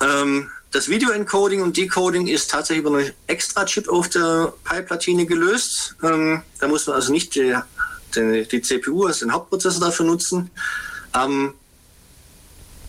[0.00, 5.96] Ähm, das Video-Encoding und Decoding ist tatsächlich über einen extra Chip auf der Pi-Platine gelöst.
[6.02, 7.56] Ähm, da muss man also nicht die,
[8.14, 10.50] die, die CPU, also den Hauptprozessor dafür nutzen.
[11.14, 11.54] Ähm,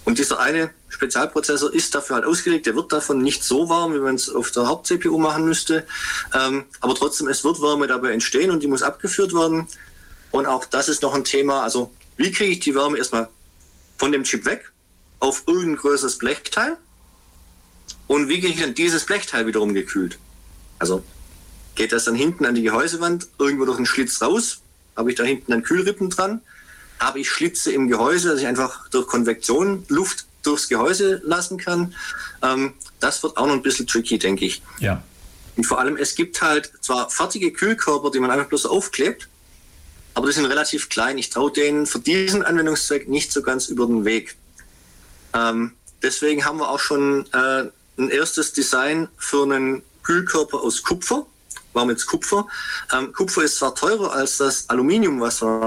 [0.04, 4.00] und dieser eine Spezialprozessor ist dafür halt ausgelegt, der wird davon nicht so warm, wie
[4.00, 5.86] man es auf der Haupt-CPU machen müsste.
[6.34, 9.68] Ähm, aber trotzdem, es wird Wärme dabei entstehen und die muss abgeführt werden.
[10.32, 11.64] Und auch das ist noch ein Thema.
[11.64, 13.30] Also, wie kriege ich die Wärme erstmal
[13.98, 14.72] von dem Chip weg
[15.20, 16.78] auf irgendein größeres Blechteil?
[18.10, 20.18] Und wie kriege ich dann dieses Blechteil wiederum gekühlt?
[20.80, 21.04] Also,
[21.76, 24.62] geht das dann hinten an die Gehäusewand, irgendwo durch einen Schlitz raus?
[24.98, 26.42] Habe ich da hinten dann Kühlrippen dran?
[27.00, 31.94] Habe ich Schlitze im Gehäuse, dass ich einfach durch Konvektion Luft durchs Gehäuse lassen kann?
[32.42, 34.64] Ähm, das wird auch noch ein bisschen tricky, denke ich.
[34.80, 35.04] Ja.
[35.56, 39.30] Und vor allem, es gibt halt zwar fertige Kühlkörper, die man einfach bloß aufklebt,
[40.16, 41.20] aber die sind relativ klein.
[41.20, 44.36] Ich traue denen für diesen Anwendungszweck nicht so ganz über den Weg.
[45.36, 47.70] Ähm, deswegen haben wir auch schon äh,
[48.00, 51.26] ein erstes Design für einen Kühlkörper aus Kupfer.
[51.74, 52.48] Warum jetzt Kupfer?
[52.92, 55.62] Ähm, Kupfer ist zwar teurer als das Aluminium, was man,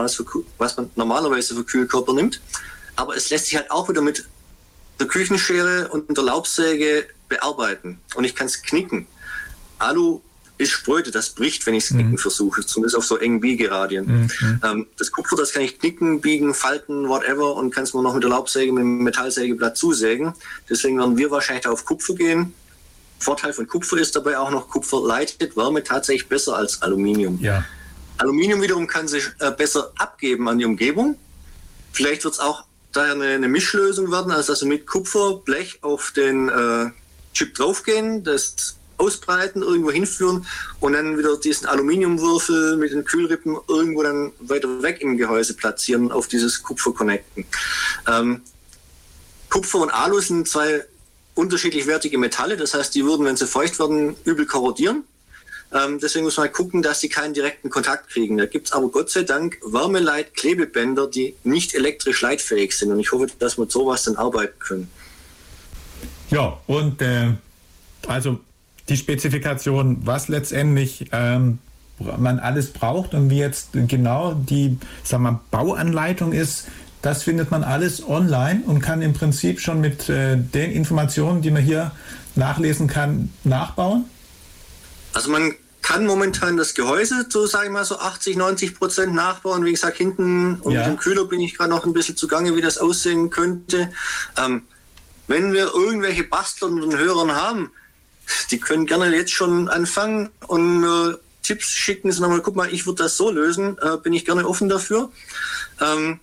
[0.59, 2.41] was man normalerweise für Kühlkörper nimmt,
[2.97, 4.27] aber es lässt sich halt auch wieder mit
[4.99, 8.01] der Küchenschere und der Laubsäge bearbeiten.
[8.15, 9.07] Und ich kann es knicken.
[9.79, 10.21] Alu
[10.59, 12.19] ist Spröde, das bricht, wenn ich es knicken mhm.
[12.19, 14.07] versuche, zumindest auf so engen Biegeradien.
[14.07, 14.61] Mhm.
[14.63, 18.15] Ähm, das Kupfer, das kann ich knicken, biegen, falten, whatever und kann es mir noch
[18.15, 20.35] mit der Laubsäge, mit dem Metallsägeblatt zusägen.
[20.69, 22.55] Deswegen werden wir wahrscheinlich auf Kupfer gehen.
[23.19, 27.39] Vorteil von Kupfer ist dabei auch noch, Kupfer leitet Wärme tatsächlich besser als Aluminium.
[27.41, 27.65] Ja.
[28.19, 31.17] Aluminium wiederum kann sich äh, besser abgeben an die Umgebung.
[31.93, 36.49] Vielleicht wird es auch daher eine, eine, Mischlösung werden, also, also mit Kupferblech auf den
[36.49, 36.91] äh,
[37.33, 40.47] Chip draufgehen, das ausbreiten, irgendwo hinführen
[40.81, 46.13] und dann wieder diesen Aluminiumwürfel mit den Kühlrippen irgendwo dann weiter weg im Gehäuse platzieren,
[46.13, 47.45] auf dieses Kupfer connecten.
[48.07, 48.43] Ähm,
[49.51, 50.85] Kupfer und Alu sind zwei
[51.35, 55.05] unterschiedlich wertige Metalle, das heißt, die würden, wenn sie feucht werden, übel korrodieren.
[55.75, 58.37] Ähm, deswegen muss man halt gucken, dass sie keinen direkten Kontakt kriegen.
[58.37, 62.93] Da gibt es aber Gott sei Dank Wärmeleit-Klebebänder, die nicht elektrisch leitfähig sind.
[62.93, 64.91] Und ich hoffe, dass wir mit sowas dann arbeiten können.
[66.31, 67.33] Ja, und äh,
[68.07, 68.41] also
[68.89, 71.59] die Spezifikation, was letztendlich ähm,
[71.99, 76.67] man alles braucht und wie jetzt genau die sagen wir, Bauanleitung ist,
[77.01, 81.51] das findet man alles online und kann im Prinzip schon mit äh, den Informationen, die
[81.51, 81.93] man hier
[82.37, 84.05] nachlesen kann, nachbauen?
[85.13, 85.53] Also man
[85.83, 89.65] kann momentan das Gehäuse so, sage ich mal, so 80, 90 Prozent nachbauen.
[89.65, 90.81] Wie gesagt, hinten und ja.
[90.81, 93.91] mit dem Kühler bin ich gerade noch ein bisschen zugange, wie das aussehen könnte.
[94.39, 94.63] Ähm,
[95.27, 97.71] wenn wir irgendwelche Bastler und Hörern haben,
[98.51, 102.13] die können gerne jetzt schon anfangen und äh, Tipps schicken.
[102.13, 105.11] So nochmal, guck mal, ich würde das so lösen, äh, bin ich gerne offen dafür.
[105.81, 106.21] Ähm,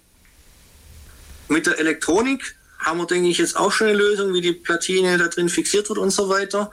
[1.47, 5.17] mit der Elektronik haben wir, denke ich, jetzt auch schon eine Lösung, wie die Platine
[5.17, 6.71] da drin fixiert wird und so weiter.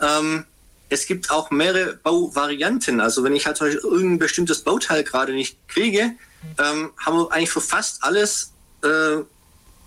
[0.00, 0.44] Ähm,
[0.88, 3.00] es gibt auch mehrere Bauvarianten.
[3.00, 6.12] Also wenn ich halt irgendein bestimmtes Bauteil gerade nicht kriege,
[6.58, 8.52] ähm, haben wir eigentlich für fast alles
[8.84, 9.22] äh,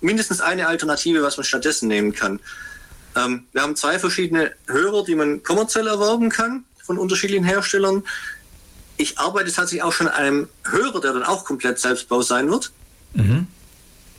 [0.02, 2.40] mindestens eine Alternative, was man stattdessen nehmen kann.
[3.16, 8.04] Ähm, wir haben zwei verschiedene Hörer, die man kommerziell erwerben kann von unterschiedlichen Herstellern.
[8.98, 12.72] Ich arbeite tatsächlich auch schon an einem Hörer, der dann auch komplett Selbstbau sein wird.
[13.14, 13.48] Mhm.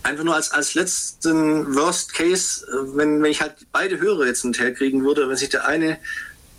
[0.02, 4.44] Einfach nur als, als letzten Worst Case, äh, wenn, wenn ich halt beide Hörer jetzt
[4.44, 5.98] nicht herkriegen würde, wenn sich der eine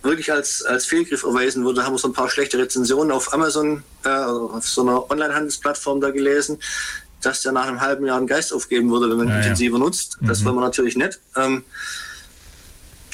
[0.04, 3.84] wirklich als, als Fehlgriff erweisen würde, haben wir so ein paar schlechte Rezensionen auf Amazon,
[4.04, 6.60] äh, auf so einer Online-Handelsplattform da gelesen,
[7.22, 9.84] dass der nach einem halben Jahr einen Geist aufgeben würde, wenn man ja, intensiver ja.
[9.84, 10.18] nutzt.
[10.22, 10.46] Das mhm.
[10.46, 11.20] wollen wir natürlich nicht.
[11.36, 11.64] Ähm,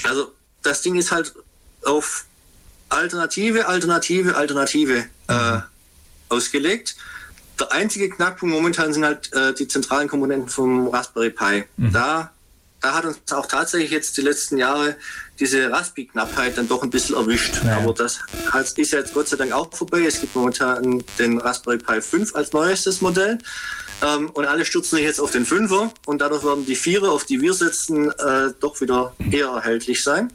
[0.05, 1.33] also das Ding ist halt
[1.83, 2.25] auf
[2.89, 5.59] Alternative, Alternative, Alternative äh,
[6.29, 6.95] ausgelegt.
[7.59, 11.65] Der einzige Knackpunkt momentan sind halt äh, die zentralen Komponenten vom Raspberry Pi.
[11.77, 11.91] Mhm.
[11.91, 12.31] Da,
[12.81, 14.95] da hat uns auch tatsächlich jetzt die letzten Jahre
[15.39, 17.61] diese Raspi-Knappheit dann doch ein bisschen erwischt.
[17.63, 17.77] Ja.
[17.77, 18.19] Aber das
[18.77, 20.01] ist ja jetzt Gott sei Dank auch vorbei.
[20.05, 23.39] Es gibt momentan den Raspberry Pi 5 als neuestes Modell.
[24.03, 27.23] Ähm, und alle stürzen sich jetzt auf den Fünfer und dadurch werden die Vierer, auf
[27.23, 30.33] die wir setzen, äh, doch wieder eher erhältlich sein.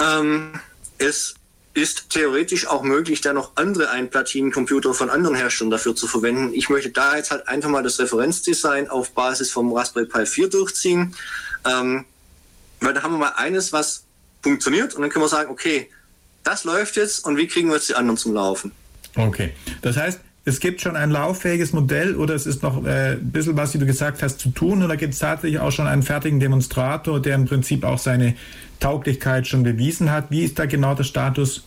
[0.00, 0.58] Ähm,
[0.98, 1.34] es
[1.74, 6.52] ist theoretisch auch möglich, da noch andere Einplatinencomputer von anderen Herstellern dafür zu verwenden.
[6.54, 10.48] Ich möchte da jetzt halt einfach mal das Referenzdesign auf Basis vom Raspberry Pi 4
[10.48, 11.14] durchziehen,
[11.64, 12.04] ähm,
[12.80, 14.04] weil da haben wir mal eines, was
[14.42, 15.88] funktioniert und dann können wir sagen, okay,
[16.42, 18.72] das läuft jetzt und wie kriegen wir jetzt die anderen zum Laufen?
[19.16, 19.52] Okay,
[19.82, 23.56] das heißt, es gibt schon ein lauffähiges Modell oder es ist noch äh, ein bisschen
[23.56, 26.38] was, wie du gesagt hast, zu tun oder gibt es tatsächlich auch schon einen fertigen
[26.38, 28.36] Demonstrator, der im Prinzip auch seine
[28.78, 30.30] Tauglichkeit schon bewiesen hat?
[30.30, 31.64] Wie ist da genau der Status?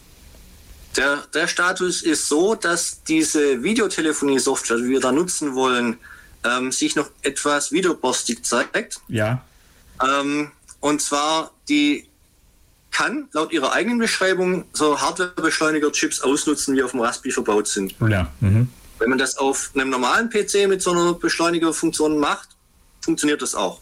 [0.96, 5.98] Der, der Status ist so, dass diese Videotelefonie-Software, die wir da nutzen wollen,
[6.46, 9.02] ähm, sich noch etwas videoborstig zeigt.
[9.10, 9.44] Ja.
[10.02, 12.09] Ähm, und zwar die
[12.92, 17.96] kann laut ihrer eigenen Beschreibung so Hardware-Beschleuniger-Chips ausnutzen, die auf dem Raspberry verbaut sind.
[18.08, 18.32] Ja.
[18.40, 18.70] Mhm.
[18.98, 22.50] Wenn man das auf einem normalen PC mit so einer Beschleunigerfunktion macht,
[23.02, 23.80] funktioniert das auch.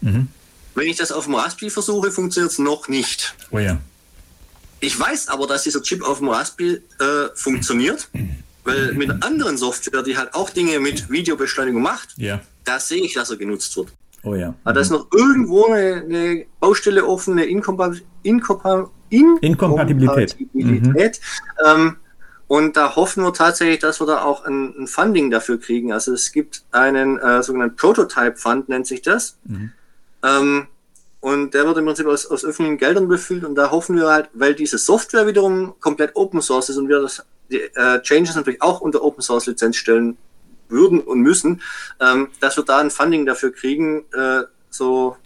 [0.00, 0.28] Mhm.
[0.74, 3.34] Wenn ich das auf dem Raspberry versuche, funktioniert es noch nicht.
[3.50, 3.78] Oh ja.
[4.80, 8.08] Ich weiß aber, dass dieser Chip auf dem Raspberry äh, funktioniert,
[8.64, 12.40] weil mit anderen Software, die halt auch Dinge mit Videobeschleunigung macht, Ja.
[12.64, 13.88] da sehe ich, dass er genutzt wird.
[14.26, 14.54] Oh ja.
[14.64, 17.92] Aber da ist noch irgendwo eine, eine Baustelle offen, eine Inkompa
[18.24, 20.36] Inkompa In Inkompatibilität.
[20.52, 21.20] Inkompatibilität.
[21.64, 21.96] Ähm,
[22.48, 25.92] und da hoffen wir tatsächlich, dass wir da auch ein, ein Funding dafür kriegen.
[25.92, 29.38] Also es gibt einen äh, sogenannten Prototype Fund, nennt sich das.
[29.44, 29.72] Mhm.
[30.24, 30.66] Ähm,
[31.20, 33.44] und der wird im Prinzip aus, aus öffentlichen Geldern befüllt.
[33.44, 37.00] Und da hoffen wir halt, weil diese Software wiederum komplett Open Source ist und wir
[37.00, 40.16] das, die äh, Changes natürlich auch unter Open Source Lizenz stellen
[40.68, 41.62] würden und müssen,
[42.00, 45.16] ähm, dass wir da ein Funding dafür kriegen, äh, so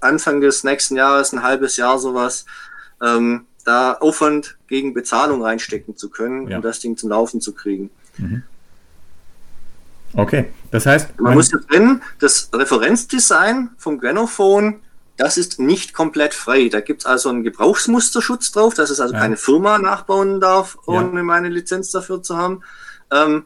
[0.00, 2.44] Anfang des nächsten Jahres, ein halbes Jahr sowas,
[3.00, 6.56] ähm, da Aufwand gegen Bezahlung reinstecken zu können, Ja.
[6.56, 7.90] um das Ding zum Laufen zu kriegen.
[8.18, 8.42] Mhm.
[10.14, 14.80] Okay, das heißt, Man muss ja trennen, das Referenzdesign vom Granophone,
[15.16, 16.68] das ist nicht komplett frei.
[16.68, 19.20] Da gibt es also einen Gebrauchsmusterschutz drauf, dass es also Ja.
[19.20, 20.94] keine Firma nachbauen darf, Ja.
[20.94, 22.62] ohne meine Lizenz dafür zu haben.
[23.10, 23.44] Ähm,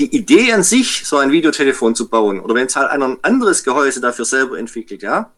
[0.00, 3.18] die Idee an sich, so ein Videotelefon zu bauen, oder wenn es halt einer ein
[3.22, 5.30] anderes Gehäuse dafür selber entwickelt, ja,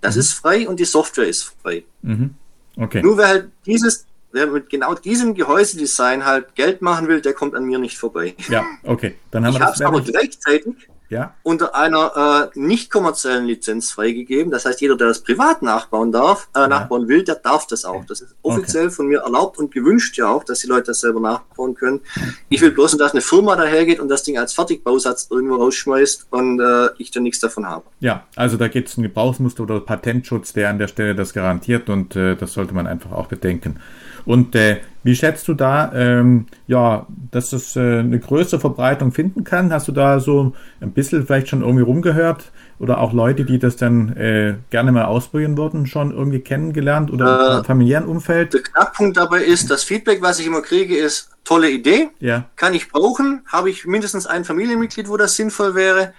[0.00, 0.20] das Mhm.
[0.20, 1.84] ist frei und die Software ist frei.
[2.02, 2.34] Mhm.
[2.76, 3.02] Okay.
[3.02, 7.54] Nur wer halt dieses, wer mit genau diesem Gehäusedesign halt Geld machen will, der kommt
[7.54, 8.34] an mir nicht vorbei.
[8.48, 9.14] Ja, okay.
[9.30, 10.74] Dann haben Ich wir habe es aber gleichzeitig
[11.12, 11.34] Ja.
[11.42, 14.50] unter einer äh, nicht kommerziellen Lizenz freigegeben.
[14.50, 18.04] Das heißt, jeder, der das privat nachbauen darf, äh, nachbauen will, der darf das auch.
[18.06, 21.20] Das ist offiziell von mir erlaubt und gewünscht ja auch, dass die Leute das selber
[21.20, 22.00] nachbauen können.
[22.48, 26.28] Ich will bloß nicht, dass eine Firma dahergeht und das Ding als Fertigbausatz irgendwo rausschmeißt
[26.30, 27.84] und äh, ich dann nichts davon habe.
[28.00, 31.90] Ja, also da gibt es einen Gebrauchsmuster oder Patentschutz, der an der Stelle das garantiert
[31.90, 33.80] und äh, das sollte man einfach auch bedenken.
[34.24, 39.44] Und äh, wie schätzt du da, ähm, ja, dass es äh, eine größere Verbreitung finden
[39.44, 39.72] kann?
[39.72, 43.76] Hast du da so ein bisschen vielleicht schon irgendwie rumgehört oder auch Leute, die das
[43.76, 48.54] dann äh, gerne mal ausprobieren würden, schon irgendwie kennengelernt oder Äh, im familiären Umfeld?
[48.54, 52.74] Der Knackpunkt dabei ist, das Feedback, was ich immer kriege, ist tolle Idee, Ja, kann
[52.74, 56.12] ich brauchen, habe ich mindestens ein Familienmitglied, wo das sinnvoll wäre.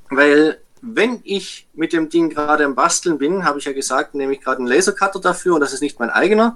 [0.10, 4.34] weil wenn ich mit dem Ding gerade am Basteln bin, habe ich ja gesagt, nehme
[4.34, 6.56] ich gerade einen Lasercutter dafür und das ist nicht mein eigener,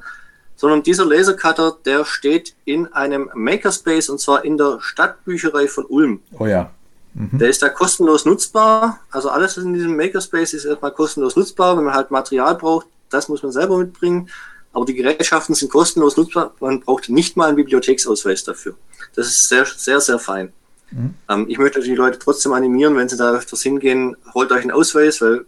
[0.55, 6.21] sondern dieser Lasercutter, der steht in einem Makerspace und zwar in der Stadtbücherei von Ulm.
[6.39, 6.71] Oh ja.
[7.15, 7.37] Mhm.
[7.37, 8.99] Der ist da kostenlos nutzbar.
[9.11, 11.77] Also alles in diesem Makerspace ist erstmal kostenlos nutzbar.
[11.77, 14.29] Wenn man halt Material braucht, das muss man selber mitbringen.
[14.73, 16.53] Aber die Gerätschaften sind kostenlos nutzbar.
[16.59, 18.75] Man braucht nicht mal einen Bibliotheksausweis dafür.
[19.15, 20.51] Das ist sehr, sehr, sehr fein.
[20.91, 21.13] Mhm.
[21.29, 24.71] Ähm, ich möchte die Leute trotzdem animieren, wenn sie da öfters hingehen, holt euch einen
[24.71, 25.45] Ausweis, weil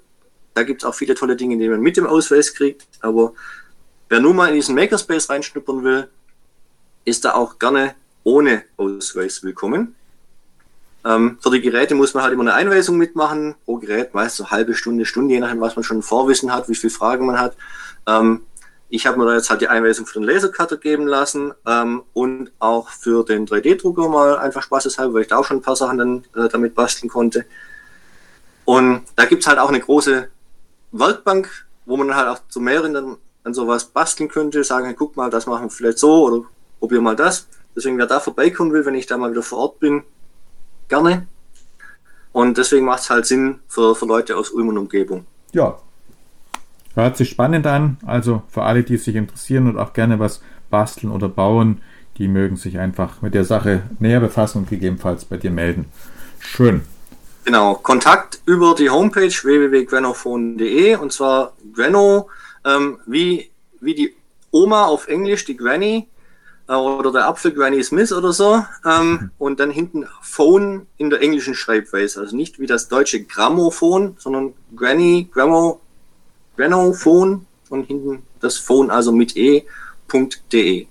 [0.54, 2.88] da gibt es auch viele tolle Dinge, die man mit dem Ausweis kriegt.
[3.02, 3.34] Aber
[4.10, 6.08] wer nur mal in diesen Makerspace reinschnuppern will,
[7.04, 9.96] ist da auch gerne ohne Ausweis willkommen.
[11.06, 13.56] Ähm, für die Geräte muss man halt immer eine Einweisung mitmachen.
[13.66, 16.76] Pro Gerät meist so halbe Stunde, Stunde, je nachdem, was man schon Vorwissen hat, wie
[16.76, 17.56] viele Fragen man hat.
[18.08, 18.42] Ähm,
[18.90, 22.52] ich habe mir da jetzt halt die Einweisung für den Lasercutter geben lassen ähm, und
[22.60, 25.98] auch für den 3D-Drucker mal einfach spaßeshalber, weil ich da auch schon ein paar Sachen
[25.98, 27.46] dann äh, damit basteln konnte.
[28.64, 30.28] Und da gibt es halt auch eine große
[30.92, 31.50] Werkbank,
[31.86, 35.30] wo man halt auch zu mehreren dann an sowas basteln könnte, sagen, hey, guck mal,
[35.30, 36.46] das machen wir vielleicht so oder
[36.80, 37.48] probier mal das.
[37.76, 40.04] Deswegen, wer da vorbeikommen will, wenn ich da mal wieder vor Ort bin,
[40.88, 41.28] gerne.
[42.32, 45.26] Und deswegen macht es halt Sinn für, für Leute aus Ulm und Umgebung.
[45.52, 45.78] Ja.
[46.96, 47.98] Hört sich spannend an.
[48.06, 51.82] Also für alle, die sich interessieren und auch gerne was basteln oder bauen,
[52.18, 55.86] die mögen sich einfach mit der Sache näher befassen und gegebenenfalls bei dir melden.
[56.40, 56.82] Schön.
[57.44, 62.30] Genau, Kontakt über die Homepage www.granophone.de und zwar Grano
[62.66, 63.52] ähm, wie,
[63.82, 64.16] wie die
[64.52, 66.08] Oma auf Englisch, die Granny
[66.68, 71.22] äh, oder der Apfel Granny Smith oder so ähm, und dann hinten Phone in der
[71.22, 75.82] englischen Schreibweise, also nicht wie das deutsche Grammophon, sondern Granny, Grammo,
[76.58, 80.88] Granophone und hinten das Phone, also mit e.de.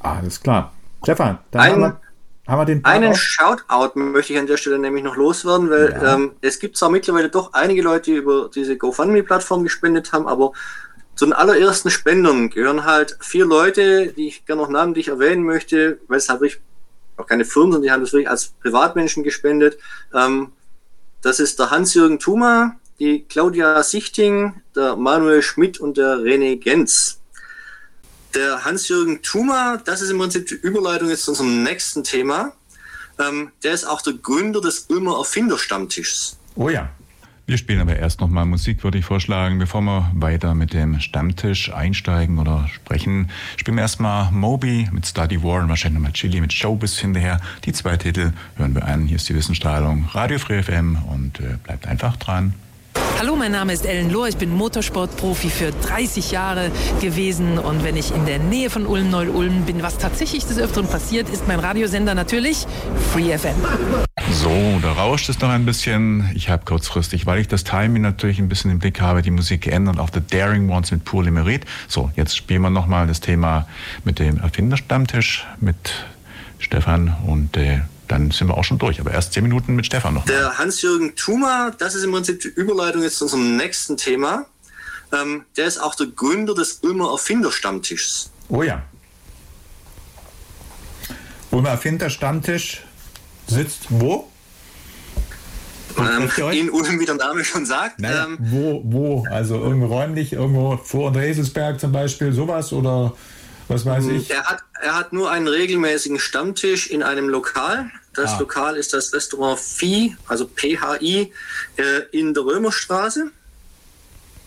[0.00, 0.72] Alles klar.
[1.02, 2.00] Stefan, dann Ein- haben wir,
[2.46, 3.16] haben wir den Part Einen auch.
[3.16, 6.14] Shoutout möchte ich an der Stelle nämlich noch loswerden, weil Ja.
[6.14, 10.52] ähm, es gibt zwar mittlerweile doch einige Leute, die über diese GoFundMe-Plattform gespendet haben, aber
[11.14, 15.98] zu den allerersten Spendern gehören halt vier Leute, die ich gerne noch namentlich erwähnen möchte,
[16.08, 16.60] weil es halt wirklich
[17.16, 19.78] auch keine Firmen sind, die haben das wirklich als Privatmenschen gespendet.
[20.12, 20.52] Ähm,
[21.22, 27.20] das ist der Hans-Jürgen Thuma, die Claudia Sichting, der Manuel Schmidt und der René Genz.
[28.34, 32.52] Der Hans-Jürgen Thuma, das ist im Prinzip die Überleitung jetzt zu unserem nächsten Thema.
[33.18, 36.36] Ähm, der ist auch der Gründer des Ulmer Erfinderstammtischs.
[36.56, 36.90] Oh ja.
[37.46, 39.58] Wir spielen aber erst nochmal Musik, würde ich vorschlagen.
[39.58, 45.42] Bevor wir weiter mit dem Stammtisch einsteigen oder sprechen, spielen wir erstmal Moby mit Study
[45.42, 47.42] War und wahrscheinlich nochmal Chili mit Showbiz hinterher.
[47.66, 49.04] Die zwei Titel hören wir an.
[49.06, 52.54] Hier ist die Wissenstrahlung, Radio Free FM und äh, bleibt einfach dran.
[53.18, 54.28] Hallo, mein Name ist Ellen Lohr.
[54.28, 56.70] Ich bin Motorsportprofi für 30 Jahre
[57.00, 57.58] gewesen.
[57.58, 61.28] Und wenn ich in der Nähe von Ulm, Neu-Ulm bin, was tatsächlich des Öfteren passiert,
[61.28, 62.66] ist mein Radiosender natürlich
[63.12, 63.54] Free FM.
[64.32, 64.50] So,
[64.82, 66.28] da rauscht es noch ein bisschen.
[66.34, 69.62] Ich habe kurzfristig, weil ich das Timing natürlich ein bisschen im Blick habe, die Musik
[69.62, 71.64] geändert auf The Daring Ones mit Pur Limerit.
[71.86, 73.68] So, jetzt spielen wir nochmal das Thema
[74.04, 75.76] mit dem Erfinderstammtisch mit
[76.58, 79.00] Stefan und äh, dann sind wir auch schon durch.
[79.00, 80.24] Aber erst zehn Minuten mit Stefan noch.
[80.26, 84.46] Der Hans-Jürgen Thuma, das ist im Prinzip die Überleitung jetzt zu unserem nächsten Thema.
[85.12, 88.30] Ähm, der ist auch der Gründer des Ulmer Erfinderstammtischs.
[88.48, 88.82] Oh ja.
[91.50, 92.82] Ulmer Erfinder-Stammtisch
[93.46, 94.28] sitzt wo?
[95.96, 98.00] Ähm, in Ulm, wie der Name schon sagt.
[98.00, 99.26] Naja, Ähm, wo, wo?
[99.30, 103.14] Also irgendwo räumlich, irgendwo vor Andreselsberg zum Beispiel, sowas oder
[103.68, 104.30] was weiß ich?
[104.30, 107.90] Er hat, er hat nur einen regelmäßigen Stammtisch in einem Lokal.
[108.12, 108.38] Das Ah.
[108.40, 111.32] Lokal ist das Restaurant Phi, also PHI,
[111.76, 111.82] äh,
[112.12, 113.30] in der Römerstraße.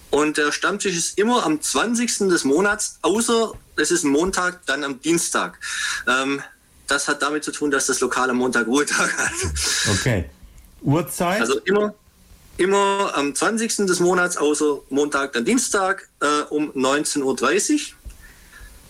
[0.09, 2.29] Und der Stammtisch ist immer am 20.
[2.29, 5.59] des Monats, außer es ist ein Montag, dann am Dienstag.
[6.07, 6.41] Ähm,
[6.87, 9.31] das hat damit zu tun, dass das Lokal am Montag Ruhetag hat.
[9.91, 10.29] Okay.
[10.81, 11.41] Uhrzeit?
[11.41, 11.93] Also immer,
[12.55, 13.85] immer am 20.
[13.87, 17.96] des Monats, außer Montag, dann Dienstag äh, um 19.30 Uhr.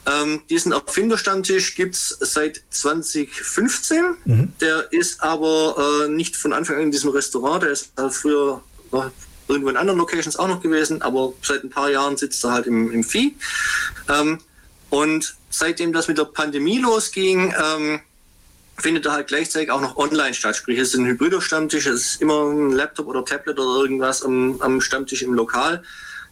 [0.08, 4.18] Ähm, diesen Erfinderstammtisch gibt es seit 2015.
[4.26, 4.54] Mhm.
[4.62, 7.64] Der ist aber äh, nicht von Anfang an in diesem Restaurant.
[7.64, 9.12] Der ist äh, früher noch
[9.50, 12.68] irgendwo in anderen Locations auch noch gewesen, aber seit ein paar Jahren sitzt er halt
[12.68, 13.36] im, im Vieh.
[14.10, 14.40] Ähm,
[14.90, 18.00] und seitdem das mit der Pandemie losging, ähm,
[18.78, 20.56] findet er halt gleichzeitig auch noch online statt.
[20.56, 24.24] Sprich, es ist ein hybrider Stammtisch, es ist immer ein Laptop oder Tablet oder irgendwas
[24.24, 25.84] am, am Stammtisch im Lokal,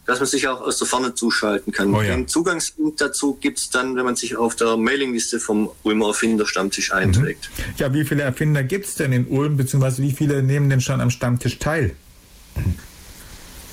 [0.06, 1.94] dass man sich auch aus der Ferne zuschalten kann.
[1.94, 2.16] Oh ja.
[2.16, 6.46] Den Zugangslink dazu gibt es dann, wenn man sich auf der Mailingliste vom Ulmer Erfinder
[6.46, 7.50] Stammtisch einträgt.
[7.78, 11.02] Ja, wie viele Erfinder gibt es denn in Ulm, beziehungsweise wie viele nehmen denn schon
[11.02, 11.96] am Stammtisch teil?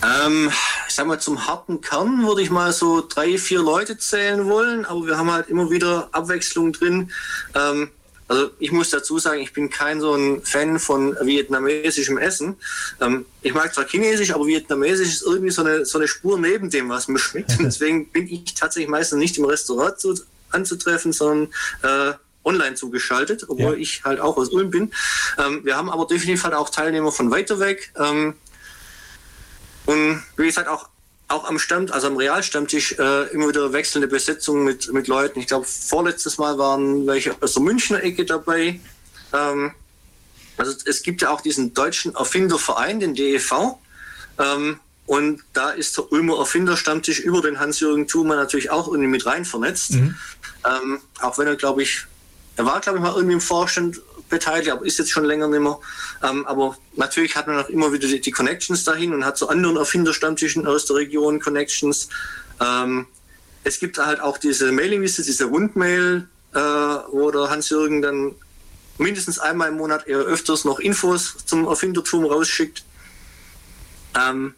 [0.03, 0.51] Ähm,
[0.89, 4.85] ich sag mal, zum harten Kern würde ich mal so drei, vier Leute zählen wollen,
[4.85, 7.11] aber wir haben halt immer wieder Abwechslung drin.
[7.55, 7.91] Ähm,
[8.33, 12.57] also ich muss dazu sagen, ich bin kein so ein Fan von vietnamesischem Essen.
[12.99, 16.71] Ähm, ich mag zwar Chinesisch, aber Vietnamesisch ist irgendwie so eine, so eine Spur neben
[16.71, 17.51] dem, was mir schmeckt.
[17.59, 20.15] Und deswegen bin ich tatsächlich meistens nicht im Restaurant zu,
[20.51, 21.53] anzutreffen, sondern
[21.83, 23.79] äh, online zugeschaltet, obwohl Ja.
[23.79, 24.93] ich halt auch aus Ulm bin.
[25.39, 27.93] Ähm, wir haben aber definitiv halt auch Teilnehmer von weiter weg.
[27.99, 28.35] Ähm,
[29.85, 30.89] und wie gesagt, auch,
[31.29, 35.41] auch am Stamm, also am Realstammtisch äh, immer wieder wechselnde Besetzungen mit, mit Leuten.
[35.41, 38.81] Ich glaube, vorletztes Mal waren welche aus der Münchner Ecke dabei.
[39.33, 39.73] Ähm,
[40.57, 43.77] also es gibt ja auch diesen deutschen Erfinderverein, den DEV.
[44.39, 49.27] Ähm, und da ist der Ulmer Erfinderstammtisch über den Hans-Jürgen Thumann natürlich auch irgendwie mit
[49.27, 49.93] rein vernetzt.
[50.65, 52.07] Ähm, auch wenn er, glaube ich,
[52.57, 54.01] er war, glaube ich, mal irgendwie im Vorstand
[54.33, 55.79] beteiligt, aber ist jetzt schon länger nicht mehr.
[56.23, 59.49] Ähm, aber natürlich hat man auch immer wieder die, die Connections dahin und hat zu
[59.49, 62.09] anderen Erfinderstammtischen aus der Region Connections.
[62.61, 63.07] Ähm,
[63.63, 68.35] es gibt halt auch diese Mailingliste, diese Rundmail, äh, wo der Hans-Jürgen dann
[68.99, 72.85] mindestens einmal im Monat eher öfters noch Infos zum Erfindertum rausschickt.
[74.19, 74.55] Ähm,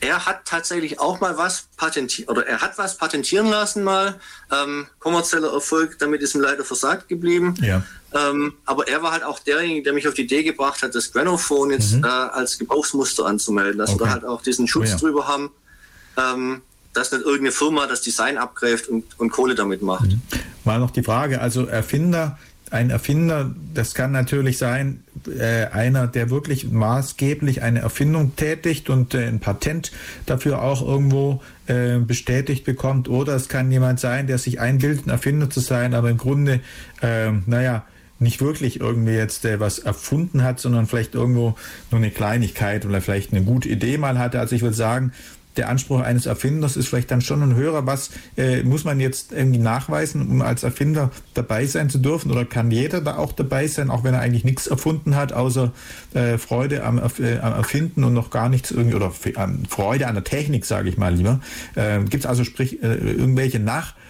[0.00, 4.20] er hat tatsächlich auch mal was patentiert, oder er hat was patentieren lassen mal.
[4.52, 7.54] Ähm, kommerzieller Erfolg, damit ist ihm leider versagt geblieben.
[7.60, 7.82] Ja.
[8.14, 11.12] Ähm, aber er war halt auch derjenige, der mich auf die Idee gebracht hat, das
[11.12, 12.04] Granophone jetzt Mhm.
[12.04, 14.04] äh, als Gebrauchsmuster anzumelden, dass wir Okay.
[14.04, 14.96] da halt auch diesen Schutz Oh ja.
[14.96, 15.50] drüber haben,
[16.16, 16.62] ähm,
[16.94, 20.08] dass nicht irgendeine Firma das Design abgreift und, und Kohle damit macht.
[20.64, 22.38] Mal noch die Frage, also Erfinder
[22.70, 29.14] ein Erfinder, das kann natürlich sein, äh, einer, der wirklich maßgeblich eine Erfindung tätigt und
[29.14, 29.90] äh, ein Patent
[30.26, 33.08] dafür auch irgendwo äh, bestätigt bekommt.
[33.08, 36.60] Oder es kann jemand sein, der sich einbildet, ein Erfinder zu sein, aber im Grunde,
[37.00, 37.86] äh, naja,
[38.18, 41.54] nicht wirklich irgendwie jetzt äh, was erfunden hat, sondern vielleicht irgendwo
[41.90, 44.40] nur eine Kleinigkeit oder vielleicht eine gute Idee mal hatte.
[44.40, 45.12] Also ich würde sagen,
[45.58, 47.84] der Anspruch eines Erfinders ist vielleicht dann schon ein höherer.
[47.84, 52.30] Was äh, muss man jetzt irgendwie nachweisen, um als Erfinder dabei sein zu dürfen?
[52.30, 55.72] Oder kann jeder da auch dabei sein, auch wenn er eigentlich nichts erfunden hat, außer
[56.14, 60.24] äh, Freude am, äh, am, Erfinden und noch gar nichts irgendwie, oder Freude an der
[60.24, 61.40] Technik, sage ich mal lieber.
[61.74, 64.07] Äh, Gibt es also sprich äh, irgendwelche Nach äh,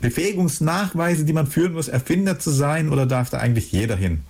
[0.00, 4.22] Befähigungsnachweise, die man führen muss, Erfinder zu sein, oder darf da eigentlich jeder hin?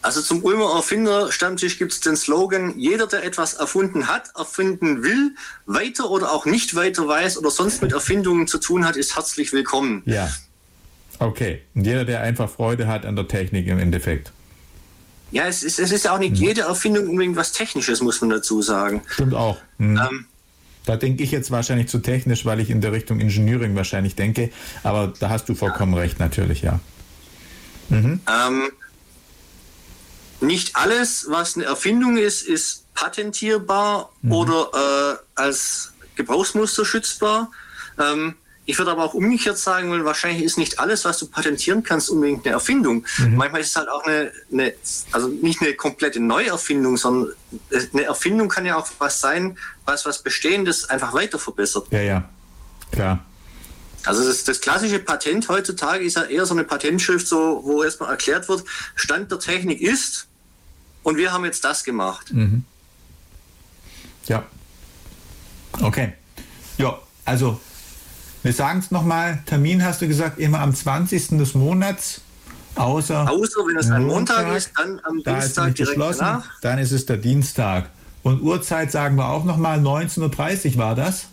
[0.00, 5.34] Also zum Ulmer Erfinder-Stammtisch gibt es den Slogan, jeder, der etwas erfunden hat, erfinden will,
[5.66, 9.52] weiter oder auch nicht weiter weiß oder sonst mit Erfindungen zu tun hat, ist herzlich
[9.52, 10.02] willkommen.
[10.06, 10.30] Ja.
[11.18, 11.62] Okay.
[11.74, 14.32] Und jeder, der einfach Freude hat an der Technik im Endeffekt.
[15.30, 16.46] Ja, es ist, es ist ja auch nicht hm.
[16.46, 19.02] jede Erfindung unbedingt was Technisches, muss man dazu sagen.
[19.08, 19.58] Stimmt auch.
[19.78, 19.96] Hm.
[19.96, 20.26] Ähm,
[20.88, 24.50] da denke ich jetzt wahrscheinlich zu technisch, weil ich in der Richtung Engineering wahrscheinlich denke.
[24.82, 26.00] Aber da hast du vollkommen ja.
[26.00, 26.80] recht, natürlich, ja.
[27.90, 28.20] Mhm.
[28.26, 28.70] Ähm,
[30.40, 34.32] nicht alles, was eine Erfindung ist, ist patentierbar mhm.
[34.32, 37.50] oder äh, als Gebrauchsmuster schützbar.
[38.00, 38.34] Ähm,
[38.68, 42.10] ich würde aber auch umgekehrt sagen wollen, wahrscheinlich ist nicht alles, was du patentieren kannst,
[42.10, 43.06] unbedingt eine Erfindung.
[43.16, 43.36] Mhm.
[43.36, 44.74] Manchmal ist es halt auch eine, eine,
[45.10, 47.32] also nicht eine komplette Neuerfindung, sondern
[47.94, 51.86] eine Erfindung kann ja auch was sein, was was Bestehendes einfach weiter verbessert.
[51.90, 52.28] Ja, ja,
[52.92, 53.24] klar.
[54.04, 58.10] Also das, das, klassische Patent heutzutage ist ja eher so eine Patentschrift, so, wo erstmal
[58.10, 58.64] erklärt wird,
[58.94, 60.28] Stand der Technik ist
[61.04, 62.34] und wir haben jetzt das gemacht.
[62.34, 62.64] Mhm.
[64.26, 64.44] Ja.
[65.80, 66.12] Okay.
[66.76, 67.58] Ja, also
[68.42, 71.38] wir sagen es nochmal, Termin hast du gesagt, immer am 20.
[71.38, 72.20] des Monats.
[72.74, 76.60] Außer, Außer wenn es ein Montag, Montag ist, dann am da Dienstag direkt geschlossen, danach.
[76.60, 77.90] Dann ist es der Dienstag.
[78.22, 81.26] Und Uhrzeit sagen wir auch nochmal, 19.30 Uhr war das?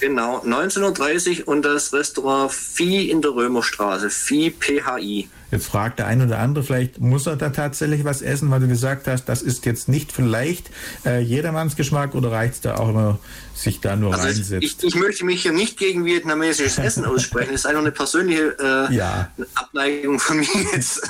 [0.00, 5.28] Genau, 19.30 Uhr und das Restaurant Vieh in der Römerstraße, Vieh PHI.
[5.50, 8.68] Jetzt fragt der ein oder andere, vielleicht muss er da tatsächlich was essen, weil du
[8.68, 10.70] gesagt hast, das ist jetzt nicht vielleicht
[11.04, 13.18] äh, jedermanns Geschmack oder reicht es da auch immer
[13.60, 14.62] sich da nur also reinsetzt.
[14.62, 17.50] Ich, ich, möchte mich hier nicht gegen vietnamesisches Essen aussprechen.
[17.52, 19.30] Das ist einfach eine persönliche äh, ja.
[19.54, 21.02] Abneigung von mir jetzt.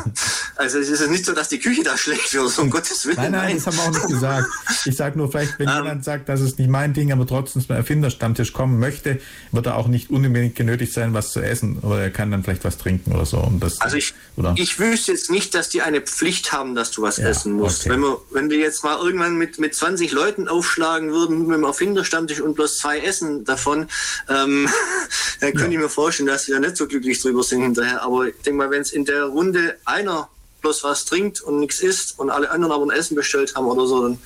[0.57, 3.17] Also es ist nicht so, dass die Küche da schlecht wird, um Gottes Willen.
[3.17, 4.49] Nein, nein, nein, das haben wir auch nicht gesagt.
[4.85, 5.83] Ich sage nur, vielleicht, wenn um, ähm.
[5.85, 9.21] jemand sagt, das ist nicht mein Ding, aber trotzdem zum Erfinderstammtisch kommen möchte,
[9.53, 11.79] wird er auch nicht unbedingt genötigt sein, was zu essen.
[11.79, 13.39] Oder er kann dann vielleicht was trinken oder so.
[13.39, 14.55] Und das, also ich, oder?
[14.57, 17.83] ich wüsste jetzt nicht, dass die eine Pflicht haben, dass du was ja, essen musst.
[17.83, 17.91] Okay.
[17.91, 21.65] Wenn, wir, wenn wir jetzt mal irgendwann mit, mit 20 Leuten aufschlagen würden mit dem
[21.65, 23.89] Erfinderstammtisch und bloß zwei essen davon,
[24.29, 24.69] ähm,
[25.41, 25.73] dann könnte ja.
[25.73, 28.03] ich mir vorstellen, dass sie ja nicht so glücklich drüber sind hinterher.
[28.03, 30.29] Aber ich denke mal, wenn es in der Runde einer
[30.61, 33.87] bloß was trinkt und nichts isst und alle anderen aber ein Essen bestellt haben oder
[33.87, 34.19] so, dann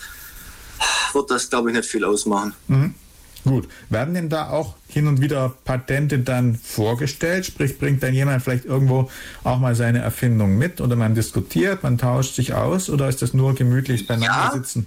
[1.13, 2.55] wird das, glaube ich, nicht viel ausmachen.
[2.69, 2.95] Mhm.
[3.45, 3.69] Gut.
[3.91, 7.45] Werden denn da auch hin und wieder Patente dann vorgestellt?
[7.45, 9.11] Sprich, bringt dann jemand vielleicht irgendwo
[9.45, 13.35] auch mal seine Erfindung mit oder man diskutiert, man tauscht sich aus oder ist das
[13.35, 14.53] nur gemütlich beieinander ja.
[14.53, 14.87] sitzen?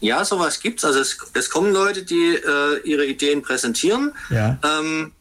[0.00, 0.84] Ja, sowas gibt's.
[0.84, 4.12] Also es, es kommen Leute, die äh, ihre Ideen präsentieren.
[4.28, 4.58] Ja.
[4.62, 5.12] Ähm,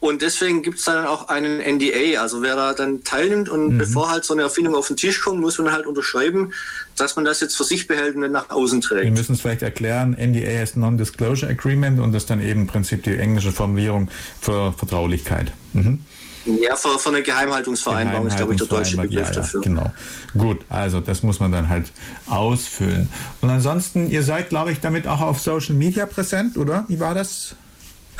[0.00, 2.22] und deswegen gibt es dann auch einen NDA.
[2.22, 3.78] Also wer da dann teilnimmt und mhm.
[3.78, 6.52] bevor halt so eine Erfindung auf den Tisch kommt, muss man halt unterschreiben,
[6.96, 9.04] dass man das jetzt für sich behält und nicht nach außen trägt.
[9.04, 10.16] Wir müssen es vielleicht erklären.
[10.18, 14.10] NDA ist Non-Disclosure Agreement und das ist dann eben im Prinzip die englische Formulierung
[14.40, 15.52] für Vertraulichkeit.
[15.74, 16.00] Mhm.
[16.46, 19.60] Ja, für, für eine Geheimhaltungsvereinbarung ist, glaube ich, der deutsche Begriff ja, ja, dafür.
[19.60, 19.92] Genau.
[20.36, 21.92] Gut, also das muss man dann halt
[22.26, 23.10] ausfüllen.
[23.42, 26.86] Und ansonsten, ihr seid, glaube ich, damit auch auf Social Media präsent, oder?
[26.88, 27.54] Wie war das?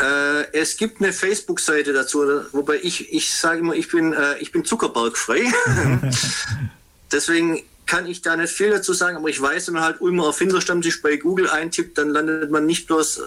[0.00, 2.20] Äh, es gibt eine Facebook-Seite dazu,
[2.52, 5.42] wobei ich, ich sage immer, ich bin, äh, ich bin Zuckerbergfrei.
[7.12, 10.26] Deswegen kann ich da nicht viel dazu sagen, aber ich weiß, wenn man halt Ulmer
[10.26, 13.20] Erfinderstammtisch bei Google eintippt, dann landet man nicht bloß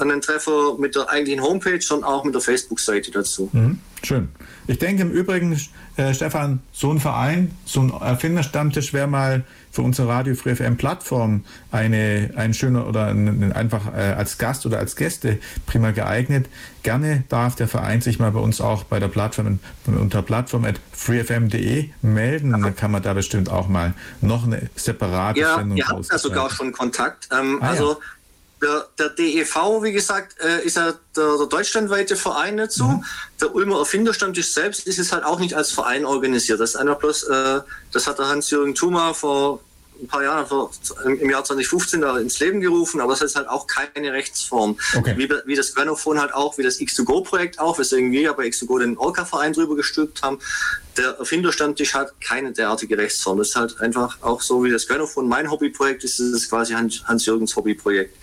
[0.00, 3.50] einen Treffer mit der eigentlichen Homepage, sondern auch mit der Facebook-Seite dazu.
[3.52, 4.28] Mhm, schön.
[4.66, 5.60] Ich denke im Übrigen,
[5.96, 10.76] äh, Stefan, so ein Verein, so ein Erfinderstammtisch wäre mal für unsere Radio Free FM
[10.76, 16.48] Plattform eine, ein schöner oder ein, einfach äh, als Gast oder als Gäste prima geeignet.
[16.82, 20.76] Gerne darf der Verein sich mal bei uns auch bei der Plattform unter plattform at
[20.92, 22.52] freefm.de melden.
[22.52, 26.06] Dann kann man da bestimmt auch mal noch eine separate ja, Sendung Ja, wir haben
[26.08, 27.28] da sogar schon Kontakt.
[27.32, 27.98] Ähm, ah, also ja
[28.64, 32.84] der, der DEV, wie gesagt, äh, ist ja der, der, deutschlandweite Verein dazu.
[32.84, 33.04] Mhm.
[33.40, 36.60] Der Ulmer Erfinderstammtisch selbst ist es halt auch nicht als Verein organisiert.
[36.60, 37.60] Das ist einer bloß, äh,
[37.92, 39.60] das hat der Hans-Jürgen Thuma vor
[40.04, 40.70] ein paar Jahren, vor,
[41.04, 44.78] im Jahr 2015 da ins Leben gerufen, aber es ist halt auch keine Rechtsform.
[44.96, 45.14] Okay.
[45.16, 48.78] Wie, wie das Granophon halt auch, wie das X2Go-Projekt auch, weswegen wir ja bei X2Go
[48.78, 50.38] den Orca-Verein drüber gestülpt haben.
[50.96, 53.38] Der Erfinderstammtisch hat keine derartige Rechtsform.
[53.38, 56.74] Das ist halt einfach auch so wie das Granophon mein Hobbyprojekt ist, das ist quasi
[56.74, 58.16] Hans- Hans-Jürgens Hobbyprojekt.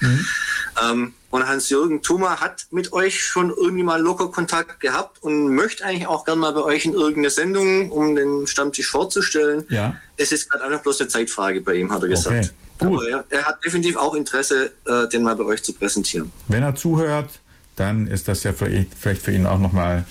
[0.82, 5.86] Ähm, und Hans-Jürgen Thuma hat mit euch schon irgendwie mal locker Kontakt gehabt und möchte
[5.86, 9.66] eigentlich auch gerne mal bei euch in irgendeine Sendung, um den Stammtisch vorzustellen.
[9.70, 9.96] Ja.
[10.18, 12.54] Es ist gerade einfach bloß eine Zeitfrage bei ihm, hat er gesagt.
[12.80, 16.32] Okay, Aber er, er hat definitiv auch Interesse, äh, den mal bei euch zu präsentieren.
[16.48, 17.30] Wenn er zuhört,
[17.76, 20.06] dann ist das ja ihn, vielleicht für ihn auch nochmal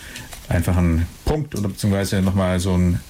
[0.49, 3.01] einfach ein Punkt oder beziehungsweise nochmal so ein,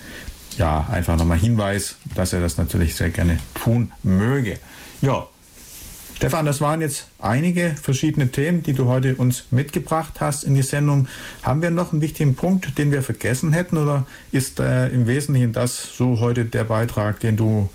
[0.58, 4.58] ja, einfach nochmal Hinweis, dass er das natürlich sehr gerne tun möge.
[5.00, 5.28] Ja,
[6.20, 10.60] Stefan, das waren jetzt einige verschiedene Themen, die du heute uns mitgebracht hast in die
[10.60, 11.08] Sendung.
[11.42, 15.54] Haben wir noch einen wichtigen Punkt, den wir vergessen hätten oder ist äh, im Wesentlichen
[15.54, 17.70] das so heute der Beitrag, den du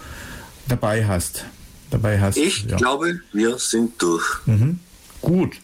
[0.68, 1.46] dabei hast?
[1.90, 2.78] Dabei hast Ich ja.
[2.78, 4.46] glaube, wir sind durch.
[4.46, 4.80] Mhm.
[5.22, 5.56] Gut.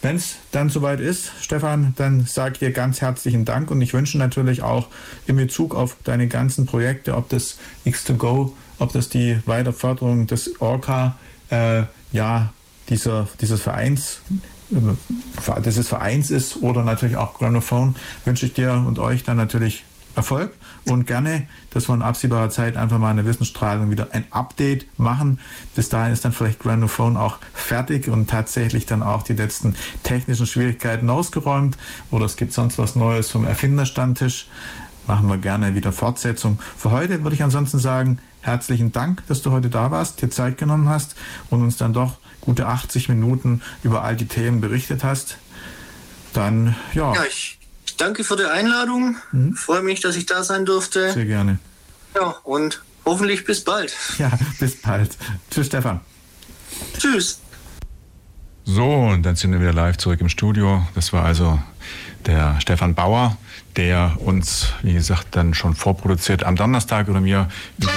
[0.00, 3.92] Wenn es dann soweit ist, Stefan, dann sage ich dir ganz herzlichen Dank und ich
[3.92, 4.88] wünsche natürlich auch
[5.26, 11.18] in Bezug auf deine ganzen Projekte, ob das X2Go, ob das die Weiterförderung des Orca,
[11.50, 11.82] äh,
[12.16, 12.52] ja,
[12.88, 14.20] dieser, dieses Vereins,
[14.72, 17.94] äh, dieses Vereins ist oder natürlich auch Granophone,
[18.24, 19.84] wünsche ich dir und euch dann natürlich
[20.16, 20.54] Erfolg
[20.86, 25.40] und gerne, dass wir in absehbarer Zeit einfach mal eine Wissensstrahlung wieder ein Update machen.
[25.74, 30.46] Bis dahin ist dann vielleicht Granophone auch fertig und tatsächlich dann auch die letzten technischen
[30.46, 31.76] Schwierigkeiten ausgeräumt
[32.10, 34.48] oder es gibt sonst was Neues vom Erfinderstammtisch.
[35.06, 36.58] Machen wir gerne wieder Fortsetzung.
[36.78, 40.58] Für heute würde ich ansonsten sagen, herzlichen Dank, dass du heute da warst, dir Zeit
[40.58, 41.16] genommen hast
[41.50, 45.38] und uns dann doch gute 80 Minuten über all die Themen berichtet hast.
[46.32, 47.58] Dann, ja, Ja, ich,
[47.96, 49.16] danke für die Einladung.
[49.54, 51.12] Freue mich, dass ich da sein durfte.
[51.12, 51.58] sehr gerne.
[52.14, 53.94] Ja, und hoffentlich bis bald.
[54.18, 55.16] Ja, bis bald.
[55.50, 56.00] Tschüss, Stefan.
[56.98, 57.40] Tschüss.
[58.64, 60.84] So, und dann sind wir wieder live zurück im Studio.
[60.94, 61.60] Das war also
[62.26, 63.36] der Stefan Bauer,
[63.76, 67.48] der uns, wie gesagt, dann schon vorproduziert am Donnerstag oder mir
[67.78, 67.92] über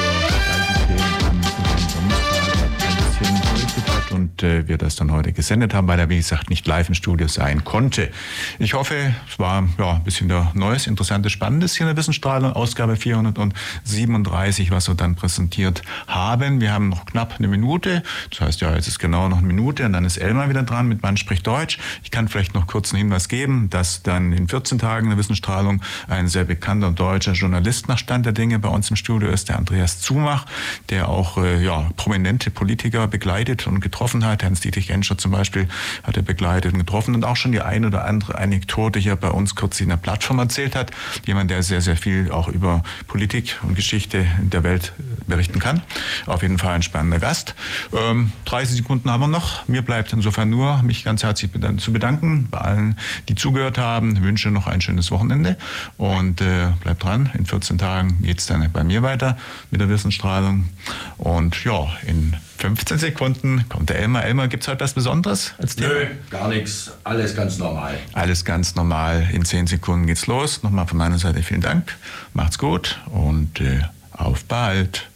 [4.39, 6.95] und äh, wir das dann heute gesendet haben, weil er, wie gesagt, nicht live im
[6.95, 8.09] Studio sein konnte.
[8.57, 12.53] Ich hoffe, es war ja, ein bisschen der Neues, Interessantes, Spannendes hier in der Wissensstrahlung,
[12.53, 16.61] Ausgabe 437, was wir dann präsentiert haben.
[16.61, 19.85] Wir haben noch knapp eine Minute, das heißt ja, jetzt ist genau noch eine Minute
[19.85, 21.79] und dann ist Elmar wieder dran mit Mann spricht Deutsch.
[22.03, 25.81] Ich kann vielleicht noch kurz einen Hinweis geben, dass dann in 14 Tagen der Wissensstrahlung
[26.07, 29.57] ein sehr bekannter deutscher Journalist nach Stand der Dinge bei uns im Studio ist, der
[29.57, 30.45] Andreas Zumach,
[30.89, 34.28] der auch äh, ja, prominente Politiker begleitet und getroffen hat.
[34.37, 35.67] Hans-Dietrich Genscher zum Beispiel
[36.03, 39.29] hat er begleitet und getroffen und auch schon die eine oder andere Anekdote hier bei
[39.29, 40.91] uns kurz in der Plattform erzählt hat.
[41.25, 44.93] Jemand, der sehr, sehr viel auch über Politik und Geschichte der Welt
[45.27, 45.81] berichten kann.
[46.25, 47.55] Auf jeden Fall ein spannender Gast.
[47.93, 49.67] Ähm, 30 Sekunden haben wir noch.
[49.67, 52.97] Mir bleibt insofern nur, mich ganz herzlich zu bedanken bei allen,
[53.27, 54.15] die zugehört haben.
[54.15, 55.57] Ich wünsche noch ein schönes Wochenende
[55.97, 57.29] und äh, bleibt dran.
[57.37, 59.37] In 14 Tagen geht es dann bei mir weiter
[59.71, 60.69] mit der Wissensstrahlung.
[61.17, 64.25] Und ja, in 15 Sekunden kommt der Elmar.
[64.25, 65.93] Elmar, gibt es heute was Besonderes als Thema?
[65.93, 66.91] Nö, gar nichts.
[67.05, 67.97] Alles ganz normal.
[68.11, 69.29] Alles ganz normal.
[69.31, 70.61] In 10 Sekunden geht's los.
[70.61, 71.95] Nochmal von meiner Seite vielen Dank.
[72.33, 73.79] Macht's gut und äh,
[74.11, 75.07] auf bald.